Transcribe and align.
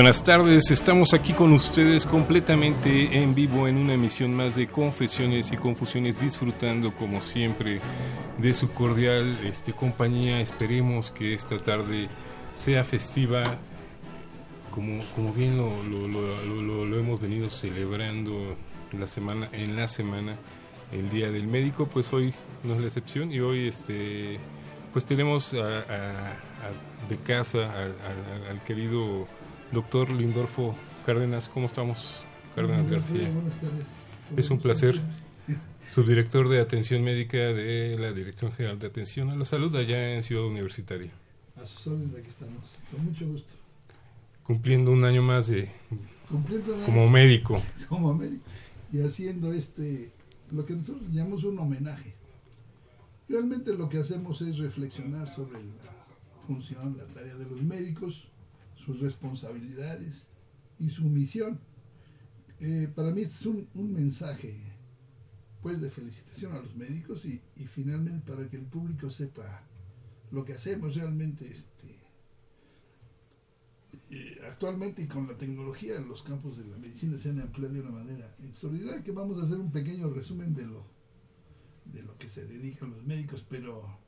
Buenas 0.00 0.24
tardes, 0.24 0.70
estamos 0.70 1.12
aquí 1.12 1.34
con 1.34 1.52
ustedes 1.52 2.06
completamente 2.06 3.18
en 3.18 3.34
vivo 3.34 3.68
en 3.68 3.76
una 3.76 3.92
emisión 3.92 4.32
más 4.32 4.56
de 4.56 4.66
Confesiones 4.66 5.52
y 5.52 5.58
Confusiones, 5.58 6.18
disfrutando 6.18 6.94
como 6.94 7.20
siempre 7.20 7.80
de 8.38 8.54
su 8.54 8.72
cordial 8.72 9.38
este, 9.44 9.74
compañía. 9.74 10.40
Esperemos 10.40 11.10
que 11.10 11.34
esta 11.34 11.58
tarde 11.58 12.08
sea 12.54 12.82
festiva, 12.82 13.42
como, 14.70 15.04
como 15.14 15.34
bien 15.34 15.58
lo, 15.58 15.82
lo, 15.82 16.08
lo, 16.86 16.98
hemos 16.98 17.20
venido 17.20 17.50
celebrando 17.50 18.56
la 18.98 19.06
semana, 19.06 19.50
en 19.52 19.76
la 19.76 19.86
semana, 19.86 20.34
el 20.92 21.10
Día 21.10 21.30
del 21.30 21.46
Médico, 21.46 21.90
pues 21.92 22.10
hoy 22.14 22.32
no 22.64 22.72
es 22.72 22.80
la 22.80 22.86
excepción 22.86 23.30
y 23.32 23.40
hoy 23.40 23.68
este, 23.68 24.38
pues 24.94 25.04
tenemos 25.04 25.52
de 25.52 27.16
casa 27.18 27.70
al 28.48 28.62
querido 28.64 29.28
Doctor 29.72 30.10
Lindorfo 30.10 30.74
Cárdenas, 31.06 31.48
¿cómo 31.48 31.66
estamos? 31.66 32.24
Cárdenas 32.56 32.90
García. 32.90 33.30
Es 34.36 34.50
un 34.50 34.58
placer. 34.58 35.00
Subdirector 35.88 36.48
de 36.48 36.60
Atención 36.60 37.02
Médica 37.02 37.38
de 37.38 37.96
la 37.98 38.12
Dirección 38.12 38.52
General 38.52 38.78
de 38.78 38.88
Atención 38.88 39.30
a 39.30 39.36
la 39.36 39.44
Salud 39.44 39.74
allá 39.76 40.14
en 40.14 40.22
Ciudad 40.22 40.44
Universitaria. 40.44 41.12
A 41.56 41.66
sus 41.66 41.86
órdenes, 41.86 42.16
aquí 42.18 42.28
estamos. 42.28 42.64
Con 42.90 43.04
mucho 43.04 43.26
gusto. 43.26 43.52
Cumpliendo 44.42 44.90
un 44.90 45.04
año 45.04 45.22
más 45.22 45.46
de... 45.46 45.68
como 46.86 47.08
médico. 47.08 47.62
Como 47.88 48.14
médico. 48.14 48.44
Y 48.92 49.00
haciendo 49.02 49.52
este, 49.52 50.10
lo 50.50 50.64
que 50.66 50.74
nosotros 50.74 51.08
llamamos 51.12 51.44
un 51.44 51.58
homenaje. 51.58 52.14
Realmente 53.28 53.72
lo 53.74 53.88
que 53.88 53.98
hacemos 53.98 54.42
es 54.42 54.58
reflexionar 54.58 55.28
sobre 55.28 55.58
la 55.60 56.46
función, 56.46 56.96
la 56.98 57.04
tarea 57.14 57.36
de 57.36 57.46
los 57.46 57.62
médicos, 57.62 58.29
sus 58.90 59.00
responsabilidades 59.00 60.24
y 60.78 60.90
su 60.90 61.04
misión. 61.04 61.60
Eh, 62.58 62.88
para 62.94 63.10
mí 63.10 63.22
este 63.22 63.34
es 63.34 63.46
un, 63.46 63.92
mensaje 63.92 64.58
pues 65.62 65.80
de 65.80 65.90
felicitación 65.90 66.52
a 66.54 66.60
los 66.60 66.74
médicos 66.74 67.24
y, 67.24 67.40
finalmente 67.66 68.30
para 68.30 68.48
que 68.48 68.56
el 68.56 68.64
público 68.64 69.10
sepa 69.10 69.62
lo 70.30 70.44
que 70.44 70.54
hacemos 70.54 70.94
realmente 70.94 71.46
este 71.46 72.00
eh, 74.10 74.40
actualmente 74.46 75.02
y 75.02 75.06
con 75.06 75.26
la 75.26 75.36
tecnología 75.36 75.96
en 75.96 76.08
los 76.08 76.22
campos 76.22 76.58
de 76.58 76.64
la 76.66 76.76
medicina 76.78 77.18
se 77.18 77.30
han 77.30 77.40
empleado 77.40 77.74
de 77.74 77.80
una 77.80 77.90
manera 77.90 78.34
extraordinaria 78.42 79.02
que 79.02 79.12
vamos 79.12 79.38
a 79.38 79.44
hacer 79.44 79.58
un 79.58 79.70
pequeño 79.70 80.10
resumen 80.10 80.54
de 80.54 80.66
lo 80.66 80.84
de 81.86 82.02
lo 82.02 82.16
que 82.18 82.28
se 82.28 82.46
dedican 82.46 82.90
los 82.90 83.04
médicos 83.04 83.44
pero 83.48 83.98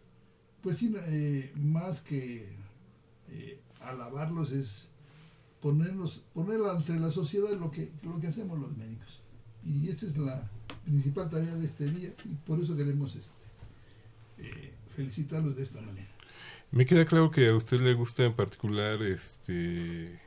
pues 0.63 0.79
sí 0.79 0.95
eh, 0.97 1.53
más 1.57 2.01
que 2.01 2.57
alabarlos 3.85 4.53
es 4.53 4.89
ponernos, 5.61 6.23
poner 6.35 6.61
entre 6.75 6.99
la 6.99 7.11
sociedad 7.11 7.51
lo 7.53 7.71
que, 7.71 7.93
lo 8.03 8.21
que 8.21 8.27
hacemos 8.27 8.59
los 8.59 8.77
médicos. 8.77 9.21
Y 9.65 9.89
esa 9.89 10.07
es 10.07 10.17
la 10.17 10.51
principal 10.85 11.31
tarea 11.31 11.55
de 11.55 11.67
este 11.67 11.91
día 11.91 12.13
y 12.25 12.35
por 12.47 12.61
eso 12.61 12.77
queremos 12.77 13.15
este, 13.15 13.31
eh, 14.39 14.73
felicitarlos 14.97 15.57
de 15.57 15.63
esta 15.63 15.81
manera. 15.81 16.09
Me 16.73 16.87
queda 16.87 17.05
claro 17.05 17.31
que 17.31 17.49
a 17.49 17.55
usted 17.55 17.81
le 17.81 17.95
gusta 17.95 18.25
en 18.25 18.35
particular 18.35 19.03
este 19.03 20.21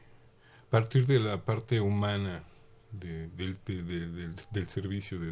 partir 0.70 1.06
de 1.06 1.20
la 1.20 1.44
parte 1.44 1.80
humana 1.82 2.44
de, 2.92 3.28
del, 3.30 3.58
del, 3.66 4.68
servicio, 4.68 5.20
de, 5.20 5.32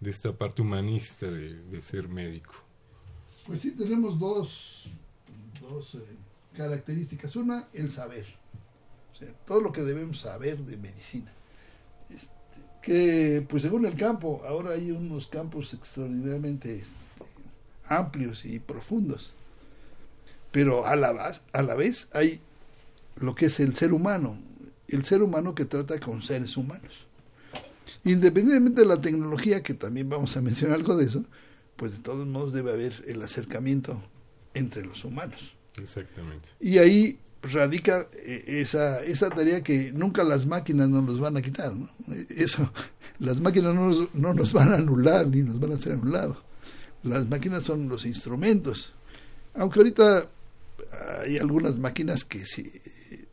de, 0.00 0.10
esta 0.10 0.32
parte 0.32 0.62
humanista 0.62 1.30
de, 1.30 1.80
ser 1.80 2.08
médico. 2.08 2.52
Pues 3.46 3.60
sí, 3.60 3.72
tenemos 3.72 4.18
dos, 4.18 4.88
dos 5.60 5.94
eh, 5.94 5.98
características. 6.56 7.36
Una, 7.36 7.68
el 7.72 7.90
saber. 7.90 8.26
O 9.12 9.16
sea, 9.16 9.28
todo 9.46 9.60
lo 9.60 9.72
que 9.72 9.82
debemos 9.82 10.20
saber 10.20 10.58
de 10.58 10.76
medicina. 10.76 11.32
Este, 12.08 12.30
que, 12.82 13.46
pues 13.48 13.62
según 13.62 13.86
el 13.86 13.96
campo, 13.96 14.42
ahora 14.46 14.72
hay 14.72 14.90
unos 14.90 15.26
campos 15.26 15.74
extraordinariamente 15.74 16.76
este, 16.76 16.94
amplios 17.86 18.44
y 18.44 18.58
profundos. 18.58 19.32
Pero 20.50 20.86
a 20.86 20.96
la, 20.96 21.32
a 21.52 21.62
la 21.62 21.74
vez 21.74 22.08
hay 22.12 22.40
lo 23.16 23.34
que 23.34 23.46
es 23.46 23.60
el 23.60 23.74
ser 23.74 23.92
humano. 23.92 24.38
El 24.88 25.04
ser 25.04 25.22
humano 25.22 25.54
que 25.54 25.64
trata 25.64 26.00
con 26.00 26.22
seres 26.22 26.56
humanos. 26.56 27.06
Independientemente 28.04 28.80
de 28.80 28.86
la 28.86 29.00
tecnología, 29.00 29.62
que 29.62 29.74
también 29.74 30.08
vamos 30.08 30.36
a 30.36 30.40
mencionar 30.40 30.76
algo 30.76 30.96
de 30.96 31.04
eso, 31.04 31.24
pues 31.76 31.92
de 31.92 31.98
todos 31.98 32.26
modos 32.26 32.52
debe 32.52 32.72
haber 32.72 33.04
el 33.06 33.22
acercamiento 33.22 34.00
entre 34.54 34.84
los 34.84 35.04
humanos. 35.04 35.54
Exactamente. 35.76 36.50
Y 36.60 36.78
ahí 36.78 37.18
radica 37.42 38.08
eh, 38.12 38.44
esa, 38.46 39.02
esa 39.02 39.30
tarea 39.30 39.62
que 39.62 39.92
nunca 39.92 40.24
las 40.24 40.46
máquinas 40.46 40.88
nos 40.88 41.04
los 41.04 41.20
van 41.20 41.36
a 41.36 41.42
quitar. 41.42 41.74
¿no? 41.74 41.88
Eso, 42.28 42.70
las 43.18 43.40
máquinas 43.40 43.74
no 43.74 43.90
nos, 43.90 44.14
no 44.14 44.34
nos 44.34 44.52
van 44.52 44.72
a 44.72 44.76
anular 44.76 45.26
ni 45.26 45.42
nos 45.42 45.58
van 45.58 45.72
a 45.72 45.74
hacer 45.74 45.92
anulado. 45.92 46.42
Las 47.02 47.28
máquinas 47.28 47.62
son 47.62 47.88
los 47.88 48.04
instrumentos. 48.04 48.92
Aunque 49.54 49.80
ahorita 49.80 50.28
hay 51.22 51.38
algunas 51.38 51.78
máquinas 51.78 52.24
que 52.24 52.46
sí 52.46 52.70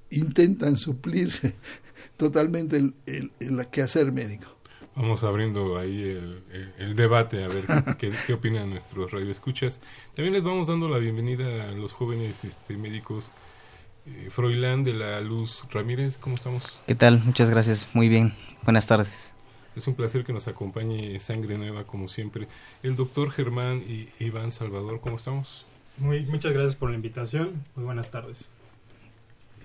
intentan 0.10 0.78
suplir 0.78 1.34
totalmente 2.18 2.78
el, 2.78 2.94
el, 3.06 3.32
el 3.40 3.68
quehacer 3.68 4.12
médico. 4.12 4.57
Vamos 4.98 5.24
abriendo 5.24 5.78
ahí 5.78 6.02
el, 6.02 6.42
el, 6.80 6.96
debate 6.96 7.44
a 7.44 7.48
ver 7.48 7.66
qué, 8.00 8.12
qué, 8.26 8.34
opinan 8.34 8.72
nuestros 8.72 9.12
radioescuchas. 9.12 9.80
También 10.16 10.34
les 10.34 10.44
vamos 10.44 10.68
dando 10.68 10.90
la 10.90 10.98
bienvenida 10.98 11.70
a 11.70 11.72
los 11.72 11.94
jóvenes 11.94 12.44
este, 12.44 12.78
médicos. 12.78 13.30
Eh, 14.08 14.30
Froilán 14.32 14.84
de 14.84 14.96
la 14.96 15.22
Luz 15.22 15.66
Ramírez, 15.70 16.18
¿cómo 16.18 16.36
estamos? 16.36 16.82
¿Qué 16.88 16.96
tal? 16.96 17.22
Muchas 17.24 17.52
gracias. 17.52 17.88
Muy 17.94 18.10
bien. 18.10 18.34
Buenas 18.64 18.88
tardes. 18.88 19.34
Es 19.76 19.88
un 19.88 19.94
placer 19.94 20.26
que 20.26 20.34
nos 20.34 20.48
acompañe 20.48 21.20
Sangre 21.20 21.60
Nueva, 21.60 21.84
como 21.84 22.08
siempre. 22.08 22.48
El 22.82 22.96
doctor 22.96 23.30
Germán 23.30 23.84
y 23.88 24.10
Iván 24.18 24.50
Salvador, 24.50 25.00
¿cómo 25.00 25.18
estamos? 25.18 25.68
Muy, 25.98 26.26
muchas 26.26 26.54
gracias 26.54 26.76
por 26.76 26.90
la 26.90 26.96
invitación. 26.96 27.64
Muy 27.76 27.86
buenas 27.86 28.10
tardes. 28.10 28.50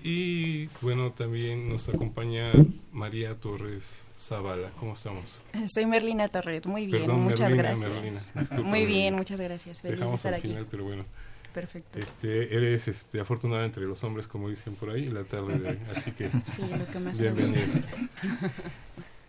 Y 0.05 0.67
bueno, 0.81 1.11
también 1.13 1.69
nos 1.69 1.87
acompaña 1.87 2.51
María 2.91 3.35
Torres 3.35 4.01
Zavala. 4.19 4.69
¿Cómo 4.79 4.93
estamos? 4.93 5.41
Soy 5.73 5.85
Merlina 5.85 6.27
Torres. 6.27 6.65
Muy 6.65 6.85
bien, 6.87 7.03
Perdón, 7.03 7.21
muchas 7.21 7.39
Merlina, 7.51 7.63
gracias. 7.63 8.33
Merlina. 8.35 8.69
Muy 8.69 8.85
bien, 8.85 9.15
muchas 9.15 9.39
gracias. 9.39 9.81
Feliz 9.81 9.93
de 9.93 9.99
Dejamos 10.01 10.19
estar 10.19 10.33
al 10.33 10.39
aquí. 10.39 10.49
final, 10.49 10.67
pero 10.69 10.83
bueno. 10.83 11.05
Perfecto. 11.53 11.99
Este, 11.99 12.53
eres 12.55 12.87
este, 12.87 13.19
afortunada 13.21 13.63
entre 13.63 13.83
los 13.83 14.03
hombres, 14.03 14.27
como 14.27 14.49
dicen 14.49 14.75
por 14.75 14.89
ahí, 14.89 15.07
la 15.07 15.23
tarde 15.23 15.57
de. 15.59 15.79
Así 15.95 16.11
que 16.11 16.29
Sí, 16.41 16.63
lo 16.63 16.85
que 16.85 16.99
más 16.99 17.17
me 17.19 17.31
bienvenida. 17.31 17.83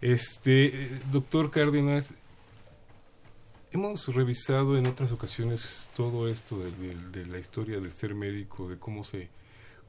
Este, 0.00 0.67
eh, 0.67 0.88
doctor 1.12 1.50
Cárdenas, 1.50 2.15
hemos 3.73 4.09
revisado 4.15 4.77
en 4.77 4.87
otras 4.87 5.12
ocasiones 5.12 5.88
todo 5.97 6.29
esto 6.29 6.59
de, 6.59 6.70
de- 6.73 7.20
de 7.20 7.27
la 7.27 7.38
historia 7.38 7.79
del 7.79 7.93
ser 7.93 8.15
médico, 8.15 8.69
de 8.69 8.77
cómo 8.79 9.05
se, 9.05 9.29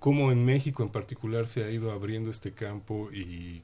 cómo 0.06 0.32
en 0.32 0.46
México 0.46 0.84
en 0.84 0.90
particular 0.90 1.48
se 1.48 1.64
ha 1.64 1.72
ido 1.72 1.92
abriendo 1.92 2.30
este 2.30 2.52
campo 2.52 3.10
y 3.12 3.64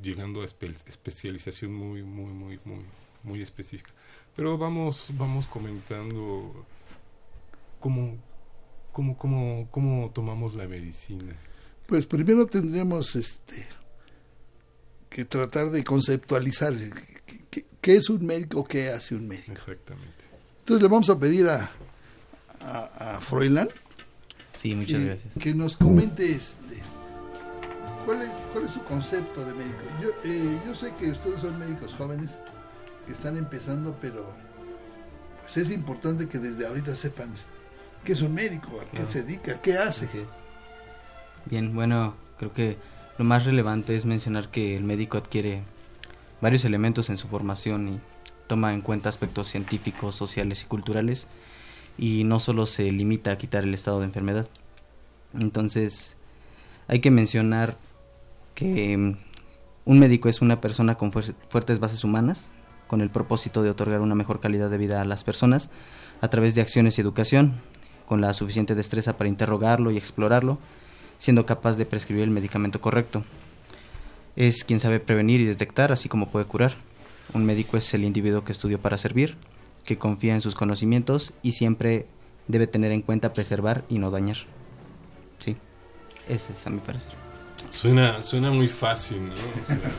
llegando 0.00 0.42
a 0.42 0.44
espe- 0.44 0.76
especialización 0.86 1.74
muy, 1.74 2.04
muy, 2.04 2.32
muy, 2.32 2.60
muy, 2.64 2.84
muy 3.24 3.42
específica. 3.42 3.90
Pero 4.36 4.56
vamos, 4.56 5.06
vamos 5.14 5.44
comentando 5.48 6.64
cómo, 7.80 8.16
cómo, 8.92 9.18
cómo, 9.18 9.66
cómo 9.72 10.12
tomamos 10.14 10.54
la 10.54 10.68
medicina. 10.68 11.34
Pues 11.88 12.06
primero 12.06 12.46
tendríamos 12.46 13.16
este 13.16 13.66
que 15.10 15.24
tratar 15.24 15.70
de 15.70 15.82
conceptualizar 15.82 16.74
qué, 17.80 17.94
es 17.96 18.08
un 18.08 18.24
médico, 18.24 18.62
qué 18.62 18.90
hace 18.90 19.16
un 19.16 19.26
médico. 19.26 19.50
Exactamente. 19.50 20.26
Entonces 20.60 20.80
le 20.80 20.88
vamos 20.88 21.10
a 21.10 21.18
pedir 21.18 21.48
a, 21.48 21.72
a, 22.60 23.16
a 23.16 23.20
Froilán 23.20 23.68
Sí, 24.52 24.74
muchas 24.74 25.00
que, 25.00 25.06
gracias. 25.06 25.34
que 25.38 25.54
nos 25.54 25.76
comente 25.76 26.30
este 26.30 26.82
cuál 28.04 28.22
es, 28.22 28.30
cuál 28.52 28.64
es 28.64 28.70
su 28.72 28.82
concepto 28.84 29.44
de 29.44 29.54
médico. 29.54 29.78
Yo, 30.02 30.08
eh, 30.24 30.60
yo 30.66 30.74
sé 30.74 30.92
que 30.98 31.10
ustedes 31.10 31.40
son 31.40 31.58
médicos 31.58 31.94
jóvenes 31.94 32.30
que 33.06 33.12
están 33.12 33.36
empezando, 33.36 33.96
pero 34.00 34.26
pues 35.40 35.56
es 35.56 35.70
importante 35.70 36.28
que 36.28 36.38
desde 36.38 36.66
ahorita 36.66 36.94
sepan 36.94 37.32
qué 38.04 38.12
es 38.12 38.22
un 38.22 38.34
médico, 38.34 38.80
a 38.80 38.84
qué 38.84 38.96
Claro. 38.98 39.10
se 39.10 39.22
dedica, 39.22 39.60
qué 39.60 39.78
hace. 39.78 40.08
Bien, 41.46 41.74
bueno, 41.74 42.14
creo 42.38 42.52
que 42.52 42.76
lo 43.18 43.24
más 43.24 43.44
relevante 43.44 43.96
es 43.96 44.04
mencionar 44.04 44.48
que 44.50 44.76
el 44.76 44.84
médico 44.84 45.18
adquiere 45.18 45.62
varios 46.40 46.64
elementos 46.64 47.10
en 47.10 47.16
su 47.16 47.28
formación 47.28 47.88
y 47.88 48.00
toma 48.46 48.74
en 48.74 48.80
cuenta 48.82 49.08
aspectos 49.08 49.48
científicos, 49.48 50.14
sociales 50.14 50.62
y 50.62 50.66
culturales 50.66 51.26
y 51.98 52.24
no 52.24 52.40
solo 52.40 52.66
se 52.66 52.90
limita 52.90 53.32
a 53.32 53.38
quitar 53.38 53.64
el 53.64 53.74
estado 53.74 54.00
de 54.00 54.06
enfermedad. 54.06 54.48
Entonces, 55.38 56.16
hay 56.88 57.00
que 57.00 57.10
mencionar 57.10 57.76
que 58.54 58.96
mm, 58.96 59.16
un 59.84 59.98
médico 59.98 60.28
es 60.28 60.40
una 60.40 60.60
persona 60.60 60.96
con 60.96 61.12
fuer- 61.12 61.34
fuertes 61.48 61.78
bases 61.78 62.04
humanas, 62.04 62.50
con 62.86 63.00
el 63.00 63.10
propósito 63.10 63.62
de 63.62 63.70
otorgar 63.70 64.00
una 64.00 64.14
mejor 64.14 64.40
calidad 64.40 64.68
de 64.68 64.78
vida 64.78 65.00
a 65.00 65.04
las 65.04 65.24
personas 65.24 65.70
a 66.20 66.28
través 66.28 66.54
de 66.54 66.60
acciones 66.60 66.98
y 66.98 67.00
educación, 67.00 67.54
con 68.06 68.20
la 68.20 68.34
suficiente 68.34 68.74
destreza 68.74 69.16
para 69.16 69.28
interrogarlo 69.28 69.90
y 69.90 69.96
explorarlo, 69.96 70.58
siendo 71.18 71.46
capaz 71.46 71.76
de 71.76 71.86
prescribir 71.86 72.24
el 72.24 72.30
medicamento 72.30 72.80
correcto. 72.80 73.24
Es 74.36 74.64
quien 74.64 74.80
sabe 74.80 75.00
prevenir 75.00 75.40
y 75.40 75.44
detectar, 75.46 75.92
así 75.92 76.08
como 76.08 76.30
puede 76.30 76.44
curar. 76.46 76.74
Un 77.32 77.44
médico 77.46 77.76
es 77.76 77.94
el 77.94 78.04
individuo 78.04 78.44
que 78.44 78.52
estudió 78.52 78.78
para 78.80 78.98
servir, 78.98 79.36
que 79.84 79.98
confía 79.98 80.34
en 80.34 80.40
sus 80.40 80.54
conocimientos 80.54 81.34
y 81.42 81.52
siempre 81.52 82.06
debe 82.48 82.66
tener 82.66 82.92
en 82.92 83.02
cuenta 83.02 83.32
preservar 83.32 83.84
y 83.88 83.98
no 83.98 84.10
dañar. 84.10 84.36
Sí, 85.38 85.56
ese 86.28 86.52
es 86.52 86.66
a 86.66 86.70
mi 86.70 86.80
parecer. 86.80 87.12
Suena, 87.70 88.22
suena 88.22 88.50
muy 88.50 88.68
fácil, 88.68 89.28
¿no? 89.28 89.34
O 89.34 89.66
sea, 89.66 89.90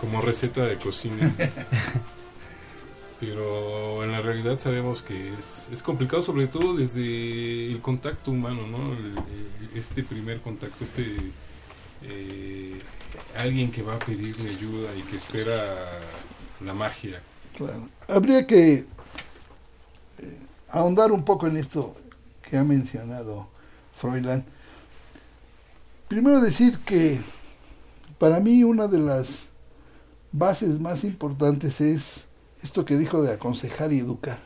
como 0.00 0.20
receta 0.20 0.64
de 0.66 0.76
cocina. 0.76 1.32
Pero 3.18 4.02
en 4.02 4.12
la 4.12 4.22
realidad 4.22 4.58
sabemos 4.58 5.02
que 5.02 5.34
es, 5.34 5.68
es 5.70 5.82
complicado, 5.82 6.22
sobre 6.22 6.46
todo 6.46 6.74
desde 6.74 7.66
el 7.70 7.80
contacto 7.82 8.30
humano, 8.30 8.66
¿no? 8.66 8.92
El- 8.94 9.12
el- 9.12 9.78
este 9.78 10.02
primer 10.02 10.40
contacto, 10.40 10.84
este 10.84 11.04
eh, 12.02 12.78
alguien 13.36 13.70
que 13.70 13.82
va 13.82 13.96
a 13.96 13.98
pedirle 13.98 14.50
ayuda 14.50 14.88
y 14.96 15.02
que 15.02 15.16
espera 15.16 15.62
la 16.64 16.72
magia. 16.72 17.20
Claro. 17.56 17.88
Habría 18.08 18.46
que 18.46 18.86
ahondar 20.70 21.12
un 21.12 21.24
poco 21.24 21.46
en 21.46 21.56
esto 21.56 21.94
que 22.42 22.56
ha 22.56 22.64
mencionado 22.64 23.48
Froilán. 23.94 24.44
Primero 26.08 26.40
decir 26.40 26.78
que 26.78 27.20
para 28.18 28.40
mí 28.40 28.64
una 28.64 28.86
de 28.86 28.98
las 28.98 29.40
bases 30.32 30.80
más 30.80 31.04
importantes 31.04 31.80
es 31.80 32.24
esto 32.62 32.84
que 32.84 32.98
dijo 32.98 33.22
de 33.22 33.32
aconsejar 33.32 33.92
y 33.92 34.00
educar. 34.00 34.38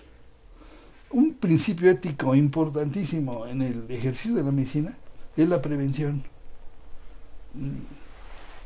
Un 1.10 1.34
principio 1.34 1.90
ético 1.90 2.34
importantísimo 2.34 3.46
en 3.46 3.62
el 3.62 3.86
ejercicio 3.88 4.34
de 4.34 4.42
la 4.42 4.50
medicina 4.50 4.96
es 5.36 5.48
la 5.48 5.62
prevención. 5.62 6.24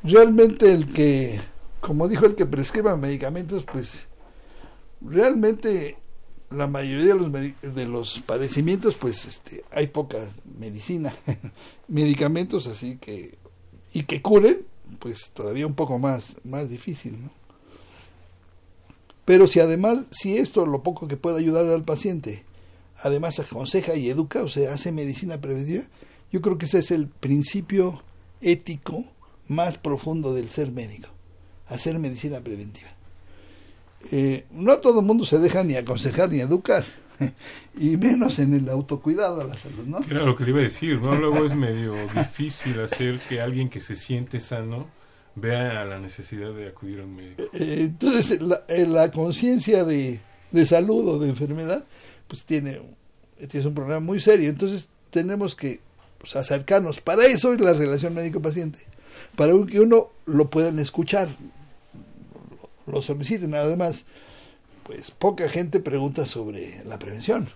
Realmente 0.03 0.73
el 0.73 0.93
que, 0.93 1.41
como 1.81 2.09
dijo 2.09 2.27
el 2.27 2.35
que 2.35 2.47
prescriba 2.47 2.97
medicamentos, 2.97 3.65
pues 3.71 4.07
realmente 5.00 5.99
la 6.50 6.67
mayoría 6.67 7.14
de 7.14 7.14
los, 7.14 7.33
de 7.33 7.87
los 7.87 8.21
padecimientos, 8.21 8.95
pues 8.95 9.26
este, 9.26 9.64
hay 9.71 9.88
poca 9.88 10.19
medicina, 10.59 11.14
medicamentos 11.88 12.67
así 12.67 12.97
que, 12.97 13.37
y 13.93 14.02
que 14.02 14.23
curen, 14.23 14.64
pues 14.99 15.31
todavía 15.31 15.67
un 15.67 15.75
poco 15.75 15.99
más, 15.99 16.37
más 16.45 16.71
difícil, 16.71 17.23
¿no? 17.23 17.31
Pero 19.25 19.47
si 19.47 19.61
además, 19.61 20.09
si 20.11 20.38
esto, 20.38 20.64
lo 20.64 20.83
poco 20.83 21.07
que 21.07 21.19
puede 21.19 21.38
ayudar 21.38 21.67
al 21.67 21.83
paciente, 21.83 22.45
además 22.97 23.38
aconseja 23.38 23.95
y 23.95 24.09
educa, 24.09 24.43
o 24.43 24.49
sea, 24.49 24.73
hace 24.73 24.90
medicina 24.90 25.38
preventiva, 25.38 25.85
yo 26.33 26.40
creo 26.40 26.57
que 26.57 26.64
ese 26.64 26.78
es 26.78 26.90
el 26.90 27.09
principio 27.09 28.02
ético 28.40 29.05
más 29.47 29.76
profundo 29.76 30.33
del 30.33 30.49
ser 30.49 30.73
médico, 30.73 31.09
hacer 31.67 31.99
medicina 31.99 32.40
preventiva. 32.40 32.88
Eh, 34.12 34.47
no 34.52 34.78
todo 34.78 35.00
el 35.00 35.07
mundo 35.07 35.25
se 35.25 35.38
deja 35.38 35.64
ni 35.64 35.75
aconsejar 35.75 36.31
ni 36.31 36.40
educar, 36.40 36.85
y 37.78 37.97
menos 37.97 38.38
en 38.38 38.55
el 38.55 38.69
autocuidado 38.69 39.40
a 39.40 39.45
la 39.45 39.57
salud, 39.57 39.87
¿no? 39.87 39.99
Era 40.09 40.25
lo 40.25 40.37
que 40.37 40.45
le 40.45 40.50
iba 40.50 40.61
a 40.61 40.62
decir, 40.62 41.00
¿no? 41.00 41.12
Luego 41.14 41.45
es 41.45 41.57
medio 41.57 41.95
difícil 42.14 42.81
hacer 42.81 43.19
que 43.28 43.40
alguien 43.40 43.69
que 43.69 43.81
se 43.81 43.97
siente 43.97 44.40
sano 44.40 44.87
vea 45.35 45.85
la 45.85 45.99
necesidad 45.99 46.52
de 46.52 46.69
acudir 46.69 47.00
a 47.00 47.05
un 47.05 47.17
médico. 47.17 47.43
Eh, 47.52 47.76
Entonces, 47.81 48.40
la, 48.40 48.62
eh, 48.69 48.87
la 48.87 49.11
conciencia 49.11 49.85
de, 49.85 50.21
de 50.50 50.67
salud 50.67 51.07
o 51.09 51.19
de 51.19 51.28
enfermedad, 51.28 51.85
pues 52.26 52.45
tiene, 52.45 52.81
es 53.38 53.64
un 53.64 53.75
problema 53.75 54.00
muy 54.00 54.21
serio. 54.21 54.49
Entonces, 54.49 54.88
tenemos 55.11 55.55
que 55.55 55.81
pues, 56.19 56.37
acercarnos. 56.37 57.00
Para 57.00 57.26
eso 57.26 57.52
es 57.52 57.61
la 57.61 57.73
relación 57.73 58.14
médico-paciente. 58.14 58.81
Para 59.37 59.52
que 59.67 59.81
uno 59.81 60.11
lo 60.26 60.49
puedan 60.49 60.78
escuchar, 60.78 61.28
lo 62.88 63.02
soliciten. 63.02 63.54
Además, 63.54 64.04
pues 64.85 65.11
poca 65.11 65.49
gente 65.49 65.80
pregunta 65.80 66.26
sobre 66.26 66.83
la 66.85 66.99
prevención. 66.99 67.49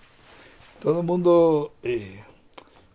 Todo 0.81 1.01
el 1.01 1.07
mundo, 1.07 1.73
eh, 1.83 2.21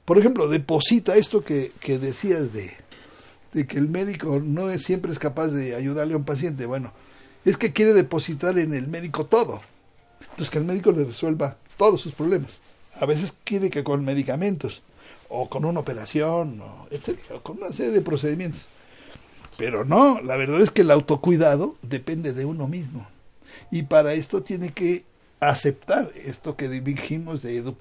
por 0.06 0.18
ejemplo, 0.18 0.48
deposita 0.48 1.16
esto 1.16 1.44
que, 1.44 1.72
que 1.80 2.00
decías 2.00 2.54
de, 2.54 2.72
de 3.54 3.66
que 3.66 3.78
el 3.78 3.90
médico 3.90 4.40
no 4.44 4.70
es, 4.70 4.84
siempre 4.84 5.12
es 5.12 5.20
capaz 5.20 5.48
de 5.48 5.76
ayudarle 5.76 6.14
a 6.14 6.18
un 6.18 6.26
paciente. 6.26 6.66
Bueno, 6.66 6.94
es 7.46 7.58
que 7.58 7.74
quiere 7.74 7.94
depositar 7.94 8.60
en 8.60 8.74
el 8.74 8.88
médico 8.88 9.26
todo. 9.26 9.60
Entonces 10.22 10.50
que 10.50 10.60
el 10.60 10.66
médico 10.66 10.92
le 10.92 11.06
resuelva 11.06 11.58
todos 11.78 12.02
sus 12.02 12.14
problemas. 12.14 12.60
A 13.00 13.06
veces 13.06 13.34
quiere 13.44 13.70
que 13.70 13.84
con 13.84 14.04
medicamentos 14.04 14.82
o 15.30 15.50
con 15.50 15.66
una 15.66 15.80
operación, 15.80 16.62
o 16.62 16.88
etcétera, 16.92 17.40
con 17.42 17.58
una 17.58 17.72
serie 17.72 17.92
de 17.92 18.02
procedimientos. 18.02 18.68
Pero 19.58 19.86
no, 19.86 20.22
la 20.22 20.36
verdad 20.36 20.62
es 20.62 20.72
que 20.72 20.82
el 20.82 20.92
autocuidado 20.92 21.76
depende 21.82 22.34
de 22.34 22.46
uno 22.46 22.68
mismo. 22.68 23.08
Y 23.72 23.84
para 23.84 24.14
esto 24.14 24.44
tiene 24.44 24.72
que 24.72 25.04
aceptar 25.40 26.12
esto 26.16 26.56
que 26.56 26.70
dijimos 26.70 27.42
de 27.42 27.74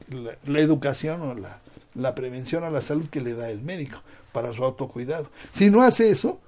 la, 0.45 0.61
educación 0.61 1.23
o 1.23 1.35
la, 1.35 1.61
la 1.95 2.15
prevención 2.15 2.65
a 2.65 2.71
la 2.71 2.81
salud 2.81 3.09
que 3.09 3.21
le 3.21 3.35
da 3.35 3.51
el 3.51 3.63
médico 3.63 4.03
para 4.33 4.53
su 4.53 4.65
autocuidado. 4.65 5.31
Si 5.53 5.71
no 5.71 5.83
hace 5.83 6.11
eso, 6.11 6.41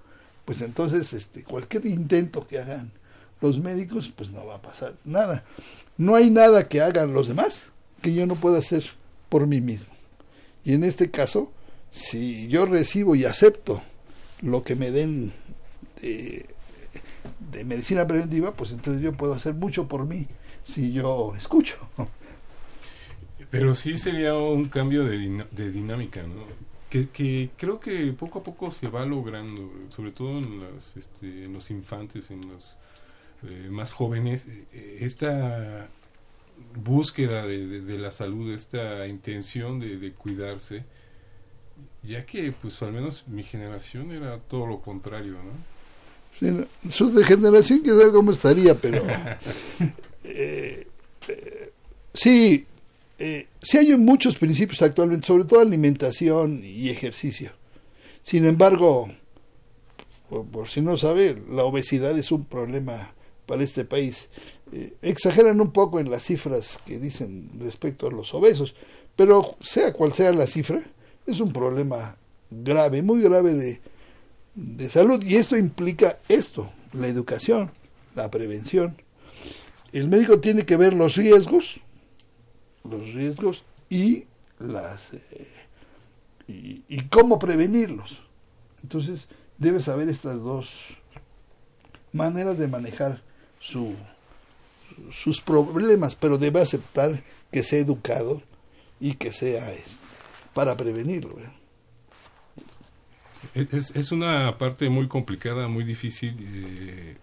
pues 0.45 0.63
entonces 0.63 1.13
este, 1.13 1.45
cualquier 1.45 1.87
intento 1.87 2.47
que 2.47 2.59
hagan 2.59 2.91
los 3.41 3.61
médicos, 3.61 4.13
pues 4.15 4.31
no 4.31 4.47
va 4.47 4.57
a 4.57 4.63
pasar 4.63 4.95
nada. 5.05 5.45
No 5.97 6.15
hay 6.15 6.31
nada 6.31 6.69
que 6.69 6.81
hagan 6.81 7.13
los 7.13 7.29
demás 7.29 7.73
que 8.03 8.15
yo 8.15 8.27
no 8.27 8.35
pueda 8.35 8.59
hacer 8.59 8.85
por 9.29 9.47
mí 9.47 9.61
mismo. 9.61 9.93
Y 10.65 10.75
en 10.75 10.85
este 10.85 11.11
caso, 11.11 11.51
si 11.91 12.49
yo 12.49 12.67
recibo 12.67 13.15
y 13.15 13.25
acepto 13.25 13.83
lo 14.43 14.63
que 14.63 14.75
me 14.75 14.91
den 14.91 15.33
de, 16.01 17.65
medicina 17.65 18.07
preventiva, 18.07 18.53
pues 18.53 18.73
entonces 18.73 19.03
yo 19.03 19.13
puedo 19.13 19.35
hacer 19.35 19.55
mucho 19.55 19.89
por 19.89 20.07
mí 20.07 20.27
si 20.65 20.93
yo 20.93 21.35
escucho. 21.37 21.77
Pero 23.51 23.75
sí 23.75 23.97
sería 23.97 24.35
un 24.35 24.67
cambio 24.67 25.05
de, 25.05 25.45
de 25.51 25.71
dinámica. 25.71 26.23
Que, 26.91 27.09
que, 27.09 27.51
creo 27.57 27.81
que 27.81 28.13
poco 28.13 28.39
a 28.39 28.43
poco 28.43 28.71
se 28.71 28.89
va 28.89 29.05
logrando, 29.05 29.71
sobre 29.91 30.13
todo 30.13 30.39
en, 30.39 30.59
las, 30.59 30.97
este, 30.97 31.45
en 31.45 31.53
los 31.53 31.71
infantes, 31.71 32.31
en 32.31 32.49
los 32.49 32.77
eh, 33.43 33.69
más 33.71 33.93
jóvenes, 33.93 34.47
eh, 34.73 34.99
esta 35.01 35.89
búsqueda 36.75 37.47
de, 37.47 37.83
de, 37.83 37.99
la 37.99 38.11
salud, 38.11 38.53
esta 38.53 39.07
intención 39.07 39.79
de, 39.79 40.13
cuidarse, 40.13 40.85
ya 42.03 42.25
que 42.25 42.53
pues 42.53 42.81
al 42.83 42.93
menos 42.93 43.25
mi 43.27 43.43
generación 43.43 44.13
era 44.13 44.39
todo 44.39 44.67
lo 44.67 44.81
contrario, 44.81 45.35
¿no? 45.35 45.79
su 46.93 47.13
degeneración 47.13 47.85
sabe 47.85 48.13
cómo 48.13 48.31
estaría, 48.31 48.77
pero 48.77 49.05
eh, 50.25 50.87
eh, 51.27 51.73
sí, 52.15 52.65
eh, 53.19 53.49
sí 53.61 53.79
hay 53.79 53.97
muchos 53.97 54.37
principios 54.37 54.81
actualmente, 54.83 55.27
sobre 55.27 55.45
todo 55.45 55.61
alimentación 55.61 56.63
y 56.65 56.91
ejercicio. 56.91 57.51
Sin 58.23 58.45
embargo, 58.45 59.11
por, 60.29 60.47
por 60.47 60.69
si 60.69 60.81
no 60.81 60.97
sabe, 60.97 61.37
la 61.51 61.65
obesidad 61.65 62.17
es 62.17 62.31
un 62.31 62.45
problema 62.45 63.13
para 63.49 63.65
este 63.65 63.85
país. 63.85 64.29
Eh, 64.73 64.93
exageran 65.01 65.61
un 65.61 65.73
poco 65.73 65.99
en 65.99 66.11
las 66.11 66.23
cifras 66.25 66.79
que 66.85 66.99
dicen 66.99 67.49
respecto 67.59 68.07
a 68.07 68.13
los 68.13 68.35
obesos, 68.35 68.75
pero 69.17 69.57
sea 69.61 69.93
cual 69.95 70.13
sea 70.13 70.33
la 70.33 70.47
cifra, 70.47 70.83
es 71.29 71.41
un 71.41 71.53
problema 71.53 72.17
grave, 72.51 73.03
muy 73.03 73.21
grave 73.23 73.55
de, 73.55 73.81
de 74.55 74.91
salud 74.91 75.23
y 75.23 75.37
esto 75.37 75.57
implica 75.57 76.19
esto, 76.29 76.71
la 76.93 77.07
educación, 77.07 77.71
la 78.15 78.31
prevención. 78.31 78.97
El 79.93 80.09
médico 80.09 80.41
tiene 80.41 80.67
que 80.67 80.77
ver 80.77 80.95
los 80.95 81.17
riesgos, 81.17 81.81
los 82.85 83.15
riesgos 83.15 83.63
y 83.89 84.25
las 84.59 85.15
eh, 85.15 85.59
y, 86.49 87.01
cómo 87.09 87.39
prevenirlos. 87.39 88.21
Entonces 88.83 89.29
debe 89.59 89.81
saber 89.81 90.09
estas 90.09 90.41
dos 90.41 90.71
maneras 92.13 92.59
de 92.59 92.69
manejar 92.69 93.23
su, 93.61 93.95
sus 95.13 95.41
problemas, 95.41 96.17
pero 96.17 96.39
debe 96.39 96.61
aceptar 96.61 97.23
que 97.53 97.63
sea 97.63 97.81
educado 97.81 98.43
y 98.99 99.15
que 99.15 99.33
sea 99.33 99.73
este, 99.73 100.08
para 100.59 100.77
prevenirlo. 100.77 101.37
Es, 103.55 103.93
es, 103.95 104.11
una 104.11 104.59
parte 104.59 104.89
muy 104.89 105.07
complicada, 105.07 105.69
muy 105.69 105.85
difícil, 105.85 106.35
eh, 106.41 107.17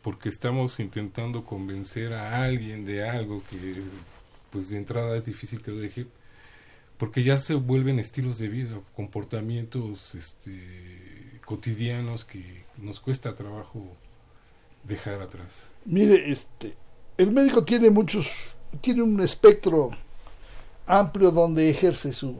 porque 0.00 0.28
estamos 0.28 0.78
intentando 0.78 1.44
convencer 1.44 2.12
a 2.12 2.44
alguien 2.44 2.84
de 2.84 3.08
algo 3.08 3.42
que, 3.50 3.74
pues 4.50 4.68
de 4.68 4.76
entrada 4.76 5.16
es 5.16 5.24
difícil 5.24 5.62
que 5.62 5.72
lo 5.72 5.78
deje, 5.78 6.06
porque 6.96 7.24
ya 7.24 7.38
se 7.38 7.54
vuelven 7.54 7.98
estilos 7.98 8.38
de 8.38 8.48
vida, 8.48 8.80
comportamientos 8.94 10.14
este, 10.14 11.40
cotidianos 11.44 12.24
que 12.24 12.62
nos 12.76 13.00
cuesta 13.00 13.34
trabajo 13.34 13.96
dejar 14.84 15.22
atrás. 15.22 15.66
Mire, 15.86 16.30
este, 16.30 16.76
el 17.18 17.32
médico 17.32 17.64
tiene 17.64 17.90
muchos, 17.90 18.54
tiene 18.80 19.02
un 19.02 19.20
espectro 19.20 19.90
amplio 20.86 21.30
donde 21.30 21.70
ejerce 21.70 22.12
su, 22.12 22.36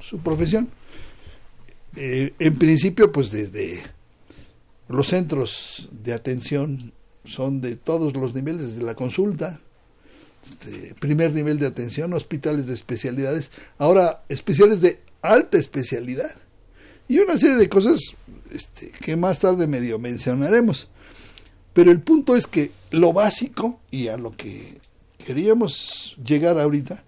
su 0.00 0.18
profesión. 0.18 0.68
Eh, 1.96 2.34
en 2.38 2.58
principio, 2.58 3.10
pues 3.10 3.30
desde 3.30 3.82
los 4.88 5.08
centros 5.08 5.88
de 5.90 6.12
atención 6.12 6.92
son 7.24 7.60
de 7.60 7.76
todos 7.76 8.14
los 8.16 8.34
niveles, 8.34 8.74
desde 8.74 8.84
la 8.84 8.94
consulta, 8.94 9.60
este, 10.48 10.94
primer 10.94 11.32
nivel 11.32 11.58
de 11.58 11.66
atención, 11.66 12.12
hospitales 12.12 12.66
de 12.66 12.74
especialidades, 12.74 13.50
ahora 13.78 14.22
especiales 14.28 14.80
de 14.80 15.00
alta 15.22 15.58
especialidad 15.58 16.30
y 17.08 17.18
una 17.18 17.36
serie 17.36 17.56
de 17.56 17.68
cosas 17.68 17.98
este, 18.50 18.90
que 18.90 19.16
más 19.16 19.38
tarde 19.38 19.66
medio 19.66 19.98
mencionaremos. 19.98 20.88
Pero 21.72 21.90
el 21.90 22.00
punto 22.00 22.36
es 22.36 22.46
que 22.46 22.70
lo 22.90 23.12
básico 23.12 23.80
y 23.90 24.08
a 24.08 24.16
lo 24.16 24.32
que 24.32 24.78
queríamos 25.18 26.16
llegar 26.24 26.58
ahorita 26.58 27.04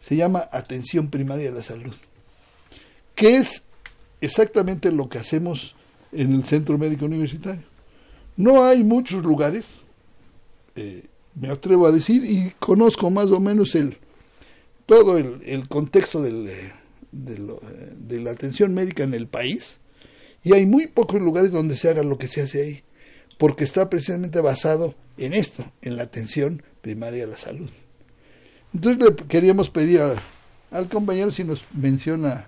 se 0.00 0.16
llama 0.16 0.48
atención 0.50 1.08
primaria 1.08 1.50
a 1.50 1.52
la 1.52 1.62
salud, 1.62 1.94
que 3.14 3.36
es 3.36 3.64
exactamente 4.20 4.90
lo 4.90 5.08
que 5.08 5.18
hacemos 5.18 5.74
en 6.12 6.32
el 6.34 6.44
Centro 6.44 6.78
Médico 6.78 7.04
Universitario. 7.04 7.62
No 8.36 8.64
hay 8.64 8.82
muchos 8.82 9.22
lugares, 9.24 9.64
eh, 10.76 11.04
me 11.34 11.48
atrevo 11.48 11.86
a 11.86 11.92
decir, 11.92 12.24
y 12.24 12.52
conozco 12.58 13.10
más 13.10 13.30
o 13.30 13.40
menos 13.40 13.74
el 13.74 13.96
todo 14.86 15.18
el, 15.18 15.40
el 15.44 15.68
contexto 15.68 16.20
del, 16.20 16.50
de, 17.12 17.38
lo, 17.38 17.60
de 17.96 18.20
la 18.20 18.32
atención 18.32 18.74
médica 18.74 19.04
en 19.04 19.14
el 19.14 19.28
país, 19.28 19.78
y 20.42 20.54
hay 20.54 20.66
muy 20.66 20.86
pocos 20.86 21.20
lugares 21.20 21.52
donde 21.52 21.76
se 21.76 21.90
haga 21.90 22.02
lo 22.02 22.18
que 22.18 22.26
se 22.26 22.42
hace 22.42 22.62
ahí 22.62 22.82
porque 23.40 23.64
está 23.64 23.88
precisamente 23.88 24.42
basado 24.42 24.94
en 25.16 25.32
esto, 25.32 25.64
en 25.80 25.96
la 25.96 26.02
atención 26.02 26.62
primaria 26.82 27.24
a 27.24 27.26
la 27.26 27.38
salud. 27.38 27.70
Entonces 28.74 29.02
le 29.02 29.14
queríamos 29.26 29.70
pedir 29.70 30.00
a, 30.00 30.16
al 30.70 30.88
compañero 30.88 31.30
si 31.30 31.44
nos 31.44 31.64
menciona 31.74 32.46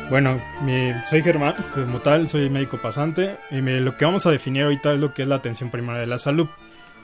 Bueno, 0.09 0.41
mi, 0.63 0.91
soy 1.05 1.21
Germán, 1.21 1.53
como 1.71 1.99
tal, 1.99 2.27
soy 2.29 2.49
médico 2.49 2.79
pasante 2.81 3.37
y 3.51 3.61
me, 3.61 3.79
lo 3.79 3.95
que 3.95 4.05
vamos 4.05 4.25
a 4.25 4.31
definir 4.31 4.63
ahorita 4.63 4.93
es 4.93 4.99
lo 4.99 5.13
que 5.13 5.21
es 5.21 5.27
la 5.27 5.35
atención 5.35 5.69
primaria 5.69 6.01
de 6.01 6.07
la 6.07 6.17
salud. 6.17 6.47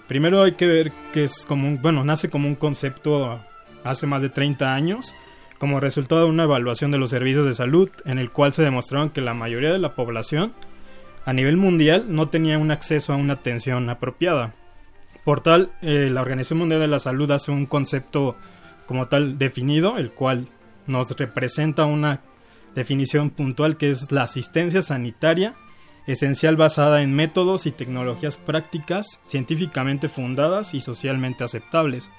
Primero 0.07 0.41
hay 0.41 0.53
que 0.53 0.65
ver 0.65 0.91
que 1.13 1.23
es 1.23 1.45
como 1.45 1.67
un, 1.67 1.79
bueno, 1.79 2.03
nace 2.03 2.29
como 2.29 2.47
un 2.47 2.55
concepto 2.55 3.39
hace 3.83 4.07
más 4.07 4.23
de 4.23 4.29
30 4.29 4.73
años 4.73 5.15
como 5.59 5.79
resultado 5.79 6.23
de 6.23 6.31
una 6.31 6.43
evaluación 6.43 6.89
de 6.89 6.97
los 6.97 7.11
servicios 7.11 7.45
de 7.45 7.53
salud 7.53 7.91
en 8.05 8.17
el 8.17 8.31
cual 8.31 8.53
se 8.53 8.63
demostraron 8.63 9.11
que 9.11 9.21
la 9.21 9.35
mayoría 9.35 9.71
de 9.71 9.79
la 9.79 9.93
población 9.93 10.53
a 11.25 11.33
nivel 11.33 11.57
mundial 11.57 12.05
no 12.09 12.29
tenía 12.29 12.57
un 12.57 12.71
acceso 12.71 13.13
a 13.13 13.17
una 13.17 13.33
atención 13.33 13.87
apropiada. 13.87 14.55
Por 15.23 15.41
tal, 15.41 15.71
eh, 15.83 16.09
la 16.11 16.21
Organización 16.21 16.57
Mundial 16.57 16.81
de 16.81 16.87
la 16.87 16.99
Salud 16.99 17.29
hace 17.29 17.51
un 17.51 17.67
concepto 17.67 18.35
como 18.87 19.07
tal 19.07 19.37
definido, 19.37 19.99
el 19.99 20.11
cual 20.11 20.47
nos 20.87 21.11
representa 21.17 21.85
una 21.85 22.21
definición 22.75 23.29
puntual 23.29 23.77
que 23.77 23.89
es 23.89 24.11
la 24.11 24.23
asistencia 24.23 24.81
sanitaria 24.81 25.55
esencial 26.07 26.55
basada 26.55 27.01
en 27.01 27.13
métodos 27.13 27.65
y 27.65 27.71
tecnologías 27.71 28.37
prácticas 28.37 29.21
científicamente 29.25 30.09
fundadas 30.09 30.73
y 30.73 30.79
socialmente 30.79 31.43
aceptables. 31.43 32.11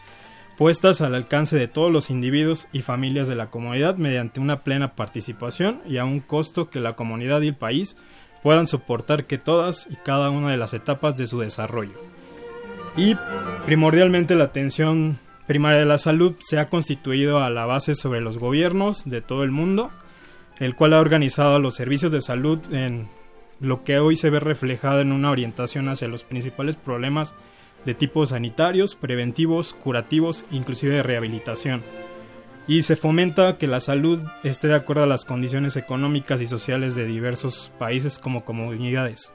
puestas 0.56 1.02
al 1.02 1.14
alcance 1.14 1.54
de 1.54 1.68
todos 1.68 1.92
los 1.92 2.08
individuos 2.08 2.66
y 2.72 2.80
familias 2.80 3.28
de 3.28 3.34
la 3.34 3.50
comunidad 3.50 3.96
mediante 3.96 4.40
una 4.40 4.64
plena 4.64 4.94
participación 4.96 5.82
y 5.86 5.98
a 5.98 6.06
un 6.06 6.20
costo 6.20 6.70
que 6.70 6.80
la 6.80 6.94
comunidad 6.94 7.42
y 7.42 7.48
el 7.48 7.54
país 7.54 7.98
puedan 8.42 8.66
soportar 8.66 9.26
que 9.26 9.36
todas 9.36 9.86
y 9.90 9.96
cada 9.96 10.30
una 10.30 10.50
de 10.50 10.56
las 10.56 10.72
etapas 10.72 11.14
de 11.14 11.26
su 11.26 11.40
desarrollo. 11.40 12.00
Y 12.96 13.16
primordialmente 13.66 14.34
la 14.34 14.44
atención 14.44 15.18
primaria 15.46 15.80
de 15.80 15.84
la 15.84 15.98
salud 15.98 16.34
se 16.38 16.58
ha 16.58 16.70
constituido 16.70 17.40
a 17.40 17.50
la 17.50 17.66
base 17.66 17.94
sobre 17.94 18.22
los 18.22 18.38
gobiernos 18.38 19.04
de 19.04 19.20
todo 19.20 19.44
el 19.44 19.50
mundo, 19.50 19.90
el 20.58 20.75
cual 20.75 20.94
ha 20.94 21.00
organizado 21.00 21.58
los 21.58 21.75
servicios 21.75 22.12
de 22.12 22.20
salud 22.20 22.58
en 22.72 23.08
lo 23.60 23.84
que 23.84 23.98
hoy 23.98 24.16
se 24.16 24.30
ve 24.30 24.40
reflejado 24.40 25.00
en 25.00 25.12
una 25.12 25.30
orientación 25.30 25.88
hacia 25.88 26.08
los 26.08 26.25
principales 26.25 26.76
problemas 26.76 27.34
de 27.84 27.94
tipo 27.94 28.26
sanitarios, 28.26 28.94
preventivos, 28.94 29.75
curativos, 29.75 30.44
inclusive 30.50 30.96
de 30.96 31.02
rehabilitación. 31.02 31.82
Y 32.66 32.82
se 32.82 32.96
fomenta 32.96 33.58
que 33.58 33.68
la 33.68 33.80
salud 33.80 34.20
esté 34.42 34.66
de 34.66 34.75
acuerdo 34.75 35.04
a 35.04 35.06
las 35.06 35.25
condiciones 35.25 35.76
económicas 35.76 36.40
y 36.40 36.48
sociales 36.48 36.96
de 36.96 37.06
diversos 37.06 37.70
países 37.78 38.18
como 38.18 38.44
comunidades. 38.44 39.32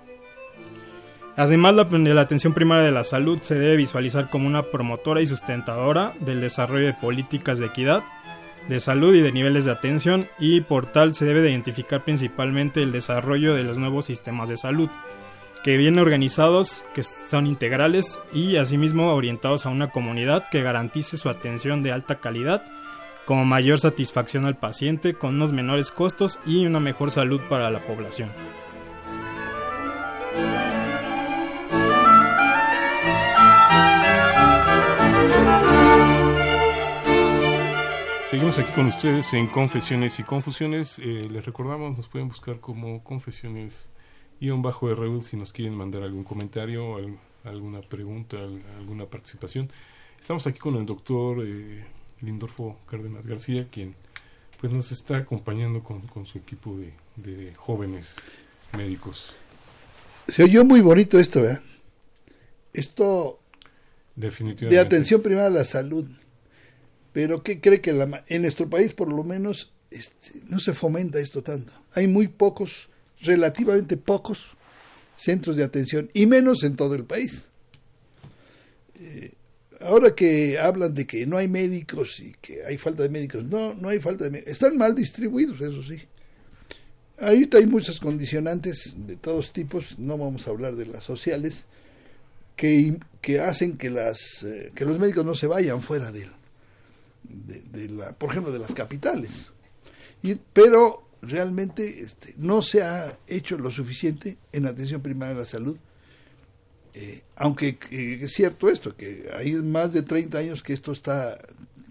Además, 1.38 1.76
la, 1.76 1.88
la, 1.90 2.22
atención 2.22 2.54
primaria 2.54 2.84
de 2.84 2.92
la 2.92 3.06
salud 3.06 3.40
se 3.42 3.56
debe 3.56 3.78
visualizar 3.78 4.30
como 4.30 4.48
una 4.48 4.64
promotora 4.64 5.22
y 5.22 5.26
sustentadora 5.26 6.14
del 6.20 6.42
desarrollo 6.42 6.88
de 6.88 6.94
políticas 6.94 7.58
de 7.58 7.68
equidad, 7.68 8.04
de 8.68 8.80
salud 8.80 9.14
y 9.16 9.22
de 9.22 9.32
niveles 9.32 9.66
de 9.66 9.72
atención, 9.72 10.26
y 10.40 10.62
por 10.62 10.86
tal 10.86 11.16
se 11.16 11.26
debe 11.26 11.42
de 11.42 11.52
identificar 11.52 12.04
principalmente 12.04 12.82
el 12.82 12.92
desarrollo 12.92 13.54
de 13.54 13.64
los 13.64 13.78
nuevos 13.78 14.06
sistemas 14.06 14.50
de 14.50 14.58
salud, 14.58 14.90
que 15.64 15.78
vienen 15.78 16.00
organizados, 16.00 16.84
que 16.94 17.04
son 17.04 17.46
integrales 17.48 18.20
y 18.34 18.58
asimismo 18.58 19.14
orientados 19.14 19.66
a 19.66 19.70
una 19.70 19.90
comunidad 19.90 20.50
que 20.50 20.64
garantice 20.64 21.18
su 21.18 21.30
atención 21.30 21.84
de 21.84 21.92
alta 21.92 22.16
calidad, 22.20 22.64
con 23.26 23.48
mayor 23.48 23.80
satisfacción 23.80 24.46
al 24.46 24.56
paciente, 24.56 25.14
con 25.14 25.36
unos 25.36 25.52
menores 25.52 25.92
costos 25.92 26.40
y 26.46 26.66
una 26.66 26.80
mejor 26.80 27.12
salud 27.12 27.40
para 27.50 27.70
la 27.70 27.80
población. 27.80 28.30
Seguimos 38.32 38.58
aquí 38.60 38.72
con 38.72 38.86
ustedes 38.86 39.34
en 39.34 39.46
Confesiones 39.48 40.18
y 40.20 40.24
Confusiones. 40.24 41.00
Eh, 41.00 41.28
les 41.30 41.46
recordamos, 41.46 41.98
nos 41.98 42.08
pueden 42.08 42.30
buscar 42.30 42.62
como 42.62 43.04
Confesiones 43.04 43.90
guion 44.40 44.62
bajo 44.62 44.88
RU 44.96 45.20
si 45.20 45.36
nos 45.36 45.52
quieren 45.52 45.76
mandar 45.76 46.04
algún 46.04 46.24
comentario, 46.24 46.96
alguna 47.44 47.82
pregunta, 47.82 48.38
alguna 48.78 49.06
participación. 49.06 49.70
Estamos 50.18 50.48
aquí 50.48 50.60
con 50.60 50.78
el 50.78 50.86
doctor 50.86 51.46
eh, 51.46 51.84
Lindorfo 52.22 52.80
Cárdenas 52.90 53.26
García, 53.26 53.68
quien 53.70 53.96
pues 54.62 54.72
nos 54.72 54.94
está 54.94 55.18
acompañando 55.18 55.84
con, 55.84 56.08
con 56.08 56.26
su 56.26 56.38
equipo 56.38 56.78
de, 56.78 56.94
de, 57.18 57.54
jóvenes 57.56 58.16
médicos. 58.78 59.36
Se 60.30 60.46
oyó 60.46 60.64
muy 60.64 60.80
bonito 60.80 61.20
esto, 61.20 61.42
¿verdad? 61.42 61.62
Esto 62.72 63.42
Definitivamente. 64.16 64.74
de 64.74 64.80
atención 64.80 65.22
primaria 65.22 65.48
a 65.48 65.50
la 65.50 65.66
salud. 65.66 66.08
Pero 67.14 67.44
¿qué 67.44 67.60
cree 67.60 67.82
que 67.82 67.92
en 68.28 68.42
nuestro 68.42 68.70
país 68.70 68.94
por 68.94 69.12
lo 69.12 69.24
menos 69.24 69.74
este, 69.90 70.40
no 70.48 70.60
se 70.60 70.74
fomenta 70.74 71.20
esto 71.20 71.44
tanto? 71.44 71.74
Hay 71.94 72.08
muy 72.08 72.28
pocos 72.28 72.90
relativamente 73.22 73.98
pocos 73.98 74.48
centros 75.16 75.56
de 75.56 75.64
atención 75.64 76.10
y 76.14 76.26
menos 76.26 76.64
en 76.64 76.76
todo 76.76 76.96
el 76.96 77.06
país. 77.06 77.50
Eh, 79.00 79.34
ahora 79.82 80.16
que 80.16 80.60
hablan 80.60 80.94
de 80.94 81.06
que 81.06 81.26
no 81.26 81.38
hay 81.38 81.48
médicos 81.48 82.20
y 82.20 82.34
que 82.42 82.66
hay 82.66 82.78
falta 82.78 83.04
de 83.04 83.10
médicos, 83.10 83.44
no, 83.44 83.74
no 83.74 83.90
hay 83.90 84.00
falta 84.00 84.24
de 84.24 84.32
médicos. 84.32 84.54
Están 84.54 84.78
mal 84.78 84.96
distribuidos, 84.96 85.60
eso 85.62 85.84
sí. 85.84 86.02
Ahorita 87.20 87.58
hay 87.58 87.68
muchas 87.68 88.00
condicionantes 88.00 88.96
de 88.98 89.16
todos 89.16 89.54
tipos, 89.54 90.00
no 90.00 90.18
vamos 90.18 90.48
a 90.48 90.50
hablar 90.50 90.76
de 90.76 90.88
las 90.88 91.04
sociales, 91.04 91.66
que, 92.56 92.98
que 93.22 93.40
hacen 93.40 93.78
que, 93.78 93.90
las, 93.92 94.44
eh, 94.44 94.72
que 94.76 94.86
los 94.86 94.98
médicos 94.98 95.26
no 95.26 95.36
se 95.36 95.48
vayan 95.48 95.82
fuera 95.82 96.12
de, 96.12 96.28
de, 97.24 97.62
de 97.62 97.90
la, 97.90 98.12
por 98.14 98.32
ejemplo, 98.32 98.52
de 98.52 98.60
las 98.60 98.74
capitales. 98.74 99.54
Y, 100.24 100.36
pero 100.54 101.12
realmente 101.22 102.02
este, 102.02 102.34
no 102.38 102.62
se 102.62 102.84
ha 102.84 103.18
hecho 103.28 103.58
lo 103.58 103.72
suficiente 103.72 104.38
en 104.52 104.66
atención 104.66 105.02
primaria 105.02 105.36
a 105.36 105.40
la 105.40 105.46
salud. 105.46 105.78
Eh, 106.94 107.22
aunque 107.36 107.78
eh, 107.92 108.20
es 108.22 108.34
cierto 108.34 108.70
esto, 108.70 108.96
que 108.96 109.30
hay 109.34 109.54
más 109.54 109.94
de 109.94 110.02
30 110.02 110.38
años 110.38 110.64
que 110.64 110.74
esto 110.74 110.92
está 110.92 111.40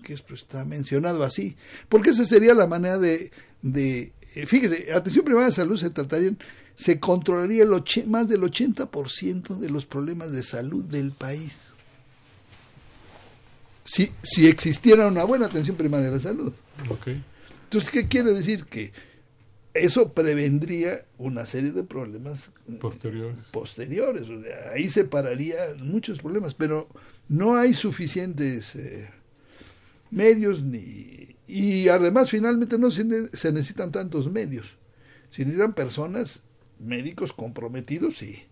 que 0.03 0.15
esto 0.15 0.35
está 0.35 0.65
mencionado 0.65 1.25
así, 1.25 1.57
porque 1.89 2.11
esa 2.11 2.25
sería 2.25 2.55
la 2.55 2.67
manera 2.67 2.99
de, 2.99 3.31
de 3.61 4.13
eh, 4.35 4.47
fíjese, 4.47 4.93
atención 4.93 5.25
primaria 5.25 5.49
la 5.49 5.55
salud 5.55 5.79
se 5.79 5.91
tratarían, 5.91 6.39
se 6.75 6.99
controlaría 6.99 7.65
el 7.65 7.73
och 7.73 7.89
más 8.07 8.29
del 8.29 8.43
80% 8.43 9.59
de 9.59 9.71
los 9.71 9.87
problemas 9.87 10.33
de 10.33 10.43
salud 10.43 10.85
del 10.85 11.13
país. 11.13 11.70
Si, 13.91 14.13
si 14.23 14.47
existiera 14.47 15.09
una 15.09 15.25
buena 15.25 15.47
atención 15.47 15.77
primaria 15.77 16.11
a 16.11 16.13
la 16.13 16.21
salud. 16.21 16.55
Okay. 16.89 17.21
Entonces, 17.65 17.91
¿qué 17.91 18.07
quiere 18.07 18.33
decir? 18.33 18.67
Que 18.67 18.93
eso 19.75 20.13
prevendría 20.13 21.05
una 21.19 21.45
serie 21.45 21.73
de 21.73 21.83
problemas 21.83 22.51
posteriores. 22.81 23.47
posteriores. 23.47 24.29
O 24.29 24.41
sea, 24.41 24.71
ahí 24.75 24.89
se 24.89 25.05
pararía 25.05 25.57
muchos 25.79 26.21
problemas, 26.21 26.55
pero 26.55 26.89
no 27.27 27.57
hay 27.57 27.75
suficientes 27.75 28.77
eh, 28.77 29.11
medios 30.13 30.63
ni 30.63 31.35
y 31.49 31.89
además 31.89 32.31
finalmente 32.31 32.79
no 32.79 32.93
se, 32.93 33.27
se, 33.37 33.51
necesitan 33.51 33.91
tantos 33.91 34.31
medios. 34.31 34.69
Se 35.31 35.43
necesitan 35.43 35.75
personas, 35.75 36.43
médicos 36.79 37.33
comprometidos 37.33 38.23
y, 38.23 38.45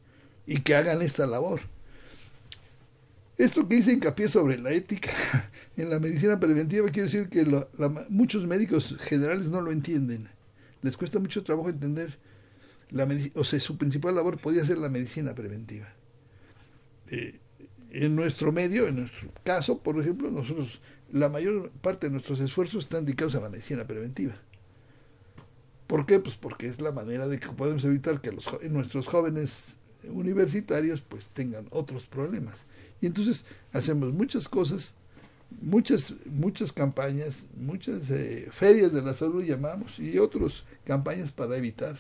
y 0.49 0.63
que 0.63 0.75
hagan 0.75 1.01
esta 1.01 1.29
labor. 1.29 1.61
Esto 3.39 3.69
que 3.69 3.77
dice 3.77 3.93
hincapié 3.93 4.29
sobre 4.29 4.59
la 4.59 4.73
ética 4.73 5.13
en 5.77 5.91
la 5.91 6.01
medicina 6.01 6.39
preventiva 6.39 6.91
quiere 6.91 7.09
decir 7.09 7.29
que 7.29 7.45
la, 7.45 7.69
muchos 8.09 8.47
médicos 8.47 8.97
generales 8.99 9.49
no 9.49 9.61
lo 9.61 9.71
entienden 9.71 10.29
les 10.83 10.97
cuesta 10.97 11.19
mucho 11.19 11.43
trabajo 11.43 11.69
entender 11.69 12.19
la 12.91 13.07
o 13.35 13.45
sea, 13.45 13.61
su 13.61 13.77
principal 13.77 14.15
labor 14.15 14.39
podía 14.41 14.65
ser 14.65 14.79
la 14.79 14.89
medicina 14.89 15.35
preventiva. 15.35 15.93
Eh, 17.11 17.39
en 17.91 18.17
nuestro 18.17 18.53
medio, 18.53 18.87
en 18.87 18.97
nuestro 18.97 19.31
caso, 19.45 19.79
por 19.79 20.01
ejemplo, 20.01 20.31
nosotros, 20.31 20.81
la 21.11 21.29
mayor 21.29 21.71
parte 21.83 22.07
de 22.07 22.13
nuestros 22.13 22.41
esfuerzos 22.41 22.85
están 22.85 23.05
dedicados 23.05 23.35
a 23.35 23.41
la 23.41 23.51
medicina 23.51 23.87
preventiva. 23.87 24.37
¿Por 25.87 26.07
qué? 26.07 26.19
Pues 26.19 26.37
porque 26.37 26.67
es 26.67 26.81
la 26.81 26.93
manera 26.93 27.29
de 27.29 27.39
que 27.39 27.49
podemos 27.49 27.85
evitar 27.85 28.21
que 28.21 28.33
nuestros 28.71 29.07
jóvenes 29.07 29.79
universitarios 30.05 31.01
pues 31.03 31.29
tengan 31.29 31.67
otros 31.71 32.07
problemas. 32.07 32.57
Y 33.01 33.07
entonces 33.07 33.45
hacemos 33.73 34.13
muchas 34.13 34.49
cosas 34.49 34.95
muchas 35.61 36.15
muchas 36.27 36.73
campañas, 36.73 37.47
muchas 37.57 38.11
eh, 38.11 38.49
ferias 38.51 38.93
de 38.93 39.03
la 39.03 39.15
salud 39.15 39.43
llamamos 39.43 39.99
y 39.99 40.19
otras 40.19 40.65
campañas 40.85 41.33
para 41.33 41.57
evitar 41.57 41.97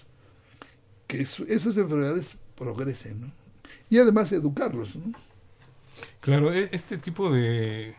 que 1.06 1.20
esas 1.20 1.76
enfermedades 1.76 2.32
progresen, 2.54 3.20
¿no? 3.22 3.32
Y 3.88 3.98
además 3.98 4.30
educarlos, 4.32 4.94
¿no? 4.96 5.12
Claro, 6.20 6.52
e, 6.52 6.68
este 6.72 6.98
tipo 6.98 7.32
de, 7.32 7.94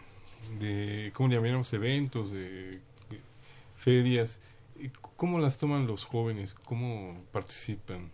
de 0.60 1.12
¿cómo 1.16 1.30
llamamos? 1.30 1.74
Eventos, 1.74 2.32
de 2.32 2.80
ferias, 3.78 4.40
¿cómo 5.16 5.40
las 5.40 5.58
toman 5.58 5.88
los 5.88 6.06
jóvenes? 6.06 6.54
¿Cómo 6.66 7.24
participan? 7.32 8.12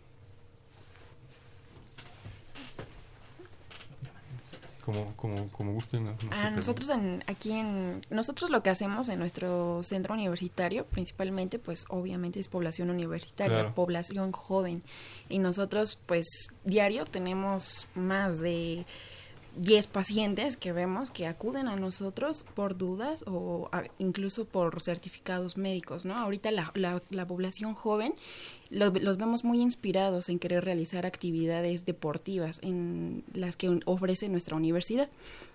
Como, 4.86 5.16
como, 5.16 5.50
como 5.50 5.74
gusten. 5.74 6.06
No, 6.06 6.12
no 6.12 6.18
ah, 6.32 6.52
nosotros 6.52 6.90
en, 6.90 7.24
aquí 7.28 7.52
en 7.52 8.06
nosotros 8.10 8.52
lo 8.52 8.62
que 8.62 8.70
hacemos 8.70 9.10
en 9.10 9.18
nuestro 9.18 9.82
centro 9.82 10.14
universitario 10.14 10.86
principalmente 10.86 11.58
pues 11.58 11.86
obviamente 11.90 12.40
es 12.40 12.48
población 12.48 12.92
universitaria, 12.92 13.60
claro. 13.60 13.74
población 13.74 14.32
joven 14.32 14.84
y 15.28 15.40
nosotros 15.40 15.98
pues 16.06 16.28
diario 16.64 17.06
tenemos 17.06 17.88
más 17.96 18.40
de 18.40 18.86
10 19.58 19.88
pacientes 19.88 20.58
que 20.58 20.72
vemos 20.72 21.10
que 21.10 21.28
acuden 21.28 21.68
a 21.68 21.76
nosotros 21.76 22.46
por 22.54 22.78
dudas 22.78 23.24
o 23.26 23.70
a, 23.72 23.84
incluso 23.98 24.46
por 24.46 24.84
certificados 24.84 25.58
médicos, 25.58 26.06
¿no? 26.06 26.16
Ahorita 26.16 26.52
la, 26.52 26.72
la, 26.76 27.02
la 27.10 27.26
población 27.26 27.74
joven 27.74 28.14
los 28.76 29.18
vemos 29.18 29.46
muy 29.46 29.62
inspirados 29.62 30.28
en 30.28 30.38
querer 30.38 30.66
realizar 30.66 31.06
actividades 31.06 31.86
deportivas 31.86 32.60
en 32.62 33.24
las 33.34 33.56
que 33.56 33.80
ofrece 33.86 34.28
nuestra 34.28 34.56
universidad 34.56 35.10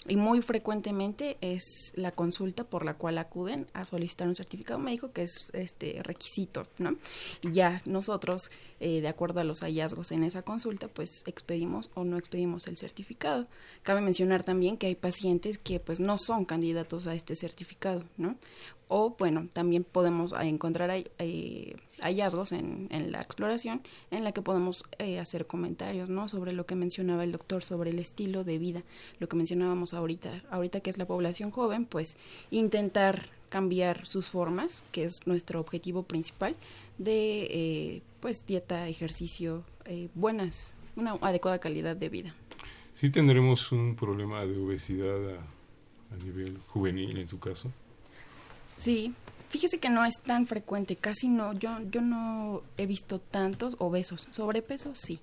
y 0.08 0.16
muy 0.16 0.40
frecuentemente 0.40 1.36
es 1.42 1.92
la 1.96 2.12
consulta 2.12 2.64
por 2.64 2.84
la 2.84 2.94
cual 2.94 3.18
acuden 3.18 3.66
a 3.74 3.84
solicitar 3.84 4.26
un 4.26 4.34
certificado 4.34 4.80
médico 4.80 5.12
que 5.12 5.22
es 5.22 5.50
este 5.52 6.02
requisito, 6.02 6.66
¿no? 6.78 6.96
Y 7.42 7.52
ya 7.52 7.82
nosotros, 7.84 8.50
eh, 8.80 9.02
de 9.02 9.08
acuerdo 9.08 9.40
a 9.40 9.44
los 9.44 9.60
hallazgos 9.60 10.12
en 10.12 10.24
esa 10.24 10.40
consulta, 10.40 10.88
pues 10.88 11.22
expedimos 11.26 11.90
o 11.94 12.04
no 12.04 12.16
expedimos 12.16 12.66
el 12.68 12.78
certificado. 12.78 13.46
Cabe 13.82 14.00
mencionar 14.00 14.42
también 14.44 14.78
que 14.78 14.86
hay 14.86 14.94
pacientes 14.94 15.58
que 15.58 15.78
pues 15.78 16.00
no 16.00 16.16
son 16.16 16.46
candidatos 16.46 17.06
a 17.06 17.14
este 17.14 17.36
certificado, 17.36 18.04
¿no? 18.16 18.36
O 18.92 19.14
bueno, 19.16 19.46
también 19.52 19.84
podemos 19.84 20.34
encontrar 20.40 20.90
eh, 20.90 21.76
hallazgos 22.00 22.50
en, 22.50 22.88
en, 22.90 23.12
la 23.12 23.20
exploración 23.20 23.82
en 24.10 24.24
la 24.24 24.32
que 24.32 24.42
podemos 24.42 24.82
eh, 24.98 25.20
hacer 25.20 25.46
comentarios, 25.46 26.10
¿no? 26.10 26.28
Sobre 26.28 26.52
lo 26.52 26.66
que 26.66 26.74
mencionaba 26.74 27.22
el 27.22 27.30
doctor, 27.30 27.62
sobre 27.62 27.90
el 27.90 28.00
estilo 28.00 28.42
de 28.42 28.58
vida, 28.58 28.82
lo 29.20 29.28
que 29.28 29.36
mencionábamos 29.36 29.94
ahorita, 29.94 30.42
ahorita 30.50 30.80
que 30.80 30.90
es 30.90 30.98
la 30.98 31.06
población 31.06 31.52
joven, 31.52 31.86
pues 31.86 32.16
intentar 32.50 33.28
cambiar 33.48 34.06
sus 34.06 34.26
formas, 34.26 34.82
que 34.90 35.04
es 35.04 35.24
nuestro 35.24 35.60
objetivo 35.60 36.02
principal, 36.02 36.56
de 36.98 37.42
eh, 37.44 38.02
pues 38.18 38.44
dieta, 38.44 38.88
ejercicio, 38.88 39.62
buenas, 40.14 40.74
una 40.96 41.12
adecuada 41.20 41.58
calidad 41.58 41.94
de 41.96 42.08
vida. 42.08 42.34
Sí 42.92 43.10
tendremos 43.10 43.70
un 43.70 43.94
problema 43.94 44.44
de 44.44 44.58
obesidad 44.58 45.36
a 46.10 46.24
nivel 46.24 46.58
juvenil 46.68 47.18
en 47.18 47.28
su 47.28 47.38
caso. 47.38 47.72
Sí, 48.80 49.12
fíjese 49.50 49.78
que 49.78 49.90
no 49.90 50.06
es 50.06 50.20
tan 50.20 50.46
frecuente, 50.46 50.96
casi 50.96 51.28
no, 51.28 51.52
yo, 51.52 51.80
yo 51.90 52.00
no 52.00 52.62
he 52.78 52.86
visto 52.86 53.18
tantos 53.18 53.76
obesos, 53.78 54.26
sobrepeso 54.30 54.94
sí, 54.94 55.20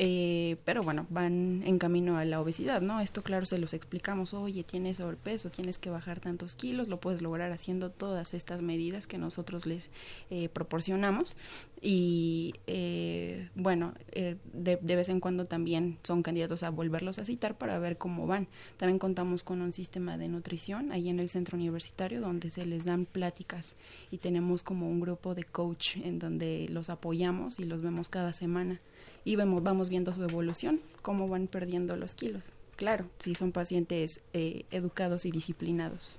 eh, 0.00 0.56
pero 0.64 0.84
bueno, 0.84 1.06
van 1.10 1.62
en 1.66 1.78
camino 1.78 2.18
a 2.18 2.24
la 2.24 2.40
obesidad, 2.40 2.80
¿no? 2.80 3.00
Esto 3.00 3.22
claro 3.22 3.46
se 3.46 3.58
los 3.58 3.74
explicamos, 3.74 4.32
oye, 4.32 4.62
tienes 4.62 4.98
sobrepeso, 4.98 5.50
tienes 5.50 5.76
que 5.76 5.90
bajar 5.90 6.20
tantos 6.20 6.54
kilos, 6.54 6.86
lo 6.86 7.00
puedes 7.00 7.20
lograr 7.20 7.50
haciendo 7.50 7.90
todas 7.90 8.32
estas 8.32 8.62
medidas 8.62 9.08
que 9.08 9.18
nosotros 9.18 9.66
les 9.66 9.90
eh, 10.30 10.48
proporcionamos 10.48 11.36
y 11.82 12.54
eh, 12.68 13.48
bueno, 13.56 13.92
de, 14.12 14.78
de, 14.80 14.96
vez 14.96 15.08
en 15.08 15.18
cuando 15.18 15.46
también 15.46 15.98
son 16.04 16.22
candidatos 16.22 16.62
a 16.62 16.70
volverlos 16.70 17.18
a 17.18 17.24
citar 17.24 17.58
para 17.58 17.78
ver 17.80 17.98
cómo 17.98 18.26
van. 18.28 18.46
También 18.76 19.00
contamos 19.00 19.42
con 19.42 19.62
un 19.62 19.72
sistema 19.72 20.16
de 20.16 20.28
nutrición 20.28 20.92
ahí 20.92 21.08
en 21.08 21.18
el 21.18 21.28
centro 21.28 21.56
universitario 21.56 22.20
donde 22.20 22.50
se 22.50 22.64
les 22.66 22.84
dan 22.84 23.04
pláticas 23.04 23.74
y 24.12 24.18
tenemos 24.18 24.62
como 24.62 24.88
un 24.88 25.00
grupo 25.00 25.34
de 25.34 25.42
coach 25.42 25.96
en 25.96 26.20
donde 26.20 26.68
los 26.68 26.88
apoyamos 26.88 27.58
y 27.58 27.64
los 27.64 27.82
vemos 27.82 28.08
cada 28.08 28.32
semana 28.32 28.80
y 29.28 29.36
vemos, 29.36 29.62
vamos 29.62 29.90
viendo 29.90 30.14
su 30.14 30.22
evolución, 30.22 30.80
cómo 31.02 31.28
van 31.28 31.48
perdiendo 31.48 31.96
los 31.96 32.14
kilos. 32.14 32.52
Claro, 32.76 33.04
si 33.18 33.34
son 33.34 33.52
pacientes 33.52 34.22
eh, 34.32 34.64
educados 34.70 35.26
y 35.26 35.30
disciplinados. 35.30 36.18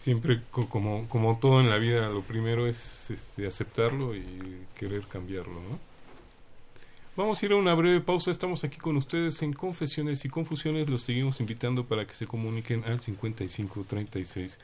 Siempre 0.00 0.42
como, 0.52 1.08
como 1.08 1.40
todo 1.40 1.60
en 1.60 1.68
la 1.68 1.78
vida, 1.78 2.08
lo 2.08 2.22
primero 2.22 2.68
es 2.68 3.10
este, 3.10 3.48
aceptarlo 3.48 4.14
y 4.14 4.24
querer 4.76 5.08
cambiarlo, 5.08 5.54
¿no? 5.54 5.80
Vamos 7.16 7.42
a 7.42 7.46
ir 7.46 7.50
a 7.50 7.56
una 7.56 7.74
breve 7.74 8.00
pausa. 8.00 8.30
Estamos 8.30 8.62
aquí 8.62 8.76
con 8.76 8.96
ustedes 8.96 9.42
en 9.42 9.52
Confesiones 9.52 10.24
y 10.24 10.28
Confusiones. 10.28 10.88
Los 10.88 11.02
seguimos 11.02 11.40
invitando 11.40 11.84
para 11.84 12.06
que 12.06 12.12
se 12.12 12.28
comuniquen 12.28 12.84
al 12.84 13.00
5536 13.00 14.60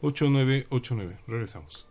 8989. 0.00 1.16
Regresamos. 1.26 1.86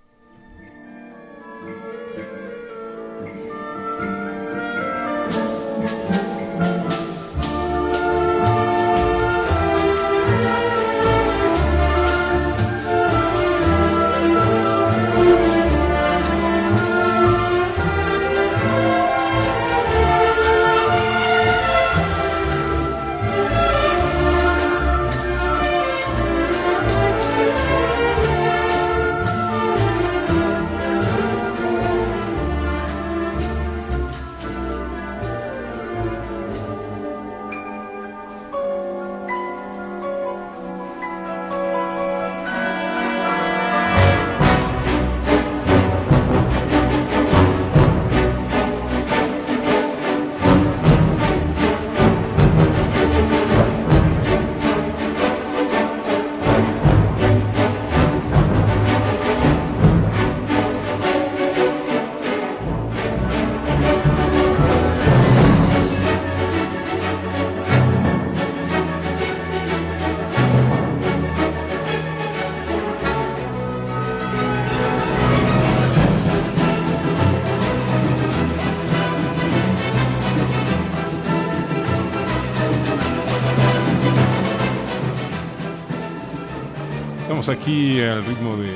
Aquí 87.50 88.02
al 88.02 88.26
ritmo 88.26 88.58
de, 88.58 88.72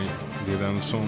de 0.45 0.57
danzón, 0.61 1.07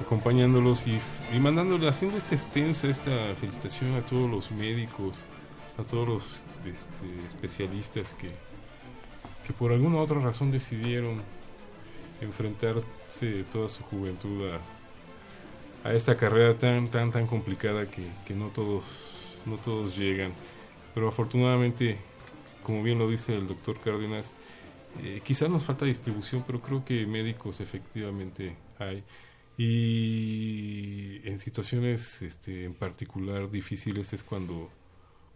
acompañándolos 0.00 0.86
y, 0.86 0.98
y 1.34 1.38
mandándoles, 1.38 1.90
haciendo 1.90 2.16
esta 2.16 2.34
extensa, 2.34 2.88
esta 2.88 3.10
felicitación 3.38 3.94
a 3.94 4.00
todos 4.00 4.30
los 4.30 4.50
médicos, 4.50 5.24
a 5.76 5.82
todos 5.82 6.08
los 6.08 6.40
este, 6.64 7.26
especialistas 7.26 8.14
que, 8.14 8.30
que 9.46 9.52
por 9.52 9.72
alguna 9.72 9.98
otra 9.98 10.20
razón 10.20 10.50
decidieron 10.50 11.20
enfrentarse 12.20 13.44
toda 13.52 13.68
su 13.68 13.82
juventud 13.82 14.48
a, 15.84 15.88
a, 15.88 15.92
esta 15.92 16.16
carrera 16.16 16.56
tan 16.56 16.88
tan 16.88 17.12
tan 17.12 17.26
complicada 17.26 17.90
que, 17.90 18.06
que 18.24 18.34
no 18.34 18.48
todos 18.48 19.36
no 19.44 19.56
todos 19.56 19.96
llegan. 19.98 20.32
Pero 20.94 21.08
afortunadamente 21.08 21.98
como 22.62 22.82
bien 22.82 22.98
lo 22.98 23.08
dice 23.08 23.34
el 23.34 23.46
doctor 23.46 23.78
Cárdenas 23.80 24.36
eh, 25.02 25.20
quizás 25.24 25.50
nos 25.50 25.64
falta 25.64 25.84
distribución, 25.86 26.44
pero 26.46 26.60
creo 26.60 26.84
que 26.84 27.06
médicos 27.06 27.60
efectivamente 27.60 28.56
hay. 28.78 29.02
Y 29.56 31.20
en 31.28 31.38
situaciones 31.38 32.22
este, 32.22 32.64
en 32.64 32.74
particular 32.74 33.50
difíciles 33.50 34.12
es 34.12 34.22
cuando, 34.22 34.70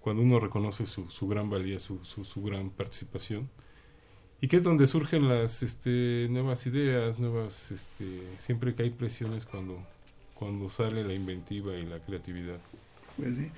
cuando 0.00 0.22
uno 0.22 0.40
reconoce 0.40 0.86
su, 0.86 1.28
gran 1.28 1.50
valía, 1.50 1.78
su, 1.78 2.04
su, 2.04 2.42
gran 2.42 2.70
participación. 2.70 3.48
Y 4.40 4.48
que 4.48 4.58
es 4.58 4.62
donde 4.62 4.86
surgen 4.86 5.28
las 5.28 5.62
este, 5.62 6.28
nuevas 6.30 6.66
ideas, 6.66 7.18
nuevas, 7.18 7.72
este, 7.72 8.22
siempre 8.38 8.74
que 8.74 8.84
hay 8.84 8.90
presiones 8.90 9.46
cuando, 9.46 9.84
cuando 10.34 10.68
sale 10.70 11.04
la 11.04 11.14
inventiva 11.14 11.74
y 11.76 11.82
la 11.82 11.98
creatividad. 11.98 12.58
Pues 13.16 13.34
sí. 13.34 13.50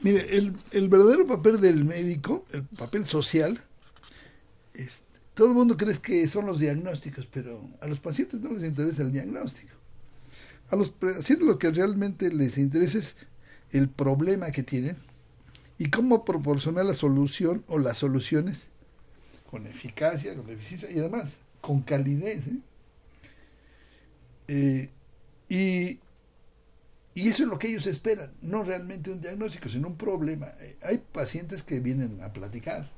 Mire, 0.00 0.36
el, 0.36 0.54
el 0.72 0.88
verdadero 0.88 1.26
papel 1.26 1.60
del 1.60 1.84
médico, 1.84 2.44
el 2.52 2.64
papel 2.64 3.06
social, 3.06 3.62
este, 4.76 5.20
todo 5.34 5.48
el 5.48 5.54
mundo 5.54 5.76
cree 5.76 5.96
que 5.98 6.26
son 6.28 6.46
los 6.46 6.58
diagnósticos, 6.58 7.26
pero 7.26 7.60
a 7.80 7.86
los 7.86 8.00
pacientes 8.00 8.40
no 8.40 8.50
les 8.50 8.64
interesa 8.64 9.02
el 9.02 9.12
diagnóstico. 9.12 9.74
A 10.70 10.76
los 10.76 10.90
pacientes 10.90 11.42
lo 11.42 11.58
que 11.58 11.70
realmente 11.70 12.32
les 12.32 12.58
interesa 12.58 12.98
es 12.98 13.16
el 13.70 13.88
problema 13.88 14.50
que 14.50 14.62
tienen 14.62 14.96
y 15.78 15.90
cómo 15.90 16.24
proporcionar 16.24 16.86
la 16.86 16.94
solución 16.94 17.64
o 17.68 17.78
las 17.78 17.98
soluciones 17.98 18.68
con 19.50 19.66
eficacia, 19.66 20.34
con 20.34 20.48
eficiencia 20.50 20.90
y 20.90 20.98
además 20.98 21.36
con 21.60 21.82
calidez. 21.82 22.46
¿eh? 22.46 22.60
Eh, 24.48 24.90
y, 25.48 26.00
y, 27.14 27.28
eso 27.28 27.42
es 27.42 27.48
lo 27.48 27.58
que 27.58 27.68
ellos 27.68 27.86
esperan, 27.86 28.32
no 28.42 28.62
realmente 28.62 29.10
un 29.10 29.20
diagnóstico, 29.20 29.68
sino 29.68 29.88
un 29.88 29.96
problema. 29.96 30.46
Eh, 30.60 30.76
hay 30.82 30.98
pacientes 30.98 31.62
que 31.62 31.80
vienen 31.80 32.22
a 32.22 32.32
platicar, 32.32 32.90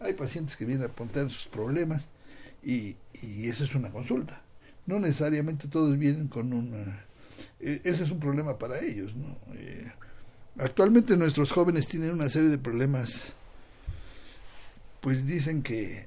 hay 0.00 0.14
pacientes 0.14 0.56
que 0.56 0.64
vienen 0.64 0.84
a 0.84 0.90
apuntar 0.90 1.30
sus 1.30 1.46
problemas 1.46 2.04
y, 2.62 2.96
y 3.22 3.48
eso 3.48 3.64
es 3.64 3.74
una 3.74 3.90
consulta. 3.90 4.42
No 4.86 4.98
necesariamente 4.98 5.68
todos 5.68 5.96
vienen 5.98 6.28
con 6.28 6.52
una, 6.52 7.04
eh, 7.60 7.80
ese 7.84 8.04
es 8.04 8.10
un 8.10 8.20
problema 8.20 8.58
para 8.58 8.80
ellos. 8.80 9.14
¿no? 9.14 9.36
Eh, 9.54 9.92
actualmente 10.58 11.16
nuestros 11.16 11.52
jóvenes 11.52 11.86
tienen 11.86 12.10
una 12.10 12.28
serie 12.28 12.48
de 12.48 12.58
problemas, 12.58 13.34
pues 15.00 15.26
dicen 15.26 15.62
que, 15.62 16.06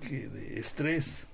de 0.00 0.58
estrés, 0.58 1.24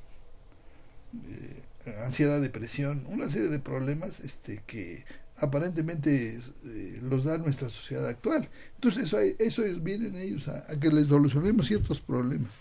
ansiedad, 2.03 2.41
depresión, 2.41 3.05
una 3.09 3.31
serie 3.31 3.49
de 3.49 3.59
problemas 3.59 4.21
este, 4.21 4.63
que 4.67 5.05
aparentemente 5.37 6.41
eh, 6.65 7.01
los 7.03 7.25
da 7.25 7.39
nuestra 7.39 7.69
sociedad 7.69 8.07
actual. 8.07 8.49
Entonces 8.75 9.05
eso, 9.05 9.19
eso 9.19 9.63
vienen 9.81 10.17
ellos 10.17 10.49
a, 10.49 10.67
que 10.79 10.91
les 10.91 11.09
solucionemos 11.09 11.67
ciertos 11.67 12.01
problemas. 12.01 12.53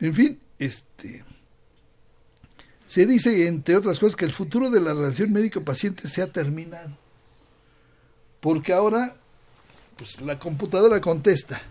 En 0.00 0.14
fin, 0.14 0.38
este 0.58 1.24
se 2.92 3.06
dice, 3.06 3.48
entre 3.48 3.76
otras 3.76 3.98
cosas, 3.98 4.16
que 4.16 4.26
el 4.26 4.32
futuro 4.32 4.68
de 4.68 4.78
la 4.78 4.92
relación 4.92 5.32
médico-paciente 5.32 6.08
se 6.08 6.20
ha 6.20 6.26
terminado. 6.26 6.98
Porque 8.38 8.74
ahora, 8.74 9.16
pues 9.96 10.20
la 10.20 10.38
computadora 10.38 11.00
contesta. 11.00 11.62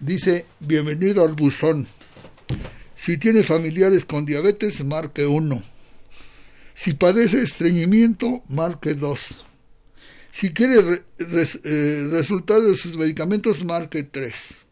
Dice, 0.00 0.46
bienvenido 0.58 1.22
al 1.22 1.34
buzón. 1.34 1.86
Si 2.96 3.16
tiene 3.16 3.44
familiares 3.44 4.04
con 4.04 4.26
diabetes, 4.26 4.84
marque 4.84 5.24
uno. 5.24 5.62
Si 6.82 6.94
padece 6.94 7.42
estreñimiento, 7.42 8.42
marque 8.48 8.94
dos. 8.94 9.44
Si 10.32 10.54
quiere 10.54 10.80
re, 10.80 11.04
eh, 11.18 11.68
de 11.68 12.24
sus 12.24 12.96
medicamentos, 12.96 13.62
marque 13.62 14.02
tres. 14.02 14.64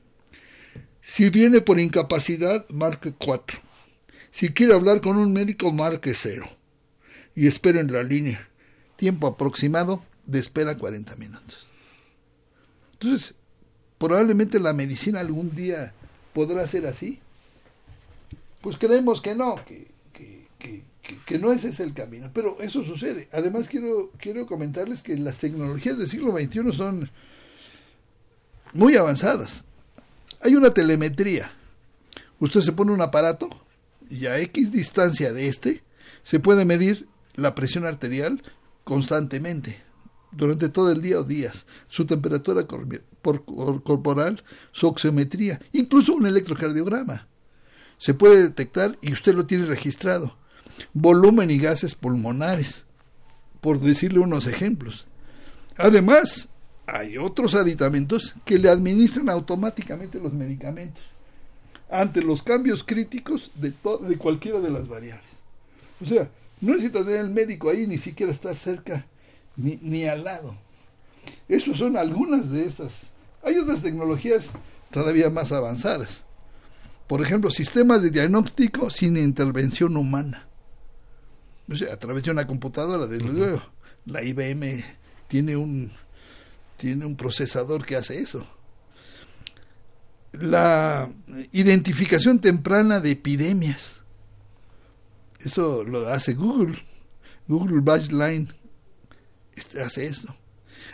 Si 1.02 1.28
viene 1.28 1.60
por 1.60 1.78
incapacidad, 1.78 2.66
marque 2.70 3.12
cuatro. 3.12 3.58
Si 4.30 4.54
quiere 4.54 4.72
hablar 4.72 5.02
con 5.02 5.18
un 5.18 5.34
médico, 5.34 5.70
marque 5.70 6.14
cero. 6.14 6.48
Y 7.34 7.46
espero 7.46 7.78
en 7.78 7.92
la 7.92 8.02
línea. 8.02 8.48
Tiempo 8.96 9.26
aproximado 9.26 10.02
de 10.24 10.38
espera 10.38 10.78
40 10.78 11.14
minutos. 11.16 11.66
Entonces, 12.94 13.34
probablemente 13.98 14.58
la 14.60 14.72
medicina 14.72 15.20
algún 15.20 15.54
día 15.54 15.92
podrá 16.32 16.66
ser 16.66 16.86
así. 16.86 17.20
Pues 18.62 18.78
creemos 18.78 19.20
que 19.20 19.34
no, 19.34 19.62
que, 19.66 19.97
que, 21.26 21.38
no 21.38 21.52
ese 21.52 21.68
es 21.70 21.80
el 21.80 21.94
camino. 21.94 22.30
Pero 22.32 22.56
eso 22.60 22.84
sucede. 22.84 23.28
Además, 23.32 23.68
quiero, 23.68 24.12
quiero 24.18 24.46
comentarles 24.46 25.02
que 25.02 25.16
las 25.16 25.38
tecnologías 25.38 25.98
del 25.98 26.08
siglo 26.08 26.32
XXI 26.32 26.72
son 26.72 27.10
muy 28.72 28.96
avanzadas. 28.96 29.64
Hay 30.42 30.54
una 30.54 30.72
telemetría. 30.72 31.50
Usted 32.40 32.60
se 32.60 32.72
pone 32.72 32.92
un 32.92 33.00
aparato 33.00 33.48
y 34.10 34.26
a 34.26 34.38
X 34.38 34.72
distancia 34.72 35.32
de 35.32 35.48
este 35.48 35.82
se 36.22 36.40
puede 36.40 36.64
medir 36.64 37.08
la 37.34 37.54
presión 37.54 37.86
arterial 37.86 38.42
constantemente 38.84 39.82
durante 40.30 40.68
todo 40.68 40.92
el 40.92 41.00
día 41.00 41.20
o 41.20 41.24
días, 41.24 41.66
su 41.88 42.04
temperatura 42.04 42.66
corporal, 42.66 44.44
su 44.72 44.86
oxiometría, 44.86 45.60
incluso 45.72 46.14
un 46.14 46.26
electrocardiograma. 46.26 47.28
Se 47.96 48.14
puede 48.14 48.42
detectar 48.42 48.98
y 49.00 49.12
usted 49.12 49.34
lo 49.34 49.46
tiene 49.46 49.64
registrado. 49.64 50.36
Volumen 50.92 51.50
y 51.50 51.58
gases 51.58 51.94
pulmonares, 51.94 52.84
por 53.60 53.80
decirle 53.80 54.20
unos 54.20 54.46
ejemplos. 54.46 55.06
Además, 55.76 56.48
hay 56.86 57.18
otros 57.18 57.54
aditamentos 57.54 58.34
que 58.44 58.58
le 58.58 58.68
administran 58.68 59.28
automáticamente 59.28 60.18
los 60.18 60.32
medicamentos 60.32 61.02
ante 61.90 62.22
los 62.22 62.42
cambios 62.42 62.84
críticos 62.84 63.50
de, 63.54 63.72
cualquiera 64.16 64.60
de 64.60 64.70
las 64.70 64.88
variables. 64.88 65.28
O 66.00 66.04
sea, 66.04 66.30
no 66.60 66.72
necesita 66.72 67.04
tener 67.04 67.20
el 67.20 67.30
médico 67.30 67.70
ahí, 67.70 67.86
ni 67.86 67.98
siquiera 67.98 68.32
estar 68.32 68.56
cerca, 68.56 69.06
ni, 69.56 69.78
ni 69.82 70.04
al 70.04 70.24
lado. 70.24 70.54
Esas 71.48 71.78
son 71.78 71.96
algunas 71.96 72.50
de 72.50 72.64
estas. 72.64 73.02
Hay 73.42 73.56
otras 73.56 73.82
tecnologías 73.82 74.50
todavía 74.90 75.30
más 75.30 75.52
avanzadas. 75.52 76.24
Por 77.06 77.22
ejemplo, 77.22 77.50
sistemas 77.50 78.02
de 78.02 78.10
diagnóstico 78.10 78.90
sin 78.90 79.16
intervención 79.16 79.96
humana. 79.96 80.47
O 81.70 81.76
sea, 81.76 81.92
a 81.92 81.96
través 81.98 82.24
de 82.24 82.30
una 82.30 82.46
computadora, 82.46 83.06
desde 83.06 83.24
uh 83.24 83.28
-huh. 83.28 83.32
luego. 83.32 83.62
La 84.06 84.22
IBM 84.22 84.82
tiene 85.26 85.56
un, 85.56 85.90
tiene 86.78 87.04
un 87.04 87.16
procesador 87.16 87.84
que 87.84 87.96
hace 87.96 88.18
eso 88.18 88.46
la 90.32 91.08
identificación 91.52 92.38
temprana 92.38 93.00
de 93.00 93.12
epidemias. 93.12 94.00
Eso 95.40 95.84
lo 95.84 96.08
hace 96.08 96.34
Google. 96.34 96.78
Google 97.46 97.80
Baseline 97.80 98.48
hace 99.82 100.06
eso. 100.06 100.34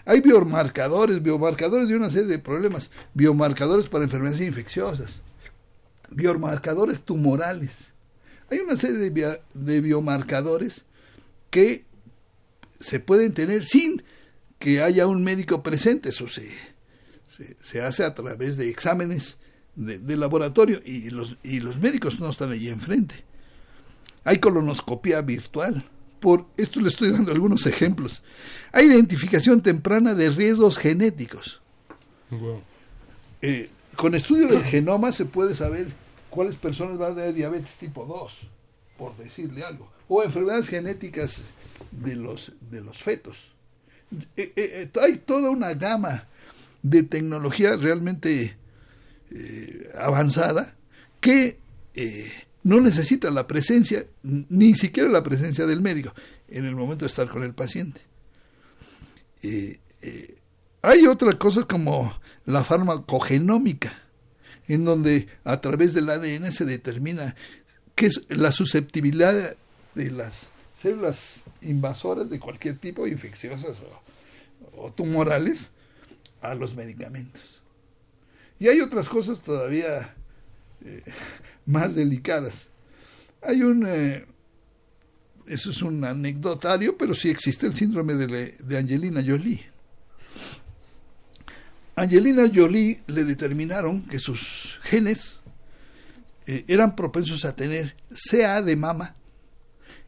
Hay 0.05 0.21
biomarcadores, 0.21 1.23
biomarcadores 1.23 1.89
de 1.89 1.97
una 1.97 2.11
serie 2.11 2.27
de 2.27 2.39
problemas, 2.39 2.91
biomarcadores 3.15 3.89
para 3.89 4.05
enfermedades 4.05 4.41
infecciosas, 4.41 5.21
biomarcadores 6.11 7.01
tumorales. 7.01 7.94
Hay 8.51 8.59
una 8.59 8.77
serie 8.77 8.97
de, 8.97 9.11
bio, 9.11 9.39
de 9.55 9.81
biomarcadores 9.81 10.85
que 11.51 11.85
se 12.81 13.01
pueden 13.01 13.33
tener 13.33 13.65
sin 13.65 14.03
que 14.59 14.83
haya 14.83 15.07
un 15.07 15.25
médico 15.25 15.63
presente, 15.63 16.11
eso 16.11 16.29
se, 16.29 16.49
se, 17.27 17.57
se, 17.63 17.83
hace 17.83 18.05
a 18.05 18.15
través 18.15 18.57
de 18.57 18.71
exámenes 18.71 19.37
de, 19.77 19.99
de, 19.99 20.17
laboratorio 20.17 20.81
y 20.85 21.11
los, 21.11 21.37
y 21.43 21.61
los 21.61 21.79
médicos 21.79 22.21
no 22.21 22.31
están 22.31 22.53
allí 22.53 22.69
enfrente. 22.69 23.25
Hay 24.25 24.39
colonoscopia 24.39 25.21
virtual. 25.21 25.85
Por 26.21 26.47
esto 26.57 26.81
le 26.81 26.89
estoy 26.89 27.11
dando 27.11 27.33
algunos 27.33 27.67
ejemplos. 27.67 28.23
Hay 28.73 28.87
identificación 28.87 29.61
temprana 29.61 30.15
de 30.15 30.31
riesgos 30.31 30.79
genéticos. 30.79 31.61
Wow. 32.31 32.63
Eh, 33.43 33.69
con 33.97 34.15
estudio 34.15 34.49
del 34.49 34.65
genoma 34.65 35.13
se 35.13 35.27
puede 35.27 35.55
saber 35.55 35.89
cuáles 36.35 36.57
personas 36.57 36.99
van 36.99 37.13
a 37.13 37.15
tener 37.15 37.33
diabetes 37.33 37.77
tipo 37.77 38.05
2, 38.05 38.41
por 38.99 39.17
decirle 39.17 39.63
algo, 39.63 39.91
o 40.09 40.23
enfermedades 40.23 40.69
genéticas 40.69 41.43
de 41.91 42.17
los, 42.17 42.53
de 42.71 42.81
los 42.81 42.99
fetos. 42.99 43.37
Eh, 44.37 44.53
eh, 44.57 44.91
hay 45.01 45.19
toda 45.19 45.51
una 45.51 45.75
gama 45.75 46.27
de 46.83 47.03
tecnología 47.03 47.77
realmente 47.77 48.57
eh, 49.31 49.91
avanzada 49.97 50.77
que 51.21 51.59
eh, 51.95 52.31
no 52.63 52.81
necesita 52.81 53.31
la 53.31 53.47
presencia, 53.47 54.05
ni 54.23 54.75
siquiera 54.75 55.09
la 55.09 55.23
presencia 55.23 55.67
del 55.67 55.81
médico 55.81 56.15
en 56.49 56.67
el 56.67 56.77
momento 56.77 57.05
de 57.05 57.09
estar 57.09 57.29
con 57.29 57.43
el 57.43 57.55
paciente. 57.55 58.01
Eh, 59.43 59.79
hay 60.83 61.07
otras 61.07 61.37
cosas 61.37 61.65
como 61.65 62.13
la 62.45 62.63
farmacogenómica, 62.63 64.04
en 64.69 64.85
donde 64.85 65.29
a 65.45 65.61
través 65.61 65.95
del 65.95 66.09
ADN 66.09 66.51
se 66.53 66.65
determina 66.65 67.35
qué 67.95 68.07
es 68.07 68.25
la 68.29 68.53
susceptibilidad 68.53 69.57
de 69.95 70.11
las 70.11 70.47
células 70.77 71.41
invasoras 71.63 72.31
de 72.31 72.41
cualquier 72.41 72.77
tipo, 72.77 73.07
infecciosas 73.07 73.83
o, 74.77 74.93
tumorales, 74.93 75.71
a 76.41 76.55
los 76.55 76.75
medicamentos. 76.75 77.43
Y 78.59 78.69
hay 78.69 78.81
otras 78.81 79.09
cosas 79.09 79.41
todavía 79.41 80.15
eh, 80.85 81.03
más 81.67 81.95
delicadas. 81.95 82.67
Hay 83.43 83.63
un, 83.63 83.87
eh, 83.87 84.27
eso 85.47 85.71
es 85.71 85.83
un 85.83 86.05
anecdotario, 86.05 86.97
pero 86.97 87.15
sí 87.15 87.31
existe 87.31 87.67
el 87.67 87.75
síndrome 87.75 88.15
de, 88.15 88.53
de 88.59 88.79
Angelina 88.79 89.23
Jolie. 89.25 89.74
Angelina 91.97 92.51
Jolie 92.53 93.03
le 93.07 93.25
determinaron 93.25 94.03
que 94.07 94.19
sus 94.19 94.79
genes 94.83 95.41
eh, 96.47 96.65
eran 96.69 96.97
propensos 96.97 97.45
a 97.45 97.55
tener 97.55 97.97
CA 98.31 98.61
de 98.63 98.77
mama 98.77 99.17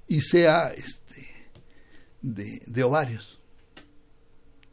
y 0.08 0.20
CA 0.20 0.72
este, 0.72 1.26
de, 2.22 2.62
de 2.66 2.82
ovarios. 2.82 3.38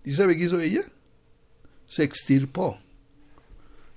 ¿Y 0.03 0.13
sabe 0.13 0.35
qué 0.35 0.43
hizo 0.45 0.59
ella? 0.59 0.83
se 1.93 2.03
extirpó 2.03 2.79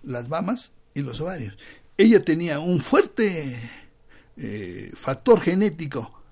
las 0.03 0.29
mamas 0.29 0.73
y 0.93 1.01
los 1.01 1.19
ovarios. 1.23 1.57
Ella 1.97 2.23
tenía 2.23 2.61
un 2.61 2.83
fuerte 2.83 3.59
eh, 4.37 4.93
factor 4.95 5.41
genético 5.41 6.23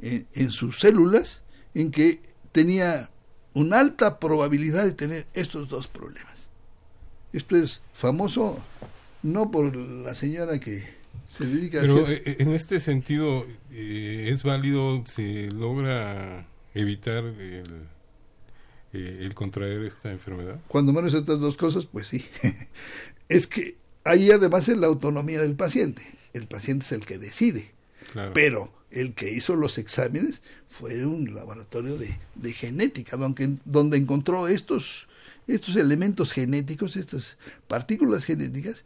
en, 0.00 0.28
en, 0.32 0.52
sus 0.52 0.78
células 0.78 1.42
en 1.74 1.90
que 1.90 2.22
tenía 2.52 3.10
una 3.52 3.80
alta 3.80 4.20
probabilidad 4.20 4.84
de 4.84 4.92
tener 4.92 5.26
estos 5.34 5.68
dos 5.68 5.88
problemas. 5.88 6.27
Esto 7.32 7.56
es 7.56 7.80
famoso 7.92 8.62
no 9.22 9.50
por 9.50 9.74
la 9.76 10.14
señora 10.14 10.58
que 10.60 10.84
se 11.26 11.46
dedica 11.46 11.80
Pero 11.80 11.98
a 11.98 12.02
hacer... 12.02 12.22
Eh, 12.24 12.36
en 12.40 12.54
este 12.54 12.80
sentido, 12.80 13.46
eh, 13.70 14.30
¿es 14.32 14.42
válido, 14.42 15.04
se 15.04 15.50
logra 15.50 16.46
evitar 16.74 17.24
el 17.24 17.88
eh, 18.92 19.18
el 19.20 19.34
contraer 19.34 19.82
esta 19.82 20.10
enfermedad? 20.10 20.60
Cuando 20.68 20.92
menos 20.92 21.12
estas 21.12 21.40
dos 21.40 21.56
cosas, 21.56 21.86
pues 21.86 22.08
sí. 22.08 22.24
es 23.28 23.46
que 23.46 23.76
ahí 24.04 24.30
además 24.30 24.68
es 24.68 24.78
la 24.78 24.86
autonomía 24.86 25.40
del 25.40 25.56
paciente. 25.56 26.02
El 26.32 26.46
paciente 26.46 26.86
es 26.86 26.92
el 26.92 27.04
que 27.04 27.18
decide. 27.18 27.72
Claro. 28.12 28.32
Pero 28.32 28.72
el 28.90 29.14
que 29.14 29.30
hizo 29.30 29.56
los 29.56 29.76
exámenes 29.76 30.40
fue 30.68 31.04
un 31.04 31.34
laboratorio 31.34 31.98
de, 31.98 32.16
de 32.34 32.52
genética, 32.54 33.18
donde, 33.18 33.56
donde 33.66 33.98
encontró 33.98 34.48
estos, 34.48 35.06
estos 35.48 35.76
elementos 35.76 36.32
genéticos, 36.32 36.96
estas 36.96 37.36
partículas 37.66 38.24
genéticas 38.24 38.84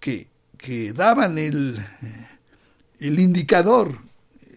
que, 0.00 0.28
que 0.58 0.92
daban 0.92 1.38
el, 1.38 1.78
el 2.98 3.20
indicador, 3.20 3.98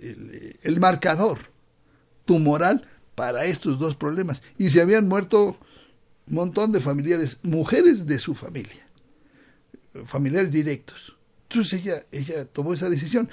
el, 0.01 0.57
el, 0.63 0.79
marcador 0.79 1.51
tumoral 2.25 2.87
para 3.15 3.45
estos 3.45 3.77
dos 3.79 3.95
problemas. 3.95 4.41
Y 4.57 4.69
se 4.71 4.81
habían 4.81 5.07
muerto 5.07 5.57
un 6.27 6.35
montón 6.35 6.71
de 6.71 6.79
familiares, 6.79 7.39
mujeres 7.43 8.07
de 8.07 8.19
su 8.19 8.33
familia, 8.33 8.87
familiares 10.05 10.51
directos. 10.51 11.15
Entonces 11.49 11.81
ella, 11.81 12.03
ella 12.11 12.45
tomó 12.45 12.73
esa 12.73 12.89
decisión. 12.89 13.29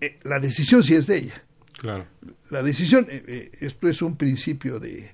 Eh, 0.00 0.18
la 0.24 0.38
decisión 0.40 0.82
sí 0.82 0.94
es 0.94 1.06
de 1.06 1.18
ella. 1.18 1.42
Claro. 1.78 2.06
La 2.50 2.62
decisión, 2.62 3.06
eh, 3.08 3.24
eh, 3.26 3.50
esto 3.60 3.88
es 3.88 4.02
un 4.02 4.16
principio 4.16 4.78
de, 4.78 5.12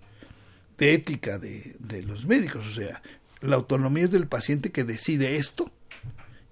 de 0.78 0.94
ética 0.94 1.38
de, 1.38 1.76
de, 1.78 2.02
los 2.02 2.24
médicos, 2.24 2.66
o 2.66 2.72
sea, 2.72 3.02
la 3.40 3.56
autonomía 3.56 4.04
es 4.04 4.10
del 4.10 4.28
paciente 4.28 4.70
que 4.70 4.84
decide 4.84 5.36
esto 5.36 5.70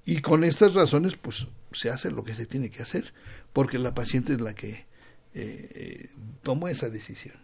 y 0.04 0.20
con 0.20 0.44
estas 0.44 0.74
razones 0.74 1.16
pues 1.16 1.46
se 1.72 1.90
hace 1.90 2.10
lo 2.10 2.24
que 2.24 2.34
se 2.34 2.46
tiene 2.46 2.70
que 2.70 2.82
hacer, 2.82 3.12
porque 3.52 3.78
la 3.78 3.94
paciente 3.94 4.32
es 4.32 4.40
la 4.40 4.54
que 4.54 4.86
tomó 6.42 6.68
esa 6.68 6.88
decisión. 6.88 7.34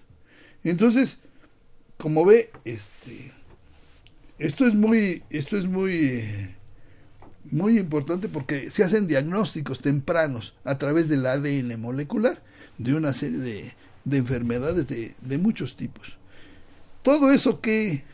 Entonces, 0.64 1.18
como 1.98 2.24
ve, 2.24 2.50
este, 2.64 3.32
esto 4.38 4.66
es 4.66 4.74
muy, 4.74 5.22
esto 5.30 5.56
es 5.56 5.66
muy 5.66 6.54
muy 7.50 7.78
importante 7.78 8.28
porque 8.28 8.70
se 8.70 8.84
hacen 8.84 9.06
diagnósticos 9.06 9.80
tempranos 9.80 10.54
a 10.64 10.78
través 10.78 11.08
del 11.08 11.26
ADN 11.26 11.80
molecular 11.80 12.42
de 12.78 12.94
una 12.94 13.12
serie 13.14 13.38
de, 13.38 13.74
de 14.04 14.16
enfermedades 14.16 14.86
de, 14.86 15.14
de, 15.20 15.38
muchos 15.38 15.76
tipos. 15.76 16.16
Todo 17.02 17.32
eso 17.32 17.60
que... 17.60 18.04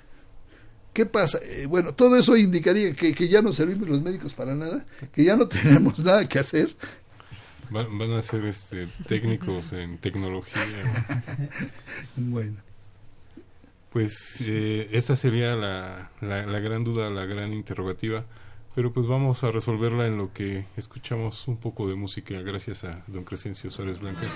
¿Qué 0.93 1.07
pasa? 1.07 1.39
Eh, 1.45 1.67
bueno, 1.67 1.95
todo 1.95 2.17
eso 2.17 2.37
indicaría 2.37 2.93
que, 2.93 3.15
que, 3.15 3.29
ya 3.29 3.41
no 3.41 3.53
servimos 3.53 3.89
los 3.89 4.03
médicos 4.03 4.35
para 4.35 4.55
nada, 4.55 4.85
que 5.13 5.23
ya 5.23 5.37
no 5.37 5.47
tenemos 5.49 6.01
nada 6.01 6.29
que 6.29 6.39
hacer. 6.39 6.75
Van, 7.71 7.99
van 7.99 8.13
a 8.13 8.23
ser 8.23 8.45
este, 8.47 8.89
técnicos 9.07 9.73
en 9.73 9.99
tecnología. 9.99 10.61
bueno. 12.17 12.57
Pues 13.91 14.43
eh, 14.49 14.89
esa 14.93 15.17
sería 15.17 15.55
la, 15.55 16.11
la, 16.21 16.47
la 16.47 16.59
gran 16.61 16.83
duda, 16.85 17.11
la 17.11 17.27
gran 17.27 17.53
interrogativa. 17.53 18.25
Pero 18.79 18.93
pues 18.93 19.09
vamos 19.09 19.43
a 19.43 19.51
resolverla 19.51 20.07
en 20.07 20.19
lo 20.19 20.33
que 20.33 20.67
escuchamos 20.77 21.49
un 21.49 21.57
poco 21.57 21.89
de 21.89 21.97
música 21.97 22.41
gracias 22.43 22.85
a 22.85 23.03
don 23.09 23.25
Crescencio 23.25 23.73
Suárez 23.73 23.99
Blancas. 23.99 24.31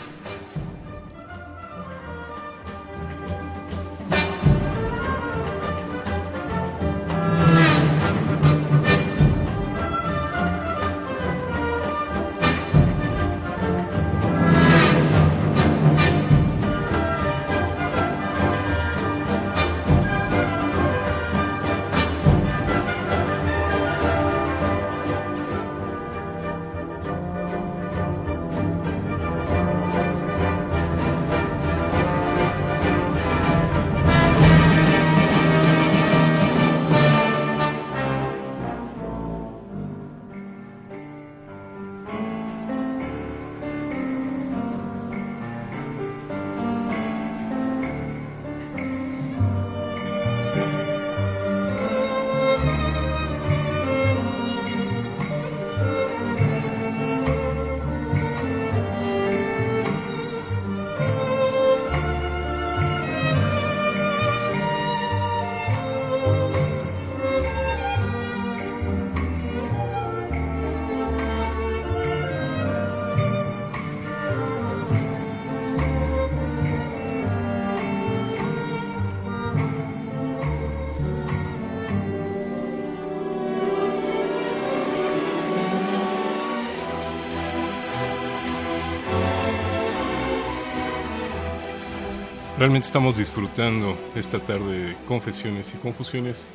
Realmente 92.62 92.86
estamos 92.86 93.16
disfrutando 93.16 93.98
esta 94.14 94.38
tarde 94.38 94.90
de 94.90 94.96
confesiones 95.06 95.74
y 95.74 95.78
confusiones. 95.78 96.46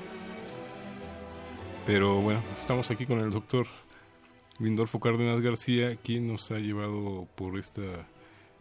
Pero 1.86 2.22
bueno, 2.22 2.42
estamos 2.58 2.90
aquí 2.90 3.06
con 3.06 3.20
el 3.20 3.30
doctor 3.30 3.68
Lindolfo 4.58 5.02
Cárdenas 5.02 5.42
García, 5.42 5.98
quien 5.98 6.30
nos 6.30 6.50
ha 6.52 6.60
llevado 6.60 7.28
por 7.36 7.60
esta 7.60 8.08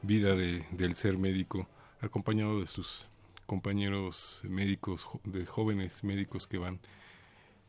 vida 0.03 0.35
de, 0.35 0.67
del 0.73 0.97
ser 0.97 1.19
médico, 1.19 1.69
acompañado 2.01 2.59
de 2.59 2.67
sus 2.67 3.07
compañeros 3.47 4.43
médicos, 4.43 5.09
de 5.23 5.47
jóvenes 5.47 6.03
médicos 6.03 6.49
que 6.49 6.59
van 6.59 6.81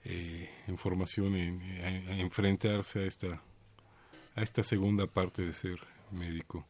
eh, 0.06 0.50
en 0.66 0.80
formación 0.80 1.36
en, 1.36 1.62
a, 1.84 2.13
a 2.13 2.18
enfrentarse 2.18 3.02
a 3.02 3.06
esta, 3.06 3.44
a 4.34 4.42
esta 4.42 4.63
segunda 4.63 5.06
parte 5.06 5.44
de 5.44 5.54
ser 5.54 5.80
médico. 6.10 6.66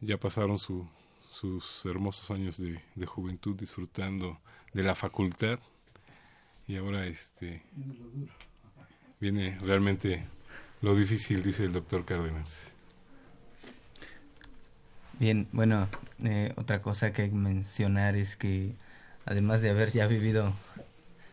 Ya 0.00 0.18
pasaron 0.18 0.58
su, 0.58 0.88
sus 1.34 1.84
hermosos 1.84 2.30
años 2.30 2.58
de, 2.58 2.80
de, 2.94 3.06
juventud 3.06 3.56
disfrutando 3.56 4.38
de 4.72 4.82
la 4.84 4.94
facultad. 4.94 5.58
Y 6.68 6.76
ahora 6.76 7.06
este 7.06 7.62
viene 9.20 9.58
realmente 9.60 10.24
lo 10.80 10.94
difícil 10.94 11.42
dice 11.42 11.64
el 11.64 11.72
doctor 11.72 12.04
Cárdenas. 12.04 12.72
Bien 15.18 15.48
bueno 15.52 15.88
eh, 16.22 16.52
otra 16.56 16.82
cosa 16.82 17.12
que 17.12 17.22
hay 17.22 17.30
que 17.30 17.36
mencionar 17.36 18.16
es 18.16 18.36
que 18.36 18.74
además 19.26 19.60
de 19.60 19.70
haber 19.70 19.90
ya 19.92 20.06
vivido 20.06 20.52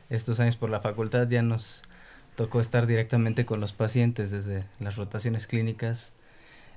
estos 0.10 0.40
años 0.40 0.56
por 0.56 0.70
la 0.70 0.82
facultad 0.82 1.28
ya 1.28 1.42
nos 1.42 1.84
tocó 2.36 2.60
estar 2.60 2.88
directamente 2.88 3.46
con 3.46 3.60
los 3.60 3.74
pacientes 3.74 4.32
desde 4.32 4.66
las 4.80 4.96
rotaciones 4.96 5.48
clínicas 5.48 6.14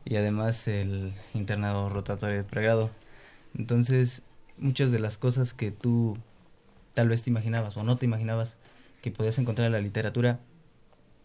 y 0.04 0.16
además 0.16 0.68
el 0.68 1.14
internado 1.32 1.88
rotatorio 1.88 2.36
de 2.36 2.44
pregrado 2.44 2.90
entonces, 3.56 4.22
muchas 4.58 4.92
de 4.92 4.98
las 4.98 5.18
cosas 5.18 5.54
que 5.54 5.70
tú 5.70 6.18
tal 6.94 7.08
vez 7.08 7.22
te 7.22 7.30
imaginabas 7.30 7.76
o 7.76 7.82
no 7.82 7.96
te 7.96 8.06
imaginabas 8.06 8.56
que 9.02 9.10
podías 9.10 9.38
encontrar 9.38 9.66
en 9.66 9.72
la 9.72 9.80
literatura, 9.80 10.40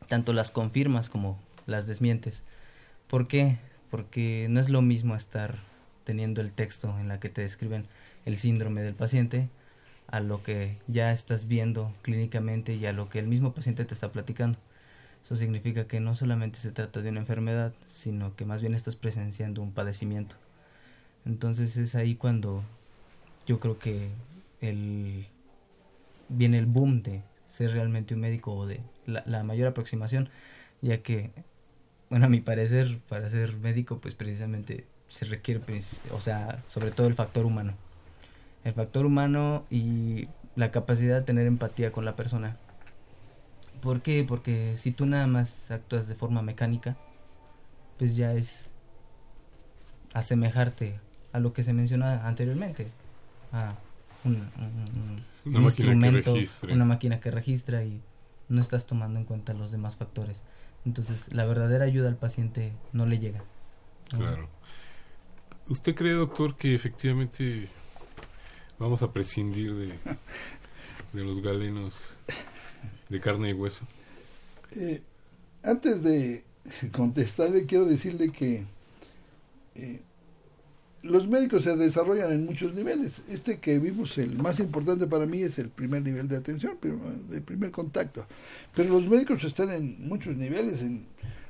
tanto 0.07 0.33
las 0.33 0.51
confirmas 0.51 1.09
como 1.09 1.39
las 1.65 1.87
desmientes. 1.87 2.43
¿Por 3.07 3.27
qué? 3.27 3.57
Porque 3.89 4.47
no 4.49 4.59
es 4.59 4.69
lo 4.69 4.81
mismo 4.81 5.15
estar 5.15 5.55
teniendo 6.03 6.41
el 6.41 6.51
texto 6.51 6.95
en 6.99 7.07
la 7.07 7.19
que 7.19 7.29
te 7.29 7.41
describen 7.41 7.85
el 8.25 8.37
síndrome 8.37 8.81
del 8.81 8.95
paciente 8.95 9.49
a 10.07 10.19
lo 10.19 10.41
que 10.43 10.77
ya 10.87 11.11
estás 11.11 11.47
viendo 11.47 11.91
clínicamente 12.01 12.75
y 12.75 12.85
a 12.85 12.93
lo 12.93 13.09
que 13.09 13.19
el 13.19 13.27
mismo 13.27 13.53
paciente 13.53 13.85
te 13.85 13.93
está 13.93 14.11
platicando. 14.11 14.57
Eso 15.23 15.35
significa 15.35 15.85
que 15.85 15.99
no 15.99 16.15
solamente 16.15 16.57
se 16.59 16.71
trata 16.71 17.01
de 17.01 17.09
una 17.09 17.19
enfermedad, 17.19 17.73
sino 17.87 18.35
que 18.35 18.45
más 18.45 18.61
bien 18.61 18.73
estás 18.73 18.95
presenciando 18.95 19.61
un 19.61 19.71
padecimiento. 19.71 20.35
Entonces 21.25 21.77
es 21.77 21.95
ahí 21.95 22.15
cuando 22.15 22.63
yo 23.45 23.59
creo 23.59 23.79
que 23.79 24.09
el, 24.61 25.25
viene 26.29 26.57
el 26.57 26.65
boom 26.65 27.01
de 27.01 27.21
ser 27.47 27.71
realmente 27.71 28.13
un 28.13 28.21
médico 28.21 28.53
o 28.53 28.67
de 28.67 28.79
la, 29.05 29.23
la 29.25 29.43
mayor 29.43 29.67
aproximación, 29.67 30.29
ya 30.81 31.01
que, 31.01 31.31
bueno, 32.09 32.27
a 32.27 32.29
mi 32.29 32.41
parecer, 32.41 32.99
para 33.09 33.29
ser 33.29 33.53
médico, 33.57 33.99
pues 33.99 34.15
precisamente 34.15 34.85
se 35.09 35.25
requiere, 35.25 35.59
pues, 35.59 35.99
o 36.11 36.21
sea, 36.21 36.63
sobre 36.71 36.91
todo 36.91 37.07
el 37.07 37.15
factor 37.15 37.45
humano. 37.45 37.73
El 38.63 38.73
factor 38.73 39.05
humano 39.05 39.65
y 39.69 40.27
la 40.55 40.71
capacidad 40.71 41.19
de 41.19 41.25
tener 41.25 41.47
empatía 41.47 41.91
con 41.91 42.05
la 42.05 42.15
persona. 42.15 42.57
¿Por 43.81 44.01
qué? 44.01 44.25
Porque 44.27 44.77
si 44.77 44.91
tú 44.91 45.05
nada 45.05 45.25
más 45.25 45.71
actúas 45.71 46.07
de 46.07 46.15
forma 46.15 46.41
mecánica, 46.41 46.97
pues 47.97 48.15
ya 48.15 48.33
es 48.33 48.69
asemejarte 50.13 50.99
a 51.31 51.39
lo 51.39 51.53
que 51.53 51.63
se 51.63 51.73
menciona 51.73 52.27
anteriormente, 52.27 52.87
a 53.51 53.75
un, 54.23 54.35
instrumento, 55.45 56.35
máquina 56.35 56.73
una 56.73 56.85
máquina 56.85 57.19
que 57.19 57.31
registra 57.31 57.83
y 57.83 58.01
no 58.49 58.61
estás 58.61 58.85
tomando 58.85 59.19
en 59.19 59.25
cuenta 59.25 59.53
los 59.53 59.71
demás 59.71 59.95
factores. 59.95 60.41
Entonces, 60.85 61.31
la 61.33 61.45
verdadera 61.45 61.85
ayuda 61.85 62.09
al 62.09 62.15
paciente 62.15 62.73
no 62.93 63.05
le 63.05 63.19
llega. 63.19 63.43
Claro. 64.09 64.49
¿Usted 65.69 65.93
cree, 65.93 66.13
doctor, 66.13 66.55
que 66.55 66.73
efectivamente 66.73 67.67
vamos 68.79 69.03
a 69.03 69.11
prescindir 69.13 69.75
de, 69.75 69.93
de 71.13 71.23
los 71.23 71.41
galenos 71.41 72.15
de 73.09 73.19
carne 73.19 73.49
y 73.49 73.53
hueso? 73.53 73.85
Eh, 74.75 75.01
antes 75.63 76.01
de 76.03 76.43
contestarle, 76.91 77.65
quiero 77.65 77.85
decirle 77.85 78.31
que 78.31 78.65
eh, 79.75 80.01
los 81.03 81.27
médicos 81.27 81.63
se 81.63 81.75
desarrollan 81.75 82.31
en 82.33 82.45
muchos 82.45 82.73
niveles. 82.73 83.21
Este 83.29 83.59
que 83.59 83.79
vimos, 83.79 84.17
el 84.17 84.37
más 84.37 84.59
importante 84.59 85.07
para 85.07 85.25
mí 85.25 85.41
es 85.41 85.59
el 85.59 85.69
primer 85.69 86.01
nivel 86.01 86.27
de 86.27 86.37
atención, 86.37 86.77
de 87.29 87.41
primer 87.41 87.71
contacto. 87.71 88.25
Pero 88.75 88.93
los 88.93 89.07
médicos 89.07 89.43
están 89.43 89.71
en 89.71 90.07
muchos 90.07 90.35
niveles. 90.35 90.81
En, 90.81 91.05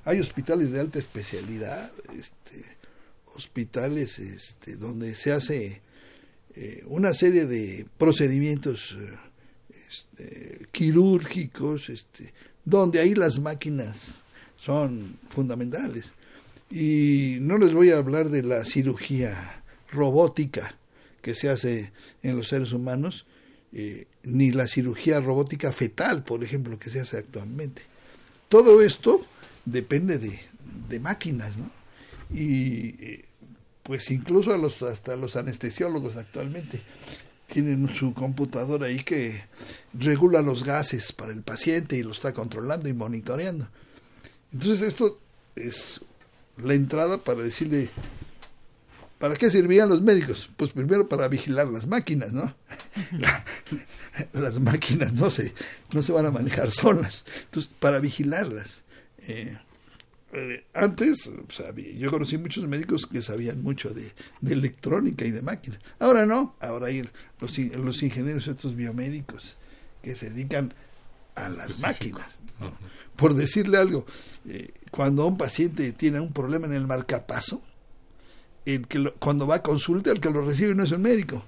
hay 0.06 0.20
hospitales 0.20 0.72
de 0.72 0.80
alta 0.80 1.00
especialidad, 1.00 1.92
este, 2.18 2.64
hospitales 3.36 4.20
este, 4.20 4.76
donde 4.76 5.16
se 5.16 5.32
hace 5.32 5.82
eh, 6.56 6.84
una 6.88 7.14
serie 7.14 7.46
de 7.46 7.86
procedimientos 7.98 8.96
este, 9.70 10.68
quirúrgicos, 10.72 11.90
este, 11.90 12.34
donde 12.66 13.00
ahí 13.00 13.16
las 13.16 13.40
máquinas 13.40 14.24
son 14.58 15.18
fundamentales. 15.30 16.14
Y 16.72 17.38
no 17.42 17.58
les 17.58 17.74
voy 17.74 17.92
a 17.92 17.98
hablar 17.98 18.30
de 18.30 18.44
la 18.44 18.64
cirugía 18.64 19.64
robótica 19.92 20.76
que 21.22 21.34
se 21.36 21.50
hace 21.50 21.92
en 22.24 22.38
los 22.38 22.48
seres 22.48 22.72
humanos, 22.72 23.26
eh, 23.74 24.06
ni 24.24 24.52
la 24.52 24.68
cirugía 24.68 25.20
robótica 25.20 25.72
fetal, 25.72 26.24
por 26.24 26.44
ejemplo, 26.44 26.78
que 26.78 26.90
se 26.90 27.00
hace 27.00 27.18
actualmente. 27.18 27.84
Todo 28.48 28.82
esto 28.82 29.26
depende 29.66 30.18
de, 30.18 30.40
de 30.88 31.00
máquinas, 31.00 31.58
¿no? 31.58 31.70
Y 32.32 32.96
eh, 33.04 33.26
pues 33.84 34.12
incluso 34.12 34.54
a 34.54 34.58
los, 34.58 34.82
hasta 34.84 35.16
los 35.16 35.36
anestesiólogos 35.36 36.16
actualmente 36.16 36.82
tienen 37.48 37.92
su 37.94 38.14
computadora 38.14 38.88
ahí 38.88 39.04
que 39.04 39.44
regula 39.94 40.42
los 40.42 40.64
gases 40.64 41.12
para 41.12 41.32
el 41.32 41.42
paciente 41.42 41.98
y 41.98 42.04
lo 42.04 42.12
está 42.12 42.34
controlando 42.34 42.88
y 42.88 42.94
monitoreando. 42.94 43.68
Entonces 44.54 44.88
esto 44.88 45.20
es 45.56 46.02
la 46.64 46.74
entrada 46.74 47.18
para 47.18 47.42
decirle, 47.42 47.90
¿para 49.18 49.36
qué 49.36 49.50
servían 49.50 49.90
los 49.90 50.02
médicos? 50.02 50.50
Pues 50.58 50.72
primero 50.72 51.08
para 51.08 51.28
vigilar 51.28 51.68
las 51.68 51.88
máquinas, 51.88 52.34
¿no? 52.34 52.56
las 54.34 54.60
máquinas 54.60 55.14
no 55.14 55.30
se, 55.30 55.54
no 55.92 56.02
se 56.02 56.12
van 56.12 56.26
a 56.26 56.32
manejar 56.32 56.72
solas, 56.72 57.26
entonces 57.46 57.72
para 57.80 58.00
vigilarlas. 58.00 58.84
Eh, 59.28 59.58
eh, 60.32 60.64
antes, 60.74 61.32
yo 61.98 62.12
conocí 62.12 62.38
muchos 62.38 62.68
médicos 62.68 63.08
que 63.08 63.22
sabían 63.22 63.64
mucho 63.64 63.92
de, 63.94 64.12
electrónica 64.48 65.26
y 65.26 65.32
de 65.32 65.42
máquinas. 65.42 65.80
Ahora 66.00 66.26
no, 66.26 66.56
ahora 66.60 66.88
hay 66.88 67.08
los, 67.40 67.58
los 67.58 68.04
ingenieros 68.04 68.48
estos 68.48 68.76
biomédicos 68.76 69.58
que 70.04 70.16
se 70.16 70.30
dedican 70.30 70.74
a 71.36 71.50
las 71.50 71.80
máquinas. 71.80 72.38
Por 73.16 73.34
decirle 73.34 73.78
algo, 73.78 74.06
eh, 74.46 74.72
cuando 74.92 75.26
un 75.26 75.38
paciente 75.38 75.92
tiene 75.94 76.20
un 76.20 76.32
problema 76.32 76.68
en 76.68 76.74
el 76.74 76.88
marcapaso, 76.88 77.62
el 78.66 78.88
que 78.88 79.14
cuando 79.20 79.48
va 79.48 79.56
a 79.56 79.64
consulta, 79.64 80.12
el 80.12 80.20
que 80.20 80.30
lo 80.30 80.42
recibe 80.46 80.76
no 80.76 80.84
es 80.84 80.92
un 80.92 81.02
médico, 81.02 81.44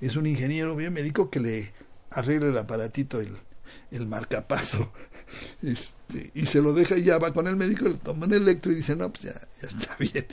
es 0.00 0.16
un 0.16 0.26
ingeniero 0.26 0.74
biomédico 0.76 1.30
que 1.30 1.40
le 1.40 1.72
arregla 2.10 2.48
el 2.48 2.58
aparatito, 2.58 3.20
el, 3.20 3.36
el 3.90 4.06
marcapaso, 4.06 4.92
este, 5.62 6.30
y 6.34 6.46
se 6.46 6.62
lo 6.62 6.72
deja 6.72 6.96
y 6.96 7.04
ya 7.04 7.18
va 7.18 7.32
con 7.32 7.46
el 7.46 7.56
médico, 7.56 7.86
le 7.86 7.94
toma 7.94 8.26
un 8.26 8.34
electro 8.34 8.72
y 8.72 8.76
dice, 8.76 8.96
no, 8.96 9.10
pues 9.12 9.24
ya, 9.24 9.40
ya 9.60 9.68
está 9.68 9.96
bien. 9.98 10.26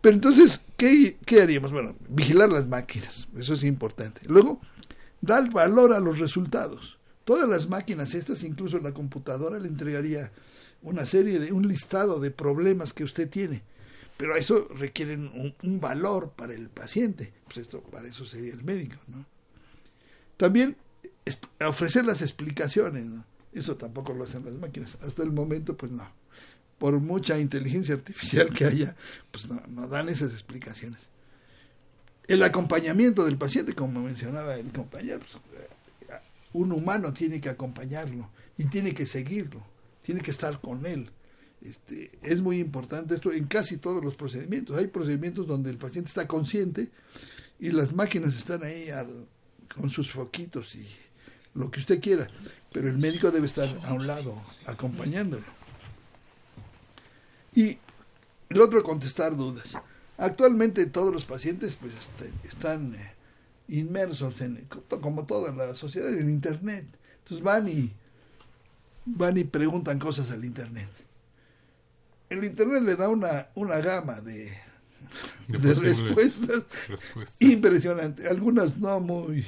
Pero 0.00 0.14
entonces, 0.16 0.62
¿qué, 0.76 1.16
¿qué 1.24 1.42
haríamos? 1.42 1.70
Bueno, 1.70 1.94
vigilar 2.08 2.48
las 2.48 2.66
máquinas, 2.66 3.28
eso 3.36 3.54
es 3.54 3.62
importante. 3.62 4.22
Luego, 4.26 4.60
dar 5.20 5.48
valor 5.50 5.92
a 5.92 6.00
los 6.00 6.18
resultados. 6.18 6.98
Todas 7.24 7.48
las 7.48 7.68
máquinas 7.68 8.14
estas, 8.14 8.42
incluso 8.42 8.80
la 8.80 8.92
computadora, 8.92 9.60
le 9.60 9.68
entregaría 9.68 10.32
una 10.82 11.06
serie 11.06 11.38
de, 11.38 11.52
un 11.52 11.66
listado 11.66 12.20
de 12.20 12.30
problemas 12.30 12.92
que 12.92 13.04
usted 13.04 13.28
tiene. 13.28 13.62
Pero 14.16 14.36
eso 14.36 14.68
requieren 14.76 15.54
un, 15.62 15.80
valor 15.80 16.32
para 16.36 16.54
el 16.54 16.68
paciente. 16.68 17.32
Pues 17.44 17.58
esto, 17.58 17.80
para 17.82 18.06
eso 18.06 18.26
sería 18.26 18.52
el 18.52 18.62
médico, 18.62 18.96
¿no? 19.08 19.24
También 20.36 20.76
ofrecer 21.66 22.04
las 22.04 22.22
explicaciones, 22.22 23.04
¿no? 23.06 23.24
Eso 23.52 23.76
tampoco 23.76 24.12
lo 24.12 24.24
hacen 24.24 24.44
las 24.44 24.56
máquinas. 24.56 24.98
Hasta 25.02 25.22
el 25.22 25.32
momento, 25.32 25.76
pues 25.76 25.92
no. 25.92 26.08
Por 26.78 26.98
mucha 27.00 27.38
inteligencia 27.38 27.94
artificial 27.94 28.50
que 28.50 28.64
haya, 28.64 28.96
pues 29.30 29.48
no, 29.48 29.62
no 29.68 29.88
dan 29.88 30.08
esas 30.08 30.32
explicaciones. 30.32 31.00
El 32.28 32.42
acompañamiento 32.42 33.24
del 33.24 33.36
paciente, 33.36 33.74
como 33.74 34.00
mencionaba 34.00 34.56
el 34.56 34.72
compañero, 34.72 35.20
pues, 35.20 35.38
un 36.52 36.72
humano 36.72 37.12
tiene 37.12 37.40
que 37.40 37.48
acompañarlo 37.48 38.30
y 38.56 38.66
tiene 38.66 38.94
que 38.94 39.06
seguirlo, 39.06 39.64
tiene 40.02 40.20
que 40.20 40.30
estar 40.30 40.60
con 40.60 40.84
él. 40.84 41.10
Este, 41.62 42.10
es 42.22 42.40
muy 42.40 42.58
importante 42.58 43.14
esto 43.14 43.32
en 43.32 43.44
casi 43.44 43.76
todos 43.76 44.04
los 44.04 44.14
procedimientos. 44.14 44.76
Hay 44.76 44.88
procedimientos 44.88 45.46
donde 45.46 45.70
el 45.70 45.78
paciente 45.78 46.08
está 46.08 46.26
consciente 46.26 46.90
y 47.60 47.70
las 47.70 47.94
máquinas 47.94 48.36
están 48.36 48.64
ahí 48.64 48.88
con 49.74 49.88
sus 49.88 50.10
foquitos 50.10 50.74
y 50.74 50.86
lo 51.54 51.70
que 51.70 51.80
usted 51.80 52.00
quiera, 52.00 52.28
pero 52.72 52.88
el 52.88 52.98
médico 52.98 53.30
debe 53.30 53.46
estar 53.46 53.68
a 53.84 53.92
un 53.92 54.06
lado 54.06 54.42
acompañándolo. 54.66 55.44
Y 57.54 57.78
el 58.48 58.60
otro, 58.60 58.82
contestar 58.82 59.36
dudas. 59.36 59.78
Actualmente 60.18 60.86
todos 60.86 61.12
los 61.12 61.24
pacientes 61.24 61.76
pues 61.76 61.92
este, 61.94 62.32
están 62.44 62.94
eh, 62.94 63.14
inmersos 63.68 64.40
en, 64.40 64.66
como 64.88 65.26
toda 65.26 65.52
la 65.52 65.74
sociedad, 65.74 66.12
en 66.12 66.30
Internet. 66.30 66.86
Entonces 67.18 67.44
van 67.44 67.68
y, 67.68 67.92
van 69.04 69.38
y 69.38 69.44
preguntan 69.44 69.98
cosas 69.98 70.30
al 70.30 70.44
Internet. 70.44 70.88
El 72.28 72.44
Internet 72.44 72.82
le 72.82 72.96
da 72.96 73.08
una, 73.08 73.48
una 73.54 73.78
gama 73.78 74.20
de, 74.20 74.50
de, 75.48 75.74
respuestas, 75.74 76.64
impresionante. 77.40 78.28
Algunas 78.28 78.78
no 78.78 79.00
muy, 79.00 79.46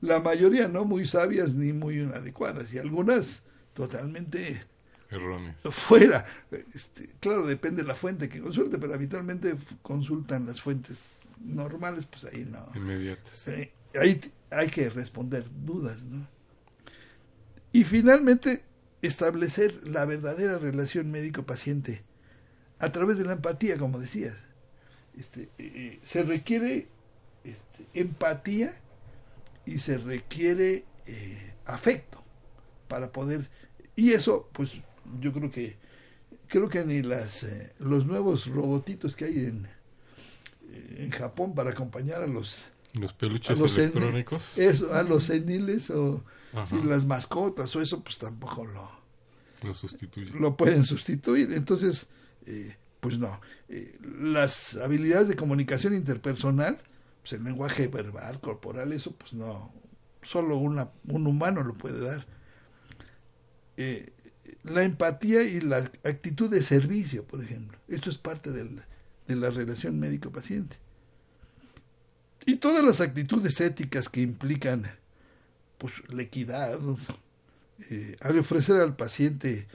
la 0.00 0.18
mayoría 0.20 0.68
no 0.68 0.84
muy 0.84 1.06
sabias 1.06 1.54
ni 1.54 1.72
muy 1.72 2.00
inadecuadas 2.00 2.72
y 2.72 2.78
algunas 2.78 3.42
totalmente 3.74 4.64
erróneas. 5.10 5.56
Fuera. 5.70 6.26
Este, 6.74 7.10
claro, 7.20 7.46
depende 7.46 7.82
de 7.82 7.88
la 7.88 7.94
fuente 7.94 8.28
que 8.28 8.40
consulte, 8.40 8.78
pero 8.78 8.94
habitualmente 8.94 9.56
consultan 9.82 10.46
las 10.46 10.60
fuentes 10.60 10.98
normales, 11.40 12.06
pues 12.06 12.32
ahí 12.32 12.44
no. 12.44 12.66
Inmediatas. 12.74 13.48
ahí 13.48 14.20
hay 14.50 14.68
que 14.68 14.90
responder 14.90 15.44
dudas, 15.64 16.02
¿no? 16.02 16.26
Y 17.72 17.84
finalmente, 17.84 18.64
establecer 19.02 19.86
la 19.88 20.04
verdadera 20.04 20.58
relación 20.58 21.10
médico-paciente 21.10 22.02
a 22.78 22.90
través 22.92 23.18
de 23.18 23.24
la 23.24 23.32
empatía, 23.32 23.78
como 23.78 23.98
decías. 23.98 24.36
Este, 25.16 25.48
eh, 25.58 25.98
se 26.02 26.22
requiere 26.22 26.88
este, 27.44 27.86
empatía 27.94 28.72
y 29.66 29.78
se 29.78 29.98
requiere 29.98 30.84
eh, 31.06 31.54
afecto 31.66 32.22
para 32.88 33.10
poder 33.12 33.48
y 33.96 34.12
eso 34.12 34.48
pues 34.52 34.80
yo 35.20 35.32
creo 35.32 35.50
que 35.50 35.76
creo 36.46 36.68
que 36.68 36.84
ni 36.84 37.02
las 37.02 37.42
eh, 37.42 37.72
los 37.80 38.06
nuevos 38.06 38.46
robotitos 38.46 39.16
que 39.16 39.24
hay 39.26 39.44
en 39.46 39.68
en 40.96 41.10
Japón 41.10 41.54
para 41.54 41.70
acompañar 41.70 42.22
a 42.22 42.26
los 42.26 42.69
los 42.94 43.12
peluches 43.12 43.58
electrónicos. 43.58 44.58
eso 44.58 44.94
a 44.94 45.02
los 45.02 45.24
seniles 45.24 45.90
o 45.90 46.24
las 46.84 47.04
mascotas 47.04 47.74
o 47.76 47.80
eso 47.80 48.02
pues 48.02 48.18
tampoco 48.18 48.64
lo 48.66 48.90
lo 49.62 49.74
sustituyen. 49.74 50.40
lo 50.40 50.56
pueden 50.56 50.84
sustituir. 50.84 51.52
Entonces 51.52 52.06
eh, 52.46 52.76
pues 53.00 53.18
no. 53.18 53.40
Eh, 53.68 53.98
las 54.20 54.76
habilidades 54.76 55.28
de 55.28 55.36
comunicación 55.36 55.94
interpersonal 55.94 56.78
pues 57.22 57.34
el 57.34 57.44
lenguaje 57.44 57.88
verbal 57.88 58.40
corporal 58.40 58.92
eso 58.92 59.12
pues 59.12 59.32
no. 59.32 59.72
Solo 60.22 60.56
una, 60.58 60.90
un 61.06 61.26
humano 61.26 61.62
lo 61.62 61.74
puede 61.74 62.00
dar. 62.00 62.26
Eh, 63.76 64.12
la 64.64 64.82
empatía 64.82 65.42
y 65.42 65.60
la 65.60 65.78
actitud 66.04 66.50
de 66.50 66.62
servicio 66.62 67.24
por 67.24 67.42
ejemplo. 67.42 67.78
Esto 67.88 68.10
es 68.10 68.18
parte 68.18 68.50
del 68.50 68.82
de 69.28 69.36
la 69.36 69.50
relación 69.50 70.00
médico-paciente. 70.00 70.76
Y 72.46 72.56
todas 72.56 72.84
las 72.84 73.00
actitudes 73.00 73.60
éticas 73.60 74.08
que 74.08 74.22
implican 74.22 74.90
pues, 75.78 75.94
la 76.08 76.22
equidad, 76.22 76.78
eh, 77.90 78.16
al 78.20 78.38
ofrecer 78.38 78.80
al 78.80 78.96
paciente, 78.96 79.66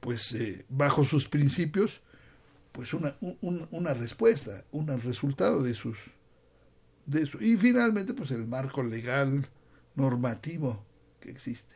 pues 0.00 0.32
eh, 0.32 0.64
bajo 0.68 1.04
sus 1.04 1.28
principios, 1.28 2.00
pues 2.72 2.94
una, 2.94 3.16
una 3.40 3.94
respuesta, 3.94 4.64
un 4.72 4.86
resultado 5.00 5.62
de 5.62 5.74
sus 5.74 5.96
de 7.06 7.22
eso. 7.22 7.38
Y 7.40 7.56
finalmente, 7.56 8.14
pues 8.14 8.30
el 8.30 8.46
marco 8.46 8.82
legal, 8.82 9.46
normativo 9.94 10.84
que 11.20 11.30
existe. 11.30 11.74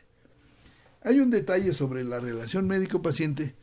Hay 1.02 1.20
un 1.20 1.30
detalle 1.30 1.72
sobre 1.74 2.04
la 2.04 2.18
relación 2.18 2.66
médico-paciente 2.66 3.54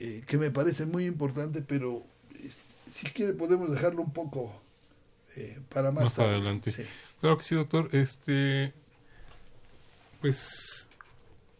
eh, 0.00 0.22
que 0.26 0.38
me 0.38 0.50
parece 0.50 0.86
muy 0.86 1.06
importante, 1.06 1.62
pero 1.62 2.04
si 2.90 3.06
quiere 3.08 3.34
podemos 3.34 3.70
dejarlo 3.70 4.02
un 4.02 4.12
poco 4.12 4.61
eh, 5.36 5.60
para 5.68 5.90
más, 5.90 6.18
adelante. 6.18 6.74
Claro 7.20 7.38
que 7.38 7.44
sí, 7.44 7.54
doctor. 7.54 7.88
Este, 7.92 8.72
pues 10.20 10.88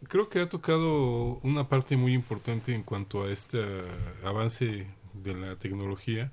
creo 0.07 0.29
que 0.29 0.39
ha 0.39 0.49
tocado 0.49 1.39
una 1.43 1.67
parte 1.67 1.97
muy 1.97 2.13
importante 2.13 2.73
en 2.73 2.83
cuanto 2.83 3.23
a 3.23 3.31
este 3.31 3.63
avance 4.23 4.87
de 5.13 5.33
la 5.33 5.55
tecnología, 5.55 6.31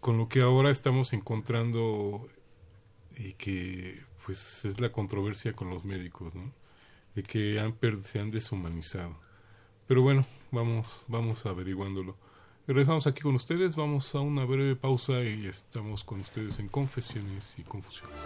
con 0.00 0.18
lo 0.18 0.28
que 0.28 0.40
ahora 0.40 0.70
estamos 0.70 1.12
encontrando 1.12 2.28
y 3.16 3.34
que 3.34 4.02
pues 4.24 4.64
es 4.64 4.80
la 4.80 4.90
controversia 4.90 5.52
con 5.52 5.70
los 5.70 5.84
médicos, 5.84 6.34
¿no? 6.34 6.52
De 7.14 7.22
que 7.22 7.60
han 7.60 7.76
se 8.02 8.20
han 8.20 8.30
deshumanizado. 8.30 9.18
Pero 9.86 10.02
bueno, 10.02 10.26
vamos 10.50 11.04
vamos 11.08 11.44
averiguándolo. 11.46 12.16
Regresamos 12.66 13.08
aquí 13.08 13.22
con 13.22 13.34
ustedes, 13.34 13.74
vamos 13.74 14.14
a 14.14 14.20
una 14.20 14.44
breve 14.44 14.76
pausa 14.76 15.20
y 15.24 15.46
estamos 15.46 16.04
con 16.04 16.20
ustedes 16.20 16.60
en 16.60 16.68
Confesiones 16.68 17.56
y 17.58 17.62
Confusiones. 17.62 18.16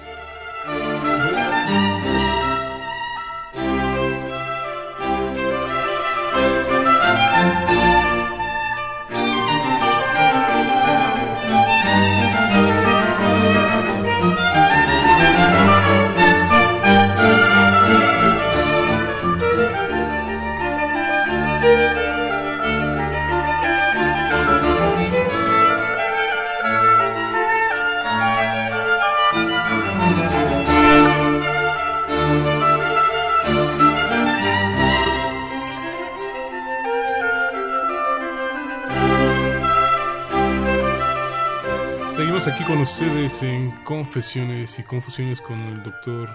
Con 42.77 42.83
ustedes 42.83 43.43
en 43.43 43.71
Confesiones 43.85 44.79
y 44.79 44.83
Confusiones 44.83 45.41
con 45.41 45.59
el 45.59 45.83
doctor 45.83 46.29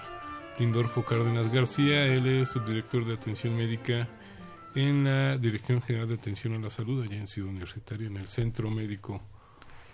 Lindorfo 0.58 1.04
Cárdenas 1.04 1.52
García. 1.52 2.04
Él 2.04 2.26
es 2.26 2.48
subdirector 2.48 3.06
de 3.06 3.14
atención 3.14 3.56
médica 3.56 4.08
en 4.74 5.04
la 5.04 5.38
Dirección 5.38 5.80
General 5.82 6.08
de 6.08 6.14
Atención 6.14 6.54
a 6.54 6.58
la 6.58 6.68
Salud, 6.68 7.04
allá 7.04 7.14
en 7.14 7.28
Ciudad 7.28 7.48
Universitaria, 7.48 8.08
en 8.08 8.16
el 8.16 8.26
Centro 8.26 8.72
Médico 8.72 9.22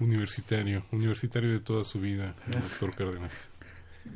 Universitario, 0.01 0.87
universitario 0.91 1.51
de 1.51 1.61
toda 1.61 1.85
su 1.85 2.01
vida, 2.01 2.35
el 2.47 2.63
doctor 2.63 2.95
Cárdenas. 2.97 3.51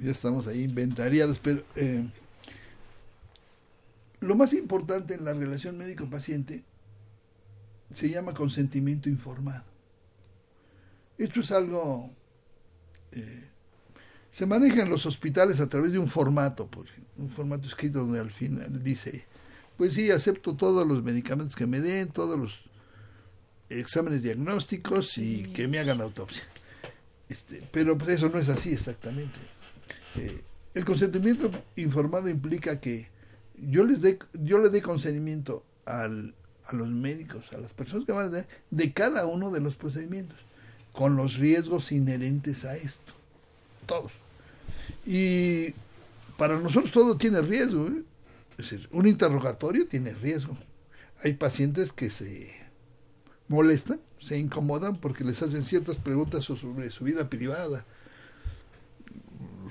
Ya 0.00 0.10
estamos 0.10 0.46
ahí 0.46 0.62
inventariados, 0.62 1.38
pero 1.38 1.62
eh, 1.76 2.02
lo 4.20 4.34
más 4.36 4.54
importante 4.54 5.12
en 5.12 5.26
la 5.26 5.34
relación 5.34 5.76
médico-paciente 5.76 6.64
se 7.92 8.08
llama 8.08 8.32
consentimiento 8.32 9.10
informado. 9.10 9.64
Esto 11.18 11.40
es 11.40 11.52
algo... 11.52 12.10
Eh, 13.12 13.48
se 14.30 14.46
maneja 14.46 14.82
en 14.82 14.90
los 14.90 15.04
hospitales 15.04 15.60
a 15.60 15.68
través 15.68 15.92
de 15.92 15.98
un 15.98 16.08
formato, 16.08 16.68
un 17.18 17.28
formato 17.28 17.66
escrito 17.66 18.00
donde 18.00 18.18
al 18.18 18.30
final 18.30 18.82
dice, 18.82 19.26
pues 19.76 19.94
sí, 19.94 20.10
acepto 20.10 20.56
todos 20.56 20.86
los 20.86 21.02
medicamentos 21.02 21.54
que 21.54 21.66
me 21.66 21.80
den, 21.80 22.08
todos 22.08 22.38
los 22.38 22.62
exámenes 23.68 24.22
diagnósticos 24.22 25.18
y 25.18 25.44
que 25.52 25.68
me 25.68 25.78
hagan 25.78 26.00
autopsia. 26.00 26.44
Este, 27.28 27.62
pero 27.70 27.96
pues 27.96 28.10
eso 28.10 28.30
no 28.30 28.38
es 28.38 28.48
así 28.48 28.72
exactamente. 28.72 29.38
Eh, 30.16 30.42
el 30.74 30.84
consentimiento 30.84 31.50
informado 31.76 32.28
implica 32.28 32.80
que 32.80 33.08
yo 33.56 33.84
les 33.84 34.00
dé, 34.00 34.18
yo 34.32 34.58
le 34.58 34.70
dé 34.70 34.80
consentimiento 34.80 35.64
al, 35.84 36.34
a 36.64 36.74
los 36.74 36.88
médicos, 36.88 37.52
a 37.52 37.58
las 37.58 37.72
personas 37.72 38.06
que 38.06 38.12
van 38.12 38.26
a 38.26 38.30
dar, 38.30 38.48
de 38.70 38.92
cada 38.94 39.26
uno 39.26 39.50
de 39.50 39.60
los 39.60 39.74
procedimientos 39.76 40.38
con 40.92 41.16
los 41.16 41.36
riesgos 41.36 41.92
inherentes 41.92 42.64
a 42.64 42.76
esto. 42.76 43.12
Todos. 43.86 44.12
Y 45.06 45.74
para 46.36 46.58
nosotros 46.58 46.92
todo 46.92 47.16
tiene 47.16 47.40
riesgo. 47.40 47.88
¿eh? 47.88 48.02
Es 48.58 48.70
decir, 48.70 48.88
un 48.92 49.06
interrogatorio 49.06 49.88
tiene 49.88 50.12
riesgo. 50.14 50.56
Hay 51.22 51.34
pacientes 51.34 51.92
que 51.92 52.10
se 52.10 52.52
molestan, 53.48 54.00
se 54.20 54.38
incomodan 54.38 54.96
porque 54.96 55.24
les 55.24 55.42
hacen 55.42 55.64
ciertas 55.64 55.96
preguntas 55.96 56.44
sobre 56.44 56.90
su 56.90 57.04
vida 57.04 57.28
privada, 57.28 57.84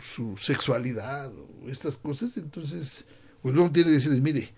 su 0.02 0.38
sexualidad, 0.38 1.32
estas 1.68 1.98
cosas. 1.98 2.38
Entonces, 2.38 3.06
pues 3.42 3.54
uno 3.56 3.72
tiene 3.72 3.90
que 3.90 3.96
decirles, 3.96 4.22
mire, 4.22 4.50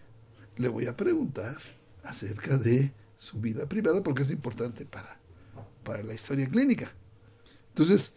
le 0.57 0.67
voy 0.67 0.85
a 0.85 0.95
preguntar 0.95 1.57
acerca 2.03 2.57
de 2.57 2.91
su 3.17 3.39
vida 3.39 3.65
privada 3.67 4.03
porque 4.03 4.23
es 4.23 4.31
importante 4.31 4.85
para 4.85 5.17
para 5.83 6.03
la 6.03 6.13
historia 6.13 6.47
clínica. 6.47 6.91
Entonces, 7.69 8.11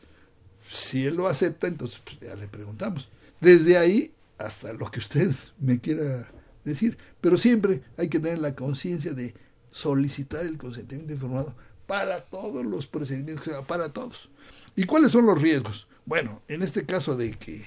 si 0.69 1.07
él 1.07 1.17
lo 1.17 1.29
acepta, 1.29 1.67
entonces 1.67 2.01
pues, 2.05 2.19
ya 2.21 2.35
le 2.35 2.49
preguntamos. 2.49 3.09
Desde 3.41 3.77
ahí 3.77 4.13
hasta 4.39 4.73
lo 4.73 4.91
que 4.91 5.01
usted 5.01 5.31
me 5.59 5.81
quiera 5.81 6.29
decir. 6.65 6.99
Pero 7.21 7.37
siempre 7.37 7.83
hay 7.97 8.09
que 8.09 8.21
tener 8.21 8.39
la 8.39 8.55
conciencia 8.55 9.13
de 9.13 9.35
solicitar 9.71 10.47
el 10.47 10.59
consentimiento 10.59 11.13
informado 11.13 11.55
para 11.87 12.25
todos 12.25 12.65
los 12.65 12.87
procedimientos, 12.87 13.49
para 13.67 13.91
todos. 13.91 14.29
¿Y 14.75 14.85
cuáles 14.85 15.13
son 15.13 15.27
los 15.27 15.41
riesgos? 15.41 15.87
Bueno, 16.05 16.43
en 16.49 16.63
este 16.63 16.85
caso 16.85 17.17
de 17.17 17.33
que, 17.33 17.65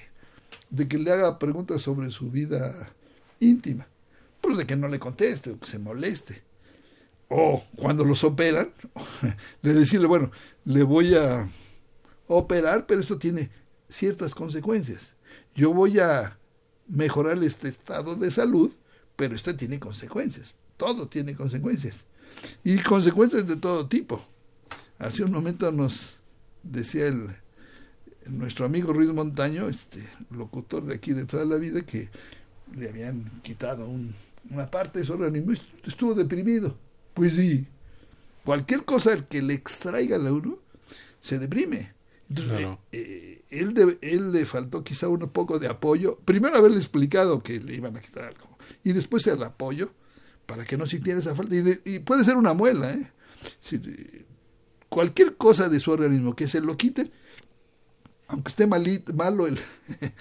de 0.70 0.88
que 0.88 0.98
le 0.98 1.12
haga 1.12 1.40
preguntas 1.40 1.82
sobre 1.82 2.12
su 2.12 2.30
vida 2.30 2.94
íntima, 3.40 3.88
pues 4.42 4.58
de 4.58 4.66
que 4.66 4.76
no 4.76 4.88
le 4.88 5.00
conteste 5.00 5.52
o 5.52 5.60
que 5.60 5.68
se 5.68 5.80
moleste 5.80 6.44
o 7.30 7.64
cuando 7.76 8.04
los 8.04 8.24
operan, 8.24 8.72
de 9.62 9.74
decirle, 9.74 10.08
bueno, 10.08 10.32
le 10.66 10.84
voy 10.84 11.14
a 11.16 11.48
operar, 12.28 12.86
pero 12.86 13.02
esto 13.02 13.18
tiene 13.18 13.50
ciertas 13.88 14.36
consecuencias. 14.36 15.14
Yo 15.56 15.72
voy 15.74 16.00
a 16.00 16.38
mejorar 16.88 17.42
este 17.44 17.70
estado 17.70 18.16
de 18.16 18.32
salud, 18.32 18.72
pero 19.16 19.36
esto 19.36 19.56
tiene 19.56 19.80
consecuencias. 19.80 20.58
Todo 20.76 21.08
tiene 21.08 21.36
consecuencias. 21.36 22.04
Y 22.64 22.80
consecuencias 22.80 23.48
de 23.48 23.58
todo 23.58 23.88
tipo. 23.88 24.22
Hace 24.98 25.24
un 25.24 25.32
momento 25.32 25.72
nos 25.72 26.18
decía 26.64 27.08
el, 27.08 27.28
nuestro 28.28 28.66
amigo 28.66 28.92
Ruiz 28.92 29.10
Montaño, 29.10 29.68
este 29.70 30.04
locutor 30.32 30.84
de 30.84 30.96
aquí 30.96 31.14
de 31.14 31.26
toda 31.26 31.46
la 31.46 31.58
vida, 31.58 31.82
que 31.82 32.10
le 32.76 32.90
habían 32.90 33.30
quitado 33.44 33.88
una 34.50 34.70
parte 34.70 35.00
de 35.00 35.06
su 35.06 35.14
organismo 35.14 35.54
estuvo 35.84 36.14
deprimido 36.14 36.76
pues 37.20 37.36
sí, 37.36 37.68
cualquier 38.46 38.86
cosa 38.86 39.28
que 39.28 39.42
le 39.42 39.54
extraiga 39.54 40.16
a 40.16 40.32
uno 40.32 40.58
se 41.20 41.38
deprime. 41.38 41.92
Entonces, 42.30 42.62
eh, 42.62 42.78
eh, 42.94 43.44
él, 43.50 43.98
él 44.02 44.32
le 44.32 44.46
faltó 44.46 44.86
quizá 44.86 45.10
un 45.10 45.20
poco 45.28 45.60
de 45.60 45.68
apoyo. 45.68 46.18
Primero 46.24 46.56
haberle 46.56 46.78
explicado 46.78 47.44
que 47.44 47.60
le 47.60 47.76
iban 47.76 47.98
a 47.98 48.00
quitar 48.00 48.24
algo. 48.24 48.58
Y 48.86 48.94
después 48.94 49.28
el 49.28 49.44
apoyo 49.44 49.92
para 50.46 50.64
que 50.64 50.78
no 50.78 50.86
sintiera 50.86 51.20
esa 51.20 51.36
falta. 51.36 51.54
Y, 51.84 52.00
puede 52.00 52.24
ser 52.24 52.38
una 52.38 52.54
muela. 52.54 52.94
¿eh? 52.94 53.12
cualquier 54.88 55.36
cosa 55.36 55.68
de 55.68 55.82
su 55.82 55.92
organismo 55.92 56.38
que 56.38 56.48
se 56.48 56.62
lo 56.62 56.78
quite, 56.78 57.12
aunque 58.30 58.48
esté 58.48 58.66
malito, 58.66 59.14
malo 59.14 59.46
el, 59.46 59.60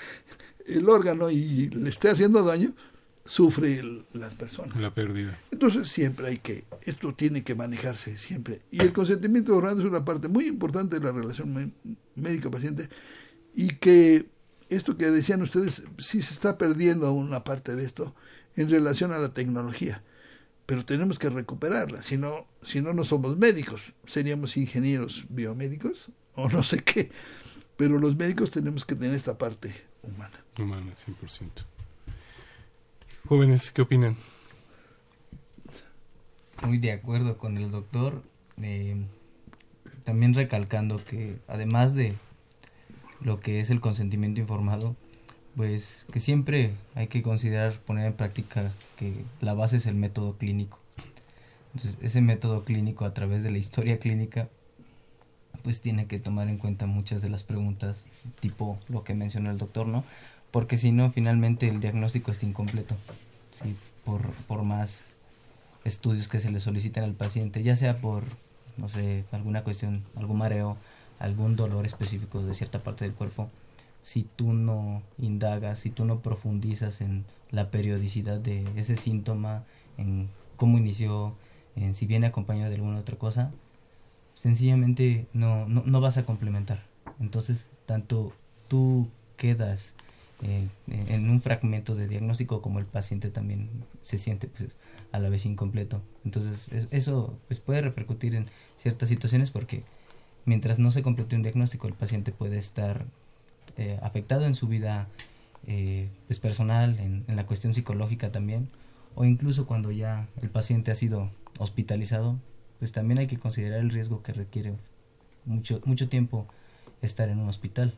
el 0.67 0.89
órgano 0.89 1.31
y 1.31 1.69
le 1.69 1.91
esté 1.91 2.11
haciendo 2.11 2.43
daño, 2.43 2.75
sufre 3.29 3.83
las 4.15 4.35
personas. 4.35 4.75
La 4.81 4.95
pérdida. 4.95 5.39
Entonces 5.51 5.89
siempre 5.89 6.29
hay 6.29 6.39
que, 6.39 6.65
esto 6.83 7.15
tiene 7.15 7.45
que 7.45 7.55
manejarse 7.55 8.17
siempre. 8.17 8.63
Y 8.71 8.81
el 8.81 8.95
consentimiento 8.95 9.55
orando 9.55 9.83
es 9.83 9.89
una 9.89 10.03
parte 10.03 10.29
muy 10.29 10.47
importante 10.47 10.99
de 10.99 11.05
la 11.05 11.13
relación 11.13 11.75
médico-paciente 12.15 12.89
y 13.55 13.69
que 13.75 14.31
esto 14.71 14.97
que 14.97 15.11
decían 15.11 15.43
ustedes, 15.43 15.85
sí 15.99 16.23
se 16.23 16.33
está 16.33 16.57
perdiendo 16.57 17.13
una 17.13 17.45
parte 17.45 17.77
de 17.77 17.85
esto 17.85 18.15
en 18.57 18.71
relación 18.71 19.13
a 19.13 19.19
la 19.19 19.35
tecnología, 19.35 20.03
pero 20.65 20.87
tenemos 20.87 21.19
que 21.19 21.29
recuperarla, 21.29 22.03
si 22.03 22.17
no, 22.17 22.47
si 22.63 22.81
no, 22.81 22.95
no 22.95 23.05
somos 23.05 23.37
médicos, 23.37 23.93
seríamos 24.07 24.57
ingenieros 24.57 25.27
biomédicos 25.29 26.09
o 26.35 26.49
no 26.49 26.63
sé 26.63 26.83
qué, 26.83 27.11
pero 27.77 27.99
los 27.99 28.17
médicos 28.17 28.51
tenemos 28.51 28.87
que 28.87 28.95
tener 28.95 29.15
esta 29.15 29.37
parte 29.37 29.75
humana. 30.03 30.45
Humana, 30.57 30.93
100%. 30.95 31.78
Jóvenes, 33.29 33.71
¿qué 33.73 33.83
opinan? 33.83 34.17
muy 36.67 36.79
de 36.79 36.93
acuerdo 36.93 37.37
con 37.37 37.59
el 37.59 37.71
doctor. 37.71 38.23
Eh, 38.63 38.97
también 40.05 40.33
recalcando 40.33 41.05
que 41.05 41.37
además 41.47 41.95
de 41.95 42.15
lo 43.21 43.39
que 43.39 43.61
es 43.61 43.69
el 43.69 43.83
consentimiento 43.83 44.41
informado, 44.41 44.97
pues 45.57 46.07
que 46.11 46.21
siempre 46.21 46.73
hay 46.95 47.09
que 47.09 47.23
considerar 47.23 47.75
poner 47.81 48.07
en 48.07 48.15
práctica 48.15 48.73
que 48.97 49.25
la 49.43 49.53
base 49.53 49.77
es 49.77 49.87
el 49.87 49.95
método 49.95 50.39
clínico. 50.39 50.81
Entonces, 51.75 51.99
ese 52.01 52.23
método 52.23 52.65
clínico 52.65 53.05
a 53.05 53.13
través 53.13 53.43
de 53.43 53.51
la 53.51 53.59
historia 53.59 53.99
clínica, 53.99 54.49
pues 55.63 55.83
tiene 55.83 56.07
que 56.07 56.19
tomar 56.19 56.49
en 56.49 56.57
cuenta 56.57 56.87
muchas 56.87 57.21
de 57.21 57.29
las 57.29 57.45
preguntas, 57.45 58.05
tipo 58.41 58.79
lo 58.89 59.05
que 59.05 59.15
mencionó 59.15 59.51
el 59.51 59.59
doctor, 59.59 59.87
¿no? 59.87 60.05
Porque 60.51 60.79
si 60.79 60.93
no, 60.93 61.11
finalmente 61.11 61.69
el 61.69 61.81
diagnóstico 61.81 62.31
está 62.31 62.47
incompleto, 62.47 62.95
¿sí? 63.51 63.77
por, 64.05 64.23
por 64.47 64.63
más 64.63 65.13
estudios 65.85 66.29
que 66.29 66.41
se 66.41 66.51
le 66.51 66.61
soliciten 66.61 67.05
al 67.05 67.15
paciente, 67.15 67.63
ya 67.63 67.77
sea 67.77 67.97
por, 67.97 68.25
no 68.77 68.89
sé, 68.89 69.25
alguna 69.33 69.65
cuestión, 69.65 70.05
algún 70.17 70.39
mareo, 70.39 70.77
algún 71.19 71.57
dolor 71.57 71.85
específico 71.87 72.43
de 72.43 72.55
cierta 72.55 72.79
parte 72.79 73.05
del 73.05 73.15
cuerpo, 73.15 73.51
si 74.03 74.23
tú 74.23 74.53
no 74.53 75.03
indagas, 75.19 75.81
si 75.81 75.91
tú 75.91 76.05
no 76.05 76.21
profundizas 76.21 77.01
en 77.01 77.25
la 77.51 77.71
periodicidad 77.71 78.39
de 78.39 78.65
ese 78.77 78.97
síntoma, 78.97 79.65
en 79.97 80.29
cómo 80.57 80.79
inició, 80.79 81.35
en 81.77 81.95
si 81.95 82.07
viene 82.07 82.27
acompañado 82.27 82.71
de 82.71 82.77
alguna 82.77 83.01
otra 83.01 83.17
cosa, 83.17 83.51
sencillamente 84.39 85.27
no, 85.33 85.67
no, 85.67 85.83
no 85.85 86.01
vas 86.01 86.17
a 86.17 86.25
complementar. 86.25 86.83
Entonces, 87.21 87.69
tanto 87.87 88.33
tú 88.69 89.09
quedas 89.37 89.95
eh, 90.43 90.69
en 90.87 91.29
un 91.29 91.43
fragmento 91.43 91.97
de 91.97 92.07
diagnóstico 92.07 92.63
como 92.63 92.79
el 92.79 92.87
paciente 92.87 93.31
también 93.31 93.71
se 94.03 94.19
siente 94.19 94.47
pues, 94.47 94.77
a 95.11 95.19
la 95.19 95.29
vez 95.29 95.45
incompleto. 95.47 96.01
Entonces, 96.25 96.87
eso 96.91 97.37
pues, 97.49 97.59
puede 97.61 97.81
repercutir 97.83 98.35
en 98.35 98.47
ciertas 98.77 99.09
situaciones 99.09 99.51
porque 99.51 99.83
mientras 100.45 100.79
no 100.79 100.91
se 100.91 101.03
complete 101.03 101.37
un 101.37 101.43
diagnóstico, 101.43 101.89
el 101.89 101.95
paciente 101.95 102.33
puede 102.33 102.59
estar 102.59 103.05
eh, 103.77 103.99
afectado 104.03 104.47
en 104.47 104.55
su 104.55 104.69
vida 104.69 105.09
eh, 105.67 106.09
pues, 106.27 106.39
personal, 106.39 106.99
en, 106.99 107.25
la 107.29 107.47
cuestión 107.47 107.75
psicológica 107.75 108.33
también, 108.33 108.69
o 109.15 109.25
incluso 109.25 109.67
cuando 109.67 109.91
ya 109.91 110.27
el 110.41 110.51
paciente 110.51 110.91
ha 110.91 110.95
sido 110.95 111.31
hospitalizado, 111.59 112.39
pues 112.79 112.93
también 112.93 113.19
hay 113.19 113.27
que 113.27 113.39
considerar 113.39 113.81
el 113.81 113.91
riesgo 113.91 114.23
que 114.23 114.33
requiere 114.33 114.75
mucho, 115.45 115.81
mucho 115.85 116.09
tiempo 116.09 116.47
estar 117.03 117.29
en 117.29 117.41
un 117.41 117.49
hospital. 117.49 117.95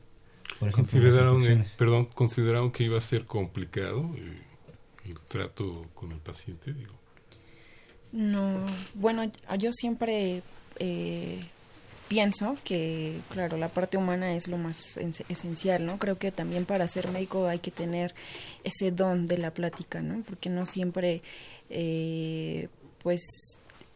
Por 0.59 0.69
ejemplo, 0.69 0.93
consideraron, 1.01 1.65
perdón, 1.79 2.05
consideraron 2.07 2.73
que 2.73 2.85
iba 2.85 2.99
a 2.99 3.03
ser 3.03 3.25
complicado 3.25 4.11
el, 4.17 4.43
el 5.11 5.21
trato 5.21 5.87
con 5.95 6.13
el 6.13 6.19
paciente, 6.19 6.73
digo. 6.73 6.95
No, 8.13 8.67
bueno, 8.95 9.31
yo 9.59 9.73
siempre 9.73 10.43
eh, 10.79 11.41
pienso 12.09 12.57
que, 12.65 13.21
claro, 13.31 13.57
la 13.57 13.69
parte 13.69 13.97
humana 13.97 14.35
es 14.35 14.49
lo 14.49 14.59
más 14.59 14.97
esencial, 15.29 15.87
¿no? 15.87 15.99
Creo 15.99 16.19
que 16.19 16.33
también 16.33 16.65
para 16.65 16.89
ser 16.89 17.09
médico 17.09 17.47
hay 17.47 17.61
que 17.61 17.71
tener 17.71 18.15
ese 18.65 18.91
don 18.91 19.27
de 19.27 19.39
la 19.39 19.53
plática, 19.53 20.03
¿no? 20.03 20.25
Porque 20.25 20.51
no 20.51 20.67
siempre, 20.67 21.23
eh, 21.69 22.69
pues, 23.01 23.23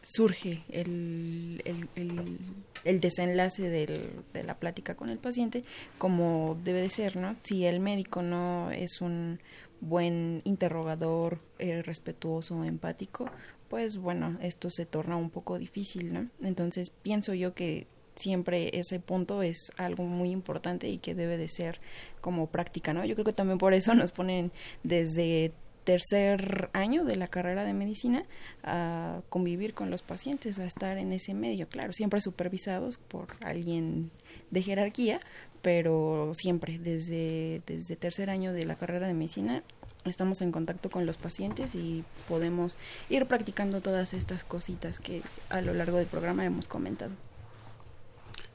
surge 0.07 0.63
el, 0.69 1.61
el, 1.65 2.39
el, 2.83 2.99
desenlace 2.99 3.69
del, 3.69 4.11
de 4.33 4.43
la 4.43 4.59
plática 4.59 4.95
con 4.95 5.09
el 5.09 5.17
paciente 5.17 5.63
como 5.97 6.57
debe 6.63 6.81
de 6.81 6.89
ser, 6.89 7.15
¿no? 7.15 7.35
Si 7.41 7.65
el 7.65 7.79
médico 7.79 8.21
no 8.21 8.71
es 8.71 9.01
un 9.01 9.39
buen 9.81 10.41
interrogador, 10.43 11.39
eh, 11.59 11.81
respetuoso, 11.81 12.63
empático, 12.63 13.29
pues 13.69 13.97
bueno, 13.97 14.37
esto 14.41 14.69
se 14.69 14.85
torna 14.85 15.17
un 15.17 15.29
poco 15.29 15.57
difícil, 15.57 16.13
¿no? 16.13 16.29
Entonces 16.41 16.91
pienso 16.91 17.33
yo 17.33 17.53
que 17.53 17.87
siempre 18.15 18.77
ese 18.79 18.99
punto 18.99 19.41
es 19.41 19.71
algo 19.77 20.03
muy 20.03 20.31
importante 20.31 20.87
y 20.87 20.99
que 20.99 21.15
debe 21.15 21.37
de 21.37 21.47
ser 21.47 21.81
como 22.21 22.47
práctica, 22.47 22.93
¿no? 22.93 23.03
Yo 23.05 23.15
creo 23.15 23.25
que 23.25 23.33
también 23.33 23.57
por 23.57 23.73
eso 23.73 23.93
nos 23.93 24.11
ponen 24.11 24.51
desde 24.83 25.53
tercer 25.85 26.69
año 26.73 27.05
de 27.05 27.15
la 27.15 27.27
carrera 27.27 27.63
de 27.63 27.73
medicina 27.73 28.25
a 28.63 29.21
convivir 29.29 29.73
con 29.73 29.89
los 29.89 30.01
pacientes, 30.01 30.59
a 30.59 30.65
estar 30.65 30.97
en 30.97 31.13
ese 31.13 31.33
medio, 31.33 31.69
claro, 31.69 31.93
siempre 31.93 32.19
supervisados 32.19 32.97
por 32.97 33.27
alguien 33.43 34.11
de 34.51 34.61
jerarquía, 34.63 35.21
pero 35.61 36.31
siempre 36.33 36.77
desde, 36.79 37.61
desde 37.65 37.95
tercer 37.95 38.29
año 38.29 38.51
de 38.51 38.65
la 38.65 38.75
carrera 38.75 39.07
de 39.07 39.13
medicina 39.13 39.63
estamos 40.03 40.41
en 40.41 40.51
contacto 40.51 40.89
con 40.89 41.05
los 41.05 41.17
pacientes 41.17 41.75
y 41.75 42.03
podemos 42.27 42.77
ir 43.09 43.25
practicando 43.25 43.81
todas 43.81 44.13
estas 44.13 44.43
cositas 44.43 44.99
que 44.99 45.21
a 45.49 45.61
lo 45.61 45.73
largo 45.73 45.97
del 45.97 46.07
programa 46.07 46.45
hemos 46.45 46.67
comentado. 46.67 47.11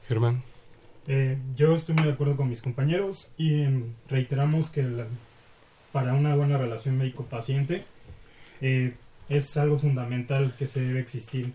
Germán. 0.07 0.43
Eh, 1.07 1.37
yo 1.55 1.73
estoy 1.73 1.95
muy 1.95 2.05
de 2.05 2.11
acuerdo 2.11 2.37
con 2.37 2.47
mis 2.47 2.61
compañeros 2.61 3.31
y 3.37 3.65
reiteramos 4.07 4.69
que 4.69 5.05
para 5.91 6.13
una 6.13 6.35
buena 6.35 6.57
relación 6.57 6.97
médico-paciente 6.97 7.83
eh, 8.61 8.95
es 9.29 9.57
algo 9.57 9.79
fundamental 9.79 10.53
que 10.57 10.67
se 10.67 10.81
debe 10.81 10.99
existir, 10.99 11.53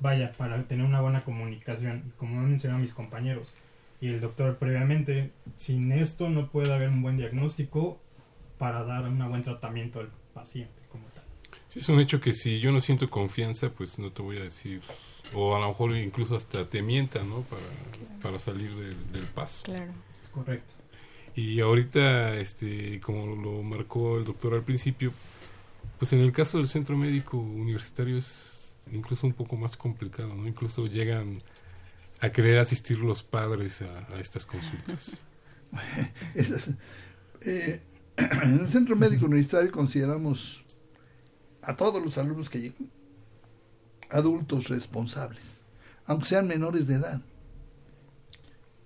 vaya, 0.00 0.32
para 0.32 0.62
tener 0.64 0.84
una 0.84 1.00
buena 1.00 1.24
comunicación, 1.24 2.12
como 2.16 2.40
han 2.40 2.48
mencionado 2.48 2.80
mis 2.80 2.92
compañeros 2.92 3.52
y 4.00 4.08
el 4.08 4.20
doctor 4.20 4.58
previamente, 4.58 5.30
sin 5.56 5.90
esto 5.90 6.28
no 6.28 6.50
puede 6.50 6.74
haber 6.74 6.90
un 6.90 7.00
buen 7.00 7.16
diagnóstico 7.16 7.98
para 8.58 8.84
dar 8.84 9.04
un 9.04 9.18
buen 9.30 9.42
tratamiento 9.42 10.00
al 10.00 10.10
paciente 10.34 10.82
como 10.90 11.06
tal. 11.08 11.24
Sí, 11.68 11.78
es 11.78 11.88
un 11.88 12.00
hecho 12.00 12.20
que 12.20 12.34
si 12.34 12.60
yo 12.60 12.70
no 12.70 12.82
siento 12.82 13.08
confianza, 13.08 13.70
pues 13.70 13.98
no 13.98 14.12
te 14.12 14.20
voy 14.20 14.38
a 14.38 14.42
decir, 14.42 14.82
o 15.32 15.56
a 15.56 15.60
lo 15.60 15.68
mejor 15.68 15.96
incluso 15.96 16.36
hasta 16.36 16.68
te 16.68 16.82
mienta, 16.82 17.22
¿no? 17.22 17.40
Para, 17.42 17.62
para 18.20 18.38
salir 18.38 18.74
del, 18.74 19.12
del 19.12 19.24
paso. 19.24 19.64
Claro. 19.64 19.92
Es 20.20 20.28
correcto. 20.28 20.73
Y 21.34 21.60
ahorita, 21.60 22.36
este, 22.36 23.00
como 23.00 23.34
lo 23.34 23.62
marcó 23.62 24.18
el 24.18 24.24
doctor 24.24 24.54
al 24.54 24.62
principio, 24.62 25.12
pues 25.98 26.12
en 26.12 26.20
el 26.20 26.32
caso 26.32 26.58
del 26.58 26.68
centro 26.68 26.96
médico 26.96 27.38
universitario 27.38 28.16
es 28.18 28.76
incluso 28.92 29.26
un 29.26 29.32
poco 29.32 29.56
más 29.56 29.76
complicado, 29.76 30.34
¿no? 30.34 30.46
Incluso 30.46 30.86
llegan 30.86 31.38
a 32.20 32.30
querer 32.30 32.58
asistir 32.58 32.98
los 32.98 33.22
padres 33.22 33.82
a, 33.82 34.20
estas 34.20 34.46
consultas. 34.46 35.22
eh, 37.40 37.80
en 38.16 38.60
el 38.60 38.68
centro 38.68 38.94
médico 38.94 39.26
universitario 39.26 39.72
consideramos 39.72 40.64
a 41.62 41.74
todos 41.76 42.02
los 42.02 42.16
alumnos 42.18 42.48
que 42.48 42.60
llegan 42.60 42.90
adultos 44.10 44.68
responsables, 44.68 45.42
aunque 46.06 46.26
sean 46.26 46.46
menores 46.46 46.86
de 46.86 46.94
edad. 46.94 47.20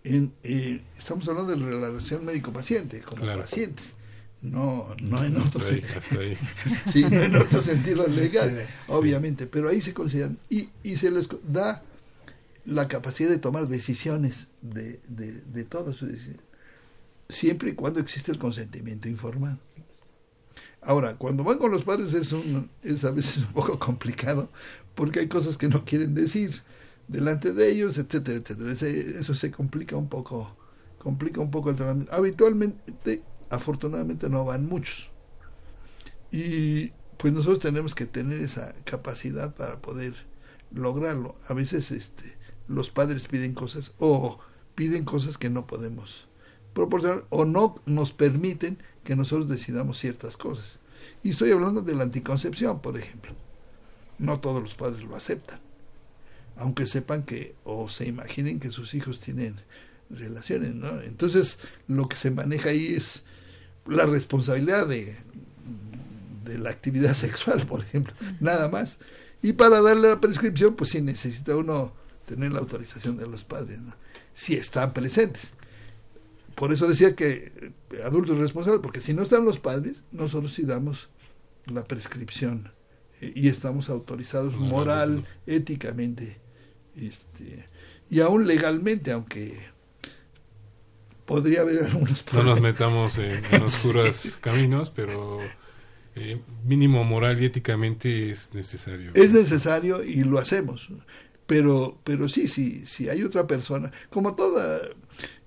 En, 0.05 0.32
eh, 0.42 0.80
estamos 0.96 1.28
hablando 1.28 1.53
de 1.53 1.59
la 1.59 1.88
relación 1.88 2.24
médico-paciente, 2.24 3.03
como 3.03 3.26
pacientes, 3.26 3.94
no, 4.40 4.86
no, 5.03 5.24
en 5.24 5.36
otro 5.36 5.61
sí, 6.86 7.05
no 7.05 7.22
en 7.22 7.36
otro 7.36 7.61
sentido 7.61 8.07
legal, 8.07 8.66
obviamente, 8.86 9.46
pero 9.46 9.68
ahí 9.68 9.82
se 9.82 9.92
consideran 9.92 10.38
y, 10.49 10.68
y 10.82 10.96
se 10.96 11.11
les 11.11 11.28
da 11.49 11.82
la 12.64 12.86
capacidad 12.86 13.30
de 13.30 13.38
tomar 13.38 13.66
decisiones 13.66 14.46
de, 14.62 15.01
de, 15.09 15.32
de 15.32 15.64
todas 15.64 15.96
sus 15.96 16.09
decisiones 16.09 16.49
siempre 17.28 17.70
y 17.70 17.74
cuando 17.74 18.01
existe 18.01 18.32
el 18.32 18.38
consentimiento 18.38 19.09
informado. 19.09 19.59
Ahora, 20.80 21.16
cuando 21.16 21.44
van 21.44 21.59
con 21.59 21.70
los 21.70 21.84
padres 21.84 22.14
es, 22.14 22.32
un, 22.32 22.70
es 22.82 23.05
a 23.05 23.11
veces 23.11 23.38
un 23.38 23.53
poco 23.53 23.78
complicado 23.78 24.51
porque 24.94 25.20
hay 25.20 25.28
cosas 25.28 25.57
que 25.57 25.68
no 25.68 25.84
quieren 25.84 26.14
decir 26.14 26.62
delante 27.09 27.53
de 27.53 27.71
ellos, 27.71 27.99
etcétera, 27.99 28.39
etcétera. 28.39 28.73
Eso 28.73 29.35
se 29.35 29.51
complica 29.51 29.97
un 29.97 30.09
poco, 30.09 30.57
complica 30.99 31.41
un 31.41 31.51
poco 31.51 31.71
el 31.71 31.77
tratamiento. 31.77 32.13
Habitualmente, 32.13 33.23
afortunadamente, 33.51 34.29
no 34.29 34.45
van 34.45 34.67
muchos. 34.67 35.11
Y 36.31 36.93
pues 37.17 37.33
nosotros 37.33 37.59
tenemos 37.59 37.95
que 37.95 38.07
tener 38.07 38.41
esa 38.41 38.73
capacidad 38.85 39.55
para 39.55 39.81
poder 39.81 40.15
lograrlo. 40.73 41.37
A 41.49 41.55
veces 41.55 41.91
este, 41.91 42.37
los 42.69 42.91
padres 42.91 43.27
piden 43.27 43.55
cosas 43.55 43.93
o 43.99 44.39
piden 44.75 45.05
cosas 45.05 45.39
que 45.39 45.51
no 45.51 45.67
podemos 45.67 46.29
proporcionar 46.75 47.25
o 47.31 47.45
no 47.45 47.81
nos 47.87 48.13
permiten 48.13 48.79
que 49.03 49.17
nosotros 49.17 49.49
decidamos 49.49 49.99
ciertas 49.99 50.37
cosas. 50.37 50.79
Y 51.23 51.31
estoy 51.31 51.51
hablando 51.51 51.83
de 51.83 51.95
la 51.95 52.05
anticoncepción, 52.05 52.81
por 52.81 52.97
ejemplo. 52.97 53.33
No 54.19 54.39
todos 54.41 54.63
los 54.63 54.75
padres 54.75 55.03
lo 55.05 55.17
aceptan, 55.17 55.61
aunque 56.59 56.87
sepan 56.87 57.23
que 57.23 57.55
o 57.65 57.89
se 57.89 58.07
imaginen 58.07 58.61
que 58.61 58.71
sus 58.71 58.95
hijos 58.95 59.21
tienen 59.21 59.57
relaciones, 60.11 60.75
¿no? 60.75 61.01
Entonces, 61.03 61.59
lo 61.87 62.09
que 62.09 62.17
se 62.17 62.31
maneja 62.31 62.71
ahí 62.71 62.95
es 62.95 63.23
la 63.87 64.07
responsabilidad 64.07 64.87
de, 64.87 65.17
de 66.45 66.59
la 66.59 66.71
actividad 66.71 67.15
sexual, 67.15 67.67
por 67.67 67.83
ejemplo, 67.83 68.13
nada 68.41 68.69
más. 68.69 68.99
Y 69.43 69.53
para 69.53 69.81
darle 69.81 70.09
la 70.09 70.21
prescripción, 70.21 70.75
pues 70.75 70.91
sí 70.91 71.01
necesita 71.01 71.57
uno 71.57 71.93
tener 72.27 72.53
la 72.53 72.59
autorización 72.59 73.17
de 73.17 73.27
los 73.27 73.45
padres, 73.45 73.81
¿no? 73.81 73.95
si 74.35 74.55
están 74.55 74.93
presentes. 74.93 75.53
Por 76.55 76.73
eso 76.73 76.89
decía 76.89 77.15
que 77.15 77.73
adultos 78.05 78.37
responsables, 78.39 78.83
porque 78.83 79.01
si 79.01 79.15
no 79.15 79.23
están 79.23 79.45
los 79.45 79.61
padres, 79.61 80.03
nosotros 80.11 80.55
sí 80.55 80.65
damos 80.65 81.09
la 81.67 81.85
prescripción 81.85 82.73
y 83.21 83.49
estamos 83.49 83.89
autorizados 83.91 84.55
moral, 84.55 85.27
éticamente, 85.47 86.41
este, 87.01 87.66
y 88.11 88.20
aún 88.20 88.46
legalmente, 88.46 89.12
aunque 89.12 89.59
podría 91.24 91.61
haber 91.61 91.84
algunos 91.84 92.22
problemas. 92.22 92.46
No 92.46 92.55
nos 92.55 92.61
metamos 92.61 93.18
en, 93.18 93.62
oscuros 93.62 94.38
caminos, 94.40 94.90
pero 94.90 95.38
eh, 96.16 96.40
mínimo 96.64 97.05
moral 97.05 97.40
y 97.40 97.44
éticamente 97.44 98.30
es 98.30 98.55
necesario. 98.55 99.12
Es 99.14 99.32
necesario 99.32 100.03
y 100.03 100.24
lo 100.24 100.38
hacemos. 100.38 100.88
Pero, 101.46 101.99
pero 102.05 102.28
sí, 102.28 102.49
sí, 102.49 102.84
si 102.86 103.09
hay 103.09 103.22
otra 103.22 103.46
persona, 103.46 103.90
como 104.11 104.34
toda, 104.34 104.80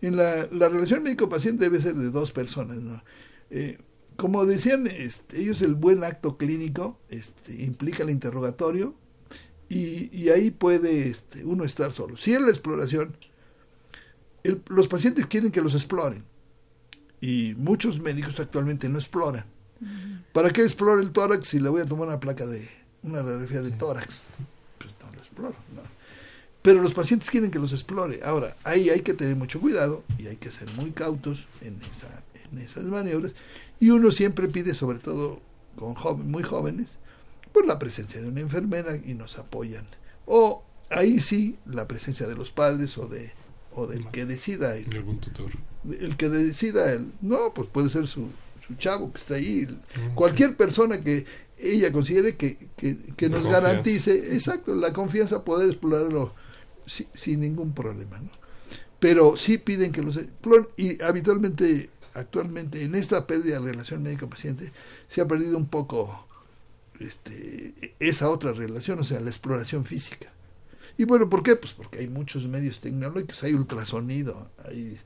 en 0.02 0.18
la, 0.18 0.48
la 0.52 0.68
relación 0.68 1.04
médico-paciente 1.04 1.66
debe 1.66 1.80
ser 1.80 1.94
de 1.94 2.10
dos 2.10 2.32
personas, 2.32 2.78
¿no? 2.78 3.04
Eh, 3.52 3.78
como 4.16 4.46
decían 4.46 4.88
este, 4.88 5.42
ellos, 5.42 5.62
el 5.62 5.76
buen 5.76 6.04
acto 6.04 6.38
clínico 6.38 7.00
este, 7.10 7.64
implica 7.64 8.04
el 8.04 8.10
interrogatorio 8.10 8.96
y, 9.72 10.10
y 10.12 10.30
ahí 10.30 10.52
puede 10.52 11.08
este, 11.08 11.46
uno 11.46 11.64
estar 11.64 11.94
solo. 11.94 12.18
Si 12.18 12.34
es 12.34 12.42
la 12.42 12.50
exploración, 12.50 13.16
los 14.68 14.90
pacientes 14.90 15.28
quieren 15.28 15.50
que 15.50 15.62
los 15.62 15.76
exploren 15.76 16.26
y 17.22 17.54
muchos 17.56 18.02
médicos 18.02 18.38
actualmente 18.42 18.90
no 18.90 18.98
exploran. 18.98 19.46
¿Para 20.34 20.50
qué 20.50 20.62
explore 20.62 21.02
el 21.02 21.12
tórax 21.12 21.48
si 21.48 21.60
le 21.62 21.70
voy 21.70 21.82
a 21.82 21.86
tomar 21.86 22.10
una 22.10 22.20
placa 22.20 22.46
de 22.46 22.70
una 23.04 23.22
radiografía 23.22 23.62
de 23.62 23.72
tórax? 23.72 24.24
Pues 24.78 24.94
no 25.02 25.12
lo 25.14 25.20
exploro. 25.20 25.56
Pero 26.62 26.82
los 26.82 26.94
pacientes 26.94 27.30
quieren 27.30 27.50
que 27.50 27.58
los 27.58 27.72
explore. 27.72 28.20
Ahora, 28.26 28.58
ahí 28.66 28.90
hay 28.90 29.02
que 29.02 29.14
tener 29.14 29.38
mucho 29.38 29.62
cuidado 29.62 30.04
y 30.18 30.28
hay 30.28 30.36
que 30.36 30.52
ser 30.52 30.70
muy 30.74 30.92
cautos 30.92 31.48
en, 31.62 31.80
esa, 31.82 32.24
en 32.52 32.58
esas 32.60 32.84
maniobras 32.86 33.34
y 33.80 33.90
uno 33.90 34.12
siempre 34.12 34.50
pide, 34.50 34.76
sobre 34.76 35.00
todo 35.00 35.42
con 35.78 35.96
muy 36.30 36.44
jóvenes, 36.44 36.98
pues 37.54 37.66
la 37.66 37.80
presencia 37.80 38.22
de 38.22 38.28
una 38.28 38.42
enfermera 38.42 38.96
y 38.96 39.14
nos 39.14 39.38
apoyan. 39.38 39.86
O 40.26 40.64
ahí 40.90 41.20
sí, 41.20 41.58
la 41.66 41.88
presencia 41.88 42.28
de 42.28 42.36
los 42.36 42.52
padres 42.52 42.98
o 42.98 43.08
de 43.08 43.32
o 43.74 43.88
del 43.88 44.08
que 44.10 44.26
decida 44.26 44.76
el, 44.76 44.92
algún 44.96 45.20
tutor 45.20 45.52
el 45.90 46.16
que 46.18 46.30
decida 46.30 46.92
el 46.92 47.12
no 47.22 47.54
pues 47.54 47.70
puede 47.70 47.90
ser 47.90 48.08
su, 48.08 48.28
su 48.68 48.76
chavo 48.76 49.12
que 49.12 49.18
está 49.18 49.36
ahí 49.36 49.68
cualquier 50.16 50.56
persona 50.56 51.00
que 51.00 51.26
ella 51.58 51.92
considere 51.92 52.36
que, 52.36 52.58
que, 52.76 53.30
nos 53.30 53.46
garantice 53.46 54.34
exacto 54.34 54.74
la 54.74 54.94
confianza 54.94 55.44
poder 55.46 55.70
explorarlo 55.70 56.34
sin 56.86 57.40
ningún 57.40 57.74
problema 57.74 58.20
¿no? 58.20 58.30
pero 59.00 59.38
sí 59.38 59.58
piden 59.58 59.92
que 59.92 60.02
los 60.02 60.18
exploren 60.18 60.68
y 60.76 61.02
habitualmente 61.02 61.90
actualmente 62.14 62.84
en 62.84 62.96
esta 62.96 63.26
pérdida 63.26 63.60
de 63.60 63.72
relación 63.72 64.04
médico-paciente 64.04 64.72
se 65.08 65.22
ha 65.22 65.28
perdido 65.28 65.58
un 65.58 65.68
poco 65.68 66.28
este, 67.04 67.96
esa 68.00 68.30
otra 68.30 68.54
relación, 68.54 69.00
o 69.00 69.04
sea, 69.04 69.20
la 69.20 69.30
exploración 69.30 69.86
física. 69.86 70.32
Y 70.98 71.06
bueno, 71.06 71.30
¿por 71.30 71.44
qué? 71.44 71.56
Pues 71.56 71.74
porque 71.74 72.00
hay 72.00 72.08
muchos 72.08 72.48
medios 72.48 72.80
tecnológicos, 72.80 73.44
hay 73.44 73.54
ultrasonido, 73.54 74.52
hay 74.66 75.00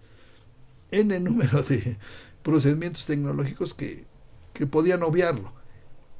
N 0.91 1.19
número 1.19 1.63
de 1.63 1.97
procedimientos 2.43 3.05
tecnológicos 3.05 3.73
que, 3.73 4.05
que 4.53 4.67
podían 4.67 5.03
obviarlo, 5.03 5.53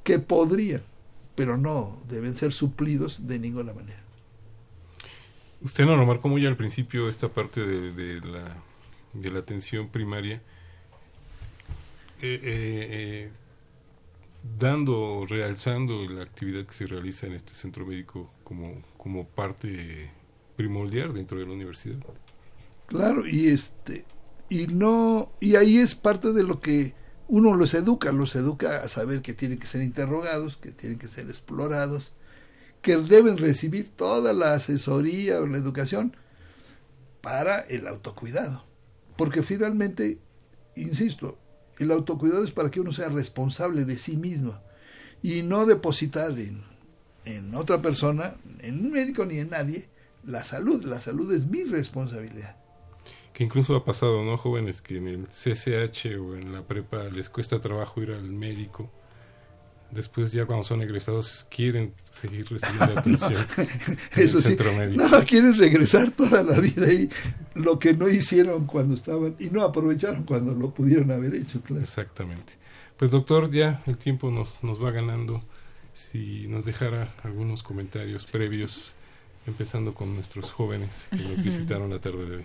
que 0.04 0.20
podrían, 0.20 0.84
pero 1.36 1.58
no 1.58 2.02
deben 2.08 2.36
ser 2.36 2.54
suplidos 2.54 3.28
de 3.28 3.40
ninguna 3.40 3.74
manera. 3.74 4.02
Usted 5.62 5.86
nos 5.86 5.98
remarcó 5.98 6.30
muy 6.30 6.46
al 6.46 6.58
principio 6.58 7.10
esta 7.10 7.30
parte 7.30 7.66
de, 7.66 7.92
de, 7.92 8.22
la, 8.22 8.44
de 9.14 9.32
la 9.32 9.40
atención 9.40 9.90
primaria 9.90 10.42
eh, 12.22 12.40
eh, 12.44 12.88
eh, 12.92 13.32
dando, 14.58 15.26
realzando 15.28 16.08
la 16.08 16.22
actividad 16.22 16.66
que 16.66 16.74
se 16.74 16.86
realiza 16.86 17.28
en 17.28 17.34
este 17.34 17.54
centro 17.54 17.86
médico 17.86 18.32
como, 18.44 18.84
como 18.98 19.28
parte 19.28 20.12
primordial 20.56 21.14
dentro 21.14 21.40
de 21.40 21.46
la 21.46 21.54
universidad. 21.54 21.98
Claro, 22.88 23.28
y 23.28 23.48
este 23.48 24.06
y 24.48 24.68
no 24.68 25.32
y 25.40 25.56
ahí 25.56 25.78
es 25.78 25.96
parte 25.96 26.32
de 26.32 26.44
lo 26.44 26.60
que 26.60 26.94
uno 27.28 27.56
los 27.56 27.74
educa, 27.74 28.12
los 28.12 28.36
educa 28.36 28.84
a 28.84 28.88
saber 28.88 29.22
que 29.24 29.34
tienen 29.34 29.58
que 29.58 29.68
ser 29.68 29.82
interrogados, 29.82 30.58
que 30.58 30.72
tienen 30.72 31.00
que 31.00 31.08
ser 31.08 31.28
explorados, 31.28 32.14
que 32.84 32.98
deben 32.98 33.38
recibir 33.38 33.90
toda 33.90 34.32
la 34.34 34.54
asesoría 34.54 35.42
o 35.42 35.48
la 35.48 35.58
educación 35.58 36.16
para 37.22 37.62
el 37.62 37.88
autocuidado. 37.88 38.64
Porque 39.18 39.42
finalmente, 39.42 40.20
insisto, 40.76 41.40
el 41.80 41.92
autocuidado 41.92 42.44
es 42.44 42.52
para 42.52 42.72
que 42.72 42.80
uno 42.80 42.92
sea 42.92 43.10
responsable 43.10 43.86
de 43.86 43.96
sí 43.96 44.18
mismo 44.18 44.60
y 45.22 45.42
no 45.42 45.66
depositar 45.66 46.32
en, 46.40 46.64
en 47.26 47.56
otra 47.56 47.82
persona, 47.82 48.36
en 48.60 48.86
un 48.86 48.92
médico 48.92 49.26
ni 49.26 49.40
en 49.40 49.50
nadie, 49.50 49.90
la 50.26 50.44
salud. 50.44 50.84
La 50.86 51.02
salud 51.02 51.32
es 51.34 51.46
mi 51.46 51.64
responsabilidad. 51.64 52.58
Que 53.34 53.44
incluso 53.44 53.76
ha 53.76 53.84
pasado, 53.84 54.24
¿no? 54.24 54.38
Jóvenes 54.38 54.82
que 54.82 54.98
en 54.98 55.08
el 55.08 55.28
CCH 55.28 56.18
o 56.20 56.36
en 56.36 56.54
la 56.54 56.66
prepa 56.66 57.04
les 57.06 57.30
cuesta 57.30 57.60
trabajo 57.60 58.02
ir 58.02 58.12
al 58.12 58.32
médico 58.32 58.90
después 59.92 60.32
ya 60.32 60.46
cuando 60.46 60.64
son 60.64 60.82
egresados 60.82 61.48
quieren 61.50 61.94
seguir 62.12 62.48
recibiendo 62.50 63.00
atención 63.00 63.48
en 63.58 63.98
el 64.16 64.30
centro 64.30 64.74
médico. 64.74 65.08
No, 65.08 65.24
quieren 65.26 65.58
regresar 65.58 66.12
toda 66.12 66.44
la 66.44 66.60
vida 66.60 66.92
y 66.92 67.10
lo 67.56 67.80
que 67.80 67.94
no 67.94 68.08
hicieron 68.08 68.66
cuando 68.66 68.96
estaban 68.96 69.36
y 69.40 69.50
no 69.50 69.64
aprovecharon 69.64 70.24
cuando 70.24 70.54
lo 70.54 70.74
pudieron 70.74 71.12
haber 71.12 71.36
hecho, 71.36 71.62
claro. 71.62 71.84
Exactamente. 71.84 72.54
Pues 72.98 73.12
doctor, 73.12 73.52
ya 73.52 73.82
el 73.88 73.98
tiempo 73.98 74.32
nos, 74.32 74.64
nos 74.64 74.82
va 74.82 74.92
ganando. 74.92 75.42
Si 75.94 76.48
nos 76.50 76.66
dejara 76.66 77.14
algunos 77.24 77.64
comentarios 77.64 78.26
previos, 78.26 78.94
empezando 79.48 79.94
con 79.94 80.14
nuestros 80.14 80.52
jóvenes 80.52 81.08
que 81.10 81.18
nos 81.18 81.42
visitaron 81.44 81.90
la 81.90 82.00
tarde 82.00 82.26
de 82.26 82.36
hoy. 82.38 82.44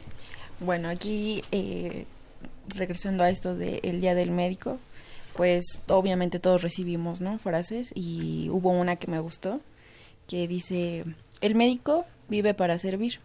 Bueno, 0.61 0.89
aquí 0.89 1.43
eh, 1.51 2.05
regresando 2.75 3.25
a 3.25 3.31
esto 3.31 3.57
del 3.57 4.01
Día 4.01 4.15
del 4.15 4.31
Médico, 4.31 4.79
pues 5.37 5.81
obviamente 5.89 6.39
todos 6.39 6.63
recibimos, 6.63 7.21
¿no? 7.21 7.39
Frases 7.39 7.93
y 7.95 8.49
hubo 8.51 8.71
una 8.71 8.97
que 8.97 9.11
me 9.11 9.21
gustó 9.21 9.61
que 10.27 10.47
dice, 10.47 11.05
el 11.41 11.55
médico 11.55 12.07
vive 12.29 12.55
para 12.55 12.79
servir 12.79 13.21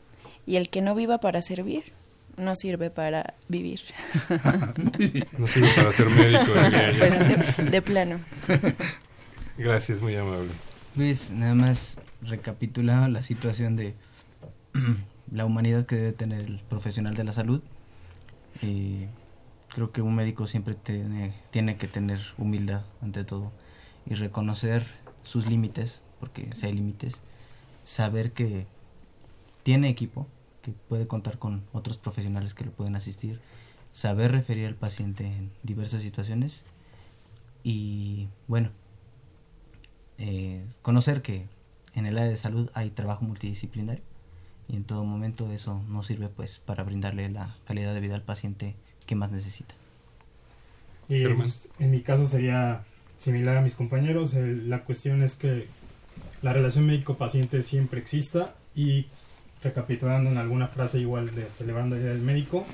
y 0.45 0.55
el 0.55 0.69
que 0.69 0.81
no 0.81 0.95
viva 0.95 1.19
para 1.19 1.41
servir 1.41 1.93
no 2.37 2.55
sirve 2.55 2.89
para 2.89 3.33
vivir. 3.47 3.81
no 5.37 5.47
sirve 5.47 5.69
para 5.75 5.91
ser 5.91 6.09
médico, 6.09 6.51
pues 7.57 7.71
de, 7.71 7.81
plano. 7.81 8.19
Gracias, 9.57 10.01
muy 10.01 10.15
amable. 10.15 10.49
Luis, 10.95 11.31
nada 11.31 11.55
más 11.55 11.97
recapitulando 12.21 13.07
la 13.07 13.21
situación 13.21 13.75
de 13.75 13.93
la 15.31 15.45
humanidad 15.45 15.85
que 15.85 15.95
debe 15.95 16.11
tener 16.13 16.41
el 16.41 16.59
profesional 16.67 17.15
de 17.15 17.23
la 17.23 17.33
salud. 17.33 17.61
Eh, 18.61 19.07
creo 19.76 19.91
que 19.91 20.01
un 20.01 20.15
médico 20.15 20.47
siempre 20.47 20.73
tiene, 20.73 21.34
tiene 21.51 21.76
que 21.76 21.89
tener 21.89 22.21
humildad 22.38 22.86
ante 23.01 23.26
todo 23.26 23.51
y 24.05 24.13
reconocer 24.13 24.88
sus 25.23 25.49
límites, 25.49 26.01
porque 26.21 26.49
si 26.53 26.67
hay 26.67 26.71
límites, 26.71 27.19
saber 27.84 28.32
que 28.32 28.67
tiene 29.63 29.89
equipo, 29.89 30.28
que 30.61 30.71
puede 30.71 31.07
contar 31.07 31.39
con 31.39 31.65
otros 31.73 31.97
profesionales 31.97 32.53
que 32.53 32.63
lo 32.63 32.71
pueden 32.71 32.95
asistir, 32.95 33.41
saber 33.91 34.32
referir 34.32 34.65
al 34.65 34.76
paciente 34.76 35.26
en 35.26 35.51
diversas 35.61 36.03
situaciones 36.03 36.63
y 37.61 38.30
bueno, 38.47 38.69
eh, 40.17 40.65
conocer 40.84 41.21
que 41.21 41.49
en 41.95 42.05
el 42.05 42.17
área 42.17 42.30
de 42.30 42.38
salud 42.38 42.71
hay 42.76 42.91
trabajo 42.91 43.26
multidisciplinario 43.26 44.05
y 44.69 44.78
en 44.78 44.86
todo 44.86 45.03
momento 45.03 45.51
eso 45.51 45.84
nos 45.89 46.07
sirve 46.07 46.30
pues 46.30 46.59
para 46.59 46.84
brindarle 46.84 47.30
la 47.30 47.57
calidad 47.65 47.93
de 47.93 47.99
vida 47.99 48.15
al 48.15 48.23
paciente 48.23 48.78
que 49.05 49.15
más 49.15 49.31
necesita. 49.31 49.75
Y 51.07 51.25
pues, 51.27 51.69
en 51.79 51.91
mi 51.91 52.01
caso 52.01 52.25
sería 52.25 52.83
similar 53.17 53.57
a 53.57 53.61
mis 53.61 53.75
compañeros. 53.75 54.33
la 54.33 54.83
cuestión 54.83 55.21
es 55.23 55.35
que 55.35 55.67
la 56.41 56.53
relación 56.53 56.85
médico-paciente 56.85 57.61
siempre 57.61 57.99
exista 57.99 58.55
y 58.75 59.07
recapitulando 59.63 60.29
en 60.29 60.37
alguna 60.37 60.67
frase 60.67 60.99
igual 60.99 61.33
de 61.33 61.45
celebrando 61.53 61.95
el 61.95 62.03
Día 62.03 62.11
del 62.11 62.21
Médico, 62.21 62.65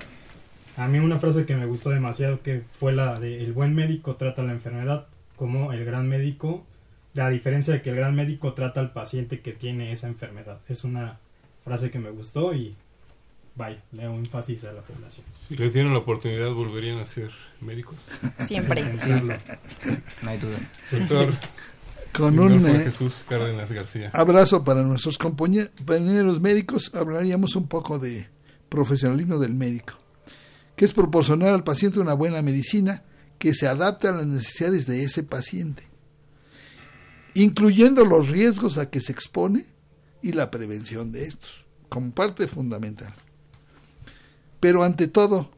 a 0.77 0.87
mí 0.87 0.99
una 0.99 1.19
frase 1.19 1.45
que 1.45 1.55
me 1.55 1.65
gustó 1.65 1.89
demasiado 1.89 2.41
que 2.41 2.63
fue 2.79 2.93
la 2.93 3.19
de 3.19 3.43
el 3.43 3.53
buen 3.53 3.75
médico 3.75 4.15
trata 4.15 4.43
la 4.43 4.53
enfermedad 4.53 5.07
como 5.35 5.73
el 5.73 5.83
gran 5.85 6.07
médico, 6.07 6.63
la 7.13 7.29
diferencia 7.29 7.73
de 7.73 7.81
que 7.81 7.89
el 7.89 7.97
gran 7.97 8.15
médico 8.15 8.53
trata 8.53 8.79
al 8.79 8.91
paciente 8.91 9.41
que 9.41 9.51
tiene 9.51 9.91
esa 9.91 10.07
enfermedad. 10.07 10.59
Es 10.69 10.83
una 10.83 11.19
frase 11.63 11.91
que 11.91 11.99
me 11.99 12.09
gustó 12.09 12.53
y 12.53 12.75
vaya, 13.55 13.83
le 13.91 14.03
hago 14.03 14.17
énfasis 14.17 14.63
a 14.65 14.73
la 14.73 14.81
población. 14.81 15.25
Si 15.47 15.55
les 15.55 15.73
dieran 15.73 15.93
la 15.93 15.99
oportunidad, 15.99 16.51
¿volverían 16.51 16.99
a 16.99 17.05
ser 17.05 17.29
médicos? 17.61 17.97
Siempre. 18.45 18.83
no 20.21 20.29
hay 20.29 20.37
duda. 20.37 20.57
Doctor. 20.91 21.33
Con 22.13 22.39
un 22.39 22.67
eh, 22.67 22.79
Jesús 22.85 23.23
Cárdenas 23.27 23.71
García. 23.71 24.11
abrazo 24.13 24.63
para 24.65 24.83
nuestros 24.83 25.17
compañeros 25.17 26.41
médicos, 26.41 26.91
hablaríamos 26.93 27.55
un 27.55 27.67
poco 27.67 27.99
de 27.99 28.27
profesionalismo 28.67 29.37
del 29.37 29.53
médico, 29.53 29.93
que 30.75 30.83
es 30.83 30.91
proporcionar 30.91 31.53
al 31.53 31.63
paciente 31.63 31.99
una 31.99 32.13
buena 32.13 32.41
medicina 32.41 33.03
que 33.37 33.53
se 33.53 33.67
adapte 33.67 34.09
a 34.09 34.11
las 34.11 34.27
necesidades 34.27 34.85
de 34.87 35.03
ese 35.03 35.23
paciente. 35.23 35.87
incluyendo 37.33 38.03
los 38.03 38.27
riesgos 38.27 38.77
a 38.77 38.89
que 38.89 38.99
se 38.99 39.13
expone 39.13 39.65
y 40.21 40.33
la 40.33 40.51
prevención 40.51 41.13
de 41.13 41.25
estos, 41.27 41.65
como 41.87 42.11
parte 42.11 42.45
fundamental. 42.45 43.13
Pero 44.61 44.83
ante 44.83 45.09
todo, 45.09 45.51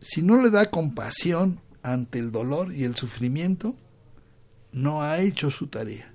si 0.00 0.22
no 0.22 0.40
le 0.40 0.50
da 0.50 0.70
compasión 0.70 1.60
ante 1.82 2.20
el 2.20 2.30
dolor 2.30 2.72
y 2.72 2.84
el 2.84 2.94
sufrimiento, 2.94 3.74
no 4.70 5.02
ha 5.02 5.18
hecho 5.18 5.50
su 5.50 5.66
tarea 5.66 6.14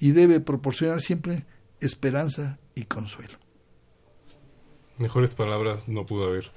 y 0.00 0.10
debe 0.10 0.40
proporcionar 0.40 1.00
siempre 1.00 1.46
esperanza 1.80 2.58
y 2.74 2.84
consuelo. 2.84 3.38
Mejores 4.98 5.34
palabras 5.34 5.88
no 5.88 6.06
pudo 6.06 6.26
haber. 6.26 6.50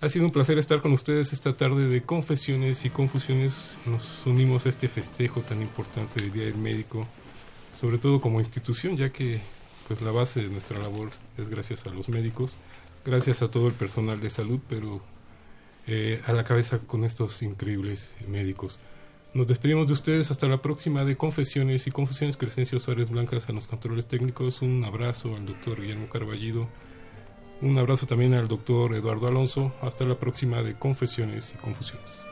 Ha 0.00 0.08
sido 0.08 0.26
un 0.26 0.32
placer 0.32 0.58
estar 0.58 0.82
con 0.82 0.92
ustedes 0.92 1.32
esta 1.32 1.54
tarde 1.54 1.88
de 1.88 2.02
confesiones 2.02 2.84
y 2.84 2.90
confusiones. 2.90 3.74
Nos 3.86 4.26
unimos 4.26 4.66
a 4.66 4.68
este 4.68 4.88
festejo 4.88 5.40
tan 5.42 5.62
importante 5.62 6.20
del 6.20 6.32
Día 6.32 6.44
del 6.44 6.56
Médico, 6.56 7.06
sobre 7.74 7.98
todo 7.98 8.20
como 8.20 8.40
institución, 8.40 8.96
ya 8.96 9.12
que 9.12 9.40
pues 9.86 10.02
la 10.02 10.10
base 10.10 10.42
de 10.42 10.48
nuestra 10.48 10.78
labor 10.78 11.10
es 11.38 11.48
gracias 11.48 11.86
a 11.86 11.90
los 11.90 12.08
médicos, 12.08 12.56
gracias 13.04 13.42
a 13.42 13.50
todo 13.50 13.68
el 13.68 13.74
personal 13.74 14.20
de 14.20 14.30
salud, 14.30 14.60
pero 14.68 15.02
eh, 15.86 16.20
a 16.26 16.32
la 16.32 16.44
cabeza 16.44 16.78
con 16.78 17.04
estos 17.04 17.42
increíbles 17.42 18.14
médicos. 18.28 18.78
Nos 19.34 19.46
despedimos 19.46 19.86
de 19.86 19.94
ustedes 19.94 20.30
hasta 20.30 20.46
la 20.46 20.60
próxima 20.60 21.04
de 21.04 21.16
Confesiones 21.16 21.86
y 21.86 21.90
Confusiones. 21.90 22.36
Crescencio 22.36 22.78
Suárez 22.78 23.10
Blancas 23.10 23.48
a 23.48 23.52
los 23.52 23.66
controles 23.66 24.06
técnicos. 24.06 24.60
Un 24.60 24.84
abrazo 24.84 25.34
al 25.34 25.46
doctor 25.46 25.80
Guillermo 25.80 26.08
Carballido. 26.08 26.68
Un 27.62 27.78
abrazo 27.78 28.06
también 28.06 28.34
al 28.34 28.48
doctor 28.48 28.94
Eduardo 28.94 29.28
Alonso. 29.28 29.74
Hasta 29.80 30.04
la 30.04 30.18
próxima 30.18 30.62
de 30.62 30.74
Confesiones 30.74 31.54
y 31.54 31.62
Confusiones. 31.62 32.31